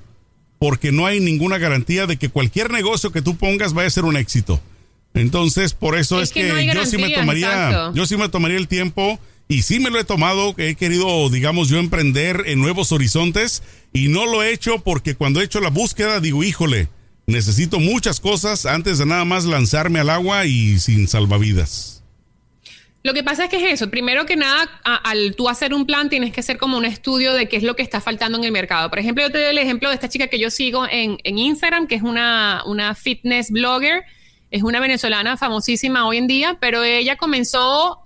porque 0.58 0.92
no 0.92 1.06
hay 1.06 1.18
ninguna 1.18 1.58
garantía 1.58 2.06
de 2.06 2.16
que 2.16 2.28
cualquier 2.28 2.70
negocio 2.70 3.10
que 3.10 3.22
tú 3.22 3.36
pongas 3.36 3.74
vaya 3.74 3.88
a 3.88 3.90
ser 3.90 4.04
un 4.04 4.16
éxito. 4.16 4.60
Entonces, 5.14 5.74
por 5.74 5.98
eso 5.98 6.20
es, 6.20 6.28
Es 6.28 6.34
que 6.34 6.48
no 6.48 6.60
yo 6.72 6.86
sí 6.86 6.96
me 6.96 7.10
tomaría, 7.10 7.48
exacto. 7.48 7.94
yo 7.94 8.06
sí 8.06 8.16
me 8.16 8.28
tomaría 8.28 8.58
el 8.58 8.68
tiempo 8.68 9.18
y 9.48 9.62
sí 9.62 9.80
me 9.80 9.90
lo 9.90 9.98
he 9.98 10.04
tomado, 10.04 10.54
que 10.54 10.68
he 10.68 10.74
querido, 10.76 11.28
digamos, 11.28 11.68
yo 11.68 11.78
emprender 11.78 12.44
en 12.46 12.60
nuevos 12.60 12.92
horizontes 12.92 13.62
y 13.92 14.08
no 14.08 14.24
lo 14.24 14.42
he 14.42 14.52
hecho 14.52 14.78
porque 14.78 15.14
cuando 15.14 15.40
he 15.40 15.44
hecho 15.44 15.60
la 15.60 15.68
búsqueda 15.68 16.20
digo, 16.20 16.44
híjole, 16.44 16.88
necesito 17.26 17.80
muchas 17.80 18.20
cosas 18.20 18.64
antes 18.64 18.98
de 18.98 19.06
nada 19.06 19.24
más 19.24 19.44
lanzarme 19.44 19.98
al 19.98 20.10
agua 20.10 20.46
y 20.46 20.78
sin 20.78 21.08
salvavidas. 21.08 22.01
Lo 23.04 23.14
que 23.14 23.24
pasa 23.24 23.44
es 23.44 23.50
que 23.50 23.56
es 23.56 23.72
eso. 23.72 23.90
Primero 23.90 24.26
que 24.26 24.36
nada, 24.36 24.68
a- 24.84 24.96
al 24.96 25.34
tú 25.34 25.48
hacer 25.48 25.74
un 25.74 25.86
plan, 25.86 26.08
tienes 26.08 26.32
que 26.32 26.40
hacer 26.40 26.56
como 26.56 26.78
un 26.78 26.84
estudio 26.84 27.32
de 27.34 27.48
qué 27.48 27.56
es 27.56 27.62
lo 27.64 27.74
que 27.74 27.82
está 27.82 28.00
faltando 28.00 28.38
en 28.38 28.44
el 28.44 28.52
mercado. 28.52 28.88
Por 28.90 28.98
ejemplo, 29.00 29.24
yo 29.24 29.32
te 29.32 29.38
doy 29.38 29.48
el 29.50 29.58
ejemplo 29.58 29.88
de 29.88 29.96
esta 29.96 30.08
chica 30.08 30.28
que 30.28 30.38
yo 30.38 30.50
sigo 30.50 30.86
en, 30.88 31.18
en 31.24 31.38
Instagram, 31.38 31.86
que 31.88 31.96
es 31.96 32.02
una, 32.02 32.62
una 32.66 32.94
fitness 32.94 33.50
blogger. 33.50 34.04
Es 34.52 34.62
una 34.62 34.80
venezolana 34.80 35.36
famosísima 35.36 36.06
hoy 36.06 36.18
en 36.18 36.26
día, 36.26 36.58
pero 36.60 36.84
ella 36.84 37.16
comenzó. 37.16 37.98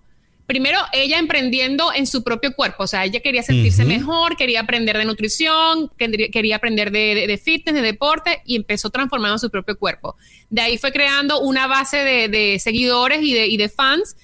Primero, 0.47 0.79
ella 0.93 1.19
emprendiendo 1.19 1.93
en 1.93 2.07
su 2.07 2.23
propio 2.23 2.55
cuerpo, 2.55 2.85
o 2.85 2.87
sea, 2.87 3.05
ella 3.05 3.19
quería 3.19 3.43
sentirse 3.43 3.85
mejor, 3.85 4.37
quería 4.37 4.61
aprender 4.61 4.97
de 4.97 5.05
nutrición, 5.05 5.91
quería 5.99 6.29
quería 6.29 6.55
aprender 6.57 6.93
de, 6.93 7.17
de- 7.17 7.27
de 7.27 7.37
fitness, 7.37 7.75
de 7.75 7.83
deporte, 7.83 8.43
y 8.47 8.55
empezó 8.55 8.89
transformando 8.91 9.39
su 9.41 9.51
propio 9.51 9.77
cuerpo. 9.77 10.15
De 10.49 10.61
ahí 10.63 10.79
fue 10.79 10.93
creando 10.93 11.41
una 11.41 11.67
base 11.67 11.97
de, 11.97 12.29
de 12.29 12.61
seguidores 12.61 13.23
y 13.25 13.33
de, 13.35 13.49
y 13.49 13.57
de 13.57 13.69
fans, 13.69 14.17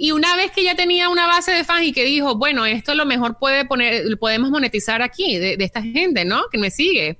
y 0.00 0.12
una 0.12 0.36
vez 0.36 0.52
que 0.52 0.62
ya 0.62 0.76
tenía 0.76 1.08
una 1.08 1.26
base 1.26 1.50
de 1.50 1.64
fans 1.64 1.84
y 1.84 1.92
que 1.92 2.04
dijo, 2.04 2.36
bueno, 2.36 2.64
esto 2.64 2.94
lo 2.94 3.04
mejor 3.04 3.36
puede 3.36 3.64
poner, 3.64 4.16
podemos 4.18 4.48
monetizar 4.48 5.02
aquí, 5.02 5.38
de, 5.38 5.56
de 5.56 5.64
esta 5.64 5.82
gente, 5.82 6.24
¿no? 6.24 6.44
Que 6.52 6.58
me 6.58 6.70
sigue. 6.70 7.18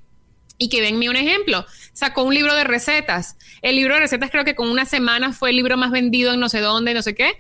Y 0.58 0.68
que 0.68 0.80
ven 0.80 0.96
mi 0.96 1.08
un 1.08 1.16
ejemplo. 1.16 1.66
Sacó 1.92 2.22
un 2.22 2.34
libro 2.34 2.54
de 2.54 2.62
recetas. 2.62 3.36
El 3.62 3.74
libro 3.74 3.94
de 3.94 4.00
recetas 4.00 4.30
creo 4.30 4.44
que 4.44 4.54
con 4.54 4.68
una 4.68 4.84
semana 4.84 5.32
fue 5.32 5.50
el 5.50 5.56
libro 5.56 5.76
más 5.76 5.90
vendido 5.90 6.32
en 6.32 6.38
no 6.38 6.48
sé 6.48 6.60
dónde, 6.60 6.94
no 6.94 7.02
sé 7.02 7.16
qué. 7.16 7.32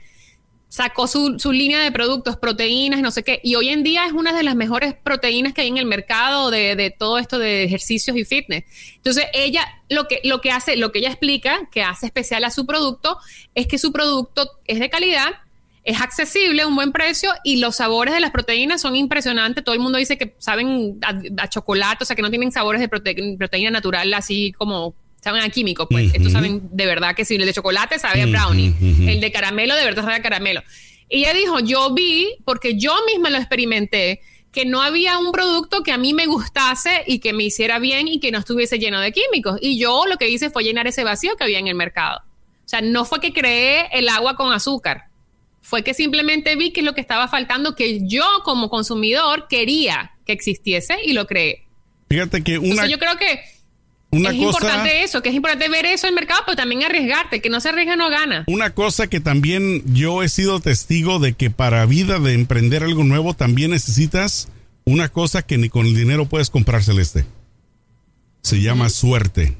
Sacó 0.70 1.06
su, 1.06 1.38
su 1.38 1.50
línea 1.50 1.82
de 1.82 1.90
productos, 1.90 2.36
proteínas, 2.36 3.00
no 3.00 3.10
sé 3.10 3.22
qué. 3.22 3.40
Y 3.42 3.54
hoy 3.54 3.70
en 3.70 3.82
día 3.82 4.04
es 4.04 4.12
una 4.12 4.34
de 4.34 4.42
las 4.42 4.54
mejores 4.54 4.94
proteínas 5.02 5.54
que 5.54 5.62
hay 5.62 5.68
en 5.68 5.78
el 5.78 5.86
mercado 5.86 6.50
de, 6.50 6.76
de 6.76 6.90
todo 6.90 7.16
esto 7.16 7.38
de 7.38 7.64
ejercicios 7.64 8.14
y 8.18 8.24
fitness. 8.26 8.64
Entonces, 8.96 9.24
ella 9.32 9.66
lo 9.88 10.06
que, 10.08 10.20
lo 10.24 10.42
que 10.42 10.50
hace, 10.50 10.76
lo 10.76 10.92
que 10.92 10.98
ella 10.98 11.08
explica, 11.08 11.68
que 11.72 11.82
hace 11.82 12.04
especial 12.04 12.44
a 12.44 12.50
su 12.50 12.66
producto, 12.66 13.16
es 13.54 13.66
que 13.66 13.78
su 13.78 13.92
producto 13.92 14.50
es 14.66 14.78
de 14.78 14.90
calidad, 14.90 15.30
es 15.84 16.02
accesible, 16.02 16.66
un 16.66 16.76
buen 16.76 16.92
precio 16.92 17.32
y 17.44 17.56
los 17.56 17.76
sabores 17.76 18.12
de 18.12 18.20
las 18.20 18.30
proteínas 18.30 18.82
son 18.82 18.94
impresionantes. 18.94 19.64
Todo 19.64 19.74
el 19.74 19.80
mundo 19.80 19.96
dice 19.96 20.18
que 20.18 20.34
saben 20.36 20.98
a, 21.02 21.42
a 21.42 21.48
chocolate, 21.48 22.04
o 22.04 22.06
sea, 22.06 22.14
que 22.14 22.20
no 22.20 22.28
tienen 22.28 22.52
sabores 22.52 22.82
de 22.82 22.90
prote- 22.90 23.38
proteína 23.38 23.70
natural 23.70 24.12
así 24.12 24.52
como 24.52 24.94
saben 25.22 25.42
a 25.42 25.48
químico, 25.48 25.88
pues. 25.88 26.08
Ujú. 26.08 26.16
Estos 26.16 26.32
saben 26.32 26.68
de 26.70 26.86
verdad 26.86 27.14
que 27.14 27.24
sí, 27.24 27.36
el 27.36 27.46
de 27.46 27.52
chocolate 27.52 27.98
sabe 27.98 28.22
a 28.22 28.26
brownie, 28.26 28.74
el 29.06 29.20
de 29.20 29.32
caramelo 29.32 29.74
de 29.74 29.84
verdad 29.84 30.02
sabe 30.02 30.16
a 30.16 30.22
caramelo. 30.22 30.62
Y 31.08 31.20
ella 31.20 31.34
dijo, 31.34 31.60
yo 31.60 31.94
vi, 31.94 32.36
porque 32.44 32.76
yo 32.76 32.94
misma 33.06 33.30
lo 33.30 33.38
experimenté, 33.38 34.20
que 34.52 34.64
no 34.64 34.82
había 34.82 35.18
un 35.18 35.32
producto 35.32 35.82
que 35.82 35.92
a 35.92 35.98
mí 35.98 36.14
me 36.14 36.26
gustase 36.26 37.02
y 37.06 37.18
que 37.18 37.32
me 37.32 37.44
hiciera 37.44 37.78
bien 37.78 38.08
y 38.08 38.20
que 38.20 38.30
no 38.30 38.38
estuviese 38.38 38.78
lleno 38.78 39.00
de 39.00 39.12
químicos. 39.12 39.58
Y 39.60 39.78
yo 39.78 40.04
lo 40.06 40.16
que 40.16 40.28
hice 40.28 40.50
fue 40.50 40.64
llenar 40.64 40.86
ese 40.86 41.04
vacío 41.04 41.36
que 41.36 41.44
había 41.44 41.58
en 41.58 41.68
el 41.68 41.74
mercado. 41.74 42.20
O 42.64 42.68
sea, 42.68 42.80
no 42.80 43.04
fue 43.04 43.20
que 43.20 43.32
creé 43.32 43.88
el 43.92 44.08
agua 44.08 44.36
con 44.36 44.52
azúcar, 44.52 45.04
fue 45.62 45.82
que 45.82 45.92
simplemente 45.92 46.56
vi 46.56 46.70
que 46.70 46.80
es 46.80 46.86
lo 46.86 46.94
que 46.94 47.00
estaba 47.00 47.28
faltando, 47.28 47.74
que 47.74 48.00
yo 48.06 48.24
como 48.42 48.70
consumidor 48.70 49.48
quería 49.48 50.12
que 50.24 50.32
existiese 50.32 50.96
y 51.04 51.12
lo 51.12 51.26
creé. 51.26 51.66
Fíjate 52.08 52.42
que 52.42 52.58
una, 52.58 52.68
Entonces 52.68 52.90
yo 52.90 52.98
creo 52.98 53.16
que 53.18 53.40
una 54.10 54.30
es 54.30 54.36
cosa... 54.36 54.58
importante 54.58 55.02
eso, 55.04 55.20
que 55.22 55.28
es 55.28 55.34
importante 55.34 55.68
ver 55.68 55.84
eso 55.86 56.06
en 56.06 56.10
el 56.10 56.14
mercado, 56.14 56.40
pero 56.46 56.56
también 56.56 56.82
arriesgarte, 56.84 57.40
que 57.40 57.50
no 57.50 57.60
se 57.60 57.68
arriesga 57.68 57.96
no 57.96 58.08
gana. 58.08 58.44
Una 58.46 58.70
cosa 58.70 59.06
que 59.08 59.20
también 59.20 59.82
yo 59.94 60.22
he 60.22 60.28
sido 60.28 60.60
testigo 60.60 61.18
de 61.18 61.34
que 61.34 61.50
para 61.50 61.84
vida 61.86 62.18
de 62.18 62.32
emprender 62.34 62.82
algo 62.84 63.04
nuevo 63.04 63.34
también 63.34 63.70
necesitas 63.72 64.48
una 64.84 65.08
cosa 65.08 65.42
que 65.42 65.58
ni 65.58 65.68
con 65.68 65.84
el 65.86 65.94
dinero 65.94 66.26
puedes 66.26 66.48
comprar 66.50 66.82
celeste. 66.82 67.26
Se 68.42 68.60
llama 68.62 68.88
suerte. 68.88 69.56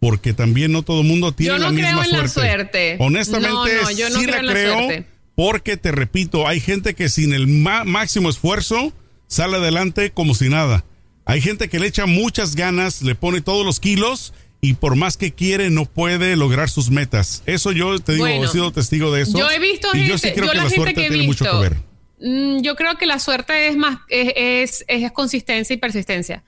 Porque 0.00 0.32
también 0.32 0.72
no 0.72 0.82
todo 0.82 1.02
el 1.02 1.06
mundo 1.06 1.30
tiene 1.32 1.52
Yo 1.54 1.58
no 1.58 1.66
la 1.66 1.70
misma 1.70 1.88
creo 1.90 2.02
en 2.04 2.10
la 2.22 2.28
suerte. 2.28 2.40
suerte. 2.40 2.96
Honestamente, 2.98 3.52
No, 3.52 3.82
no, 3.82 3.90
yo 3.92 4.10
no 4.10 4.18
sí 4.18 4.24
creo 4.26 4.34
la 4.34 4.40
en 4.40 4.46
la 4.46 4.52
creo 4.52 4.74
suerte. 4.74 5.06
porque 5.36 5.76
te 5.76 5.92
repito, 5.92 6.48
hay 6.48 6.58
gente 6.58 6.94
que 6.94 7.08
sin 7.08 7.32
el 7.32 7.46
máximo 7.46 8.28
esfuerzo 8.28 8.92
sale 9.28 9.58
adelante 9.58 10.10
como 10.10 10.34
si 10.34 10.48
nada. 10.48 10.84
Hay 11.24 11.40
gente 11.40 11.68
que 11.68 11.78
le 11.78 11.86
echa 11.86 12.06
muchas 12.06 12.56
ganas, 12.56 13.02
le 13.02 13.14
pone 13.14 13.40
todos 13.40 13.64
los 13.64 13.78
kilos 13.80 14.32
y 14.60 14.74
por 14.74 14.96
más 14.96 15.16
que 15.16 15.32
quiere 15.32 15.70
no 15.70 15.86
puede 15.86 16.36
lograr 16.36 16.68
sus 16.70 16.90
metas. 16.90 17.42
Eso 17.46 17.72
yo 17.72 17.98
te 17.98 18.12
digo, 18.12 18.24
Bueno, 18.24 18.44
he 18.44 18.48
sido 18.48 18.72
testigo 18.72 19.12
de 19.12 19.22
eso. 19.22 19.38
Yo 19.38 19.50
he 19.50 19.58
visto 19.58 19.88
y 19.94 19.98
gente, 19.98 20.08
yo 20.08 20.18
sí 20.18 20.28
creo 20.34 20.50
que 20.50 20.56
la 20.56 20.64
la 20.64 20.70
gente 20.70 20.76
suerte 20.76 20.94
que 20.94 21.06
he 21.06 21.08
tiene 21.10 21.26
mucho 21.26 21.44
visto, 21.44 21.60
que 21.60 21.68
ver. 21.68 21.76
mm, 22.20 22.62
yo 22.62 22.76
creo 22.76 22.96
que 22.96 23.06
la 23.06 23.18
suerte 23.18 23.68
es 23.68 23.76
más, 23.76 23.98
es, 24.08 24.32
es, 24.36 24.84
es 24.88 25.12
consistencia 25.12 25.74
y 25.74 25.76
persistencia. 25.78 26.42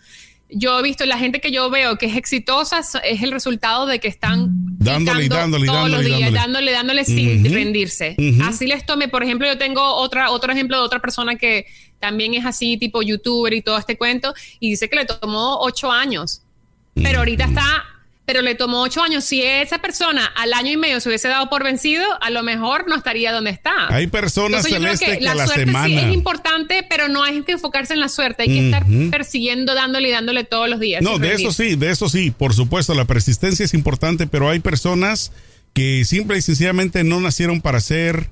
Yo 0.55 0.78
he 0.78 0.82
visto 0.82 1.05
la 1.05 1.18
gente 1.18 1.40
que 1.40 1.50
yo 1.50 1.68
veo 1.70 1.96
que 1.96 2.07
es 2.07 2.16
exitosa 2.16 2.80
es 3.05 3.22
el 3.22 3.32
resultado 3.32 3.86
de 3.86 3.98
que 3.98 4.09
están 4.09 4.48
dándole 4.78 5.24
y 5.24 5.28
dándole 5.28 5.66
todos 5.66 5.80
dándole, 5.82 6.09
los 6.09 6.18
días, 6.18 6.32
dándole. 6.32 6.72
dándole, 6.72 6.72
dándole 6.72 7.05
sin 7.05 7.52
rendirse. 7.52 8.16
Así 8.42 8.66
les 8.66 8.86
tome, 8.86 9.09
por 9.09 9.22
ejemplo, 9.22 9.46
yo 9.46 9.59
tengo 9.59 9.82
otra, 9.82 10.30
otro 10.30 10.52
ejemplo 10.52 10.76
de 10.78 10.82
otra 10.82 11.00
persona 11.00 11.36
que 11.36 11.66
también 11.98 12.34
es 12.34 12.44
así, 12.44 12.76
tipo 12.76 13.02
youtuber 13.02 13.52
y 13.52 13.62
todo 13.62 13.78
este 13.78 13.96
cuento, 13.96 14.34
y 14.61 14.70
dice 14.70 14.88
que 14.88 14.96
le 14.96 15.05
tomó 15.07 15.59
ocho 15.61 15.90
años, 15.90 16.42
pero 16.94 17.20
ahorita 17.20 17.44
está 17.44 17.84
pero 18.26 18.40
le 18.40 18.54
tomó 18.54 18.82
ocho 18.82 19.02
años. 19.02 19.24
Si 19.24 19.42
esa 19.42 19.78
persona 19.78 20.24
al 20.24 20.52
año 20.54 20.72
y 20.72 20.76
medio 20.76 21.00
se 21.00 21.08
hubiese 21.08 21.28
dado 21.28 21.50
por 21.50 21.62
vencido, 21.62 22.04
a 22.20 22.30
lo 22.30 22.42
mejor 22.42 22.88
no 22.88 22.96
estaría 22.96 23.32
donde 23.32 23.50
está. 23.50 23.72
Hay 23.88 24.06
personas, 24.06 24.64
Entonces, 24.64 24.98
Celeste, 24.98 25.18
que, 25.18 25.24
la, 25.24 25.34
suerte 25.34 25.66
semana. 25.66 25.86
sí 25.86 25.98
es 25.98 26.14
importante, 26.14 26.86
pero 26.88 27.08
no 27.08 27.22
hay 27.22 27.42
que 27.42 27.52
enfocarse 27.52 27.92
en 27.92 28.00
la 28.00 28.08
suerte. 28.08 28.44
Hay 28.44 28.48
que 28.48 28.64
estar 28.66 28.86
persiguiendo, 29.10 29.74
dándole 29.74 30.08
y 30.08 30.12
dándole 30.12 30.44
todos 30.44 30.68
los 30.70 30.80
días. 30.80 31.02
No, 31.02 31.18
de 31.18 31.34
eso 31.34 31.52
sí, 31.52 31.76
de 31.76 31.90
eso 31.90 32.08
sí, 32.08 32.30
por 32.30 32.54
supuesto, 32.54 32.94
la 32.94 33.04
persistencia 33.04 33.64
es 33.64 33.74
importante, 33.74 34.26
pero 34.26 34.48
hay 34.48 34.60
personas 34.60 35.32
que 35.74 36.04
simple 36.04 36.38
y 36.38 36.42
sencillamente 36.42 37.04
no 37.04 37.20
nacieron 37.20 37.60
para 37.60 37.80
ser 37.80 38.30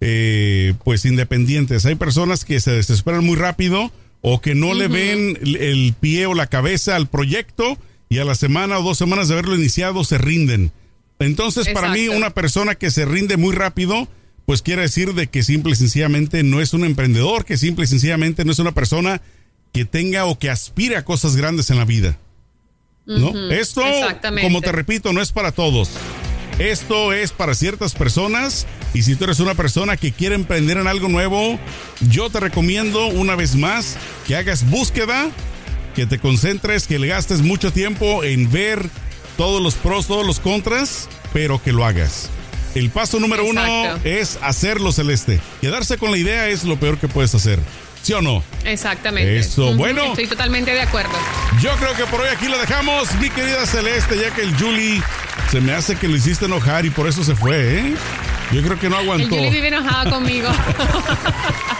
eh, 0.00 0.74
pues 0.84 1.04
independientes. 1.04 1.84
Hay 1.84 1.96
personas 1.96 2.44
que 2.44 2.60
se 2.60 2.70
desesperan 2.70 3.24
muy 3.24 3.36
rápido 3.36 3.92
o 4.22 4.40
que 4.40 4.54
no 4.54 4.72
le 4.72 4.88
ven 4.88 5.38
el, 5.42 5.56
el 5.56 5.94
pie 6.00 6.24
o 6.24 6.34
la 6.34 6.46
cabeza 6.46 6.96
al 6.96 7.08
proyecto 7.08 7.76
y 8.14 8.20
a 8.20 8.24
la 8.24 8.36
semana 8.36 8.78
o 8.78 8.82
dos 8.84 8.96
semanas 8.96 9.26
de 9.26 9.34
haberlo 9.34 9.56
iniciado 9.56 10.04
se 10.04 10.18
rinden. 10.18 10.70
Entonces, 11.18 11.68
para 11.70 11.88
mí, 11.88 12.06
una 12.06 12.30
persona 12.30 12.76
que 12.76 12.92
se 12.92 13.04
rinde 13.04 13.36
muy 13.36 13.52
rápido, 13.52 14.06
pues 14.46 14.62
quiere 14.62 14.82
decir 14.82 15.14
de 15.14 15.26
que 15.26 15.42
simple 15.42 15.72
y 15.72 15.74
sencillamente 15.74 16.44
no 16.44 16.60
es 16.60 16.74
un 16.74 16.84
emprendedor, 16.84 17.44
que 17.44 17.56
simple 17.56 17.86
y 17.86 17.88
sencillamente 17.88 18.44
no 18.44 18.52
es 18.52 18.60
una 18.60 18.70
persona 18.70 19.20
que 19.72 19.84
tenga 19.84 20.26
o 20.26 20.38
que 20.38 20.48
aspire 20.48 20.96
a 20.96 21.04
cosas 21.04 21.34
grandes 21.34 21.70
en 21.70 21.76
la 21.76 21.84
vida. 21.84 22.16
¿No? 23.04 23.50
Esto, 23.50 23.82
como 24.42 24.60
te 24.60 24.70
repito, 24.70 25.12
no 25.12 25.20
es 25.20 25.32
para 25.32 25.50
todos. 25.50 25.90
Esto 26.60 27.12
es 27.12 27.32
para 27.32 27.54
ciertas 27.54 27.96
personas 27.96 28.64
y 28.94 29.02
si 29.02 29.16
tú 29.16 29.24
eres 29.24 29.40
una 29.40 29.56
persona 29.56 29.96
que 29.96 30.12
quiere 30.12 30.36
emprender 30.36 30.76
en 30.76 30.86
algo 30.86 31.08
nuevo, 31.08 31.58
yo 32.10 32.30
te 32.30 32.38
recomiendo 32.38 33.08
una 33.08 33.34
vez 33.34 33.56
más 33.56 33.96
que 34.24 34.36
hagas 34.36 34.70
búsqueda, 34.70 35.32
que 35.94 36.06
te 36.06 36.18
concentres, 36.18 36.86
que 36.86 36.98
le 36.98 37.08
gastes 37.08 37.40
mucho 37.42 37.72
tiempo 37.72 38.24
en 38.24 38.50
ver 38.50 38.88
todos 39.36 39.62
los 39.62 39.74
pros, 39.74 40.06
todos 40.06 40.26
los 40.26 40.40
contras, 40.40 41.08
pero 41.32 41.62
que 41.62 41.72
lo 41.72 41.84
hagas. 41.84 42.30
El 42.74 42.90
paso 42.90 43.20
número 43.20 43.44
uno 43.44 43.62
es 44.04 44.38
hacerlo 44.42 44.90
celeste. 44.92 45.40
Quedarse 45.60 45.96
con 45.96 46.10
la 46.10 46.16
idea 46.18 46.48
es 46.48 46.64
lo 46.64 46.76
peor 46.76 46.98
que 46.98 47.06
puedes 47.08 47.34
hacer. 47.34 47.60
¿Sí 48.02 48.12
o 48.12 48.20
no? 48.20 48.42
Exactamente. 48.64 49.38
Eso, 49.38 49.74
bueno. 49.76 50.04
Estoy 50.04 50.26
totalmente 50.26 50.72
de 50.72 50.82
acuerdo. 50.82 51.12
Yo 51.62 51.70
creo 51.76 51.94
que 51.94 52.04
por 52.04 52.20
hoy 52.20 52.28
aquí 52.28 52.48
lo 52.48 52.58
dejamos, 52.58 53.14
mi 53.14 53.30
querida 53.30 53.64
Celeste, 53.64 54.18
ya 54.18 54.34
que 54.34 54.42
el 54.42 54.54
Julie 54.58 55.00
se 55.50 55.60
me 55.60 55.72
hace 55.72 55.96
que 55.96 56.08
lo 56.08 56.16
hiciste 56.16 56.44
enojar 56.44 56.84
y 56.84 56.90
por 56.90 57.08
eso 57.08 57.24
se 57.24 57.34
fue, 57.34 57.78
¿eh? 57.78 57.94
Yo 58.52 58.62
creo 58.62 58.78
que 58.78 58.90
no 58.90 58.96
El 58.98 59.04
aguantó. 59.04 59.28
Julie 59.36 59.50
vive 59.50 59.68
enojada 59.68 60.10
conmigo. 60.10 60.48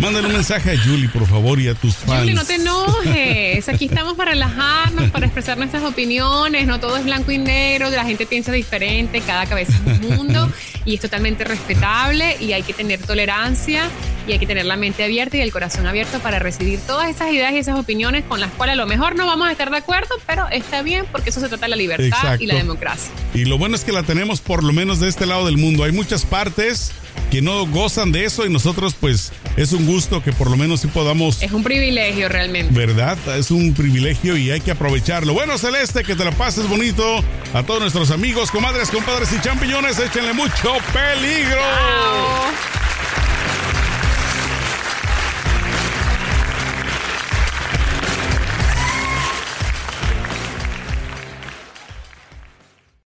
Mándale 0.00 0.26
un 0.26 0.32
mensaje 0.32 0.72
a 0.72 0.76
Julie, 0.76 1.08
por 1.08 1.26
favor, 1.26 1.60
y 1.60 1.68
a 1.68 1.74
tus 1.74 1.96
fans. 1.96 2.20
Julie, 2.20 2.34
no 2.34 2.44
te 2.44 2.56
enojes. 2.56 3.68
Aquí 3.68 3.86
estamos 3.86 4.16
para 4.16 4.32
relajarnos, 4.32 5.10
para 5.10 5.26
expresar 5.26 5.56
nuestras 5.56 5.82
opiniones. 5.82 6.66
No 6.66 6.80
todo 6.80 6.96
es 6.96 7.04
blanco 7.04 7.30
y 7.32 7.38
negro. 7.38 7.90
La 7.90 8.04
gente 8.04 8.26
piensa 8.26 8.52
diferente. 8.52 9.20
Cada 9.20 9.46
cabeza 9.46 9.72
es 9.72 9.98
un 9.98 10.16
mundo. 10.16 10.50
Y 10.84 10.94
es 10.94 11.00
totalmente 11.00 11.44
respetable. 11.44 12.36
Y 12.40 12.52
hay 12.52 12.62
que 12.62 12.72
tener 12.72 13.00
tolerancia. 13.00 13.88
Y 14.26 14.32
hay 14.32 14.38
que 14.38 14.46
tener 14.46 14.64
la 14.64 14.76
mente 14.76 15.04
abierta 15.04 15.36
y 15.36 15.40
el 15.40 15.52
corazón 15.52 15.86
abierto 15.86 16.18
para 16.20 16.38
recibir 16.38 16.80
todas 16.80 17.10
esas 17.10 17.32
ideas 17.32 17.52
y 17.52 17.58
esas 17.58 17.78
opiniones 17.78 18.24
con 18.24 18.40
las 18.40 18.50
cuales 18.52 18.74
a 18.74 18.76
lo 18.76 18.86
mejor 18.86 19.16
no 19.16 19.26
vamos 19.26 19.48
a 19.48 19.52
estar 19.52 19.70
de 19.70 19.76
acuerdo, 19.76 20.14
pero 20.26 20.48
está 20.50 20.82
bien 20.82 21.04
porque 21.12 21.30
eso 21.30 21.40
se 21.40 21.48
trata 21.48 21.66
de 21.66 21.70
la 21.70 21.76
libertad 21.76 22.06
Exacto. 22.06 22.42
y 22.42 22.46
la 22.46 22.54
democracia. 22.54 23.10
Y 23.34 23.44
lo 23.44 23.58
bueno 23.58 23.76
es 23.76 23.84
que 23.84 23.92
la 23.92 24.02
tenemos 24.02 24.40
por 24.40 24.62
lo 24.62 24.72
menos 24.72 25.00
de 25.00 25.08
este 25.08 25.26
lado 25.26 25.46
del 25.46 25.58
mundo. 25.58 25.84
Hay 25.84 25.92
muchas 25.92 26.24
partes 26.24 26.92
que 27.30 27.42
no 27.42 27.66
gozan 27.66 28.12
de 28.12 28.24
eso 28.24 28.46
y 28.46 28.50
nosotros 28.50 28.94
pues 28.98 29.32
es 29.56 29.72
un 29.72 29.86
gusto 29.86 30.22
que 30.22 30.32
por 30.32 30.50
lo 30.50 30.56
menos 30.56 30.80
sí 30.80 30.88
podamos... 30.88 31.42
Es 31.42 31.52
un 31.52 31.62
privilegio 31.62 32.28
realmente. 32.28 32.72
¿Verdad? 32.74 33.18
Es 33.36 33.50
un 33.50 33.74
privilegio 33.74 34.36
y 34.36 34.50
hay 34.50 34.60
que 34.60 34.70
aprovecharlo. 34.70 35.34
Bueno, 35.34 35.58
Celeste, 35.58 36.02
que 36.04 36.14
te 36.14 36.24
la 36.24 36.32
pases 36.32 36.68
bonito. 36.68 37.22
A 37.52 37.62
todos 37.62 37.80
nuestros 37.80 38.10
amigos, 38.10 38.50
comadres, 38.50 38.90
compadres 38.90 39.32
y 39.32 39.40
champiñones, 39.40 39.98
échenle 39.98 40.32
mucho 40.32 40.74
peligro. 40.92 41.58
Chao. 41.58 42.93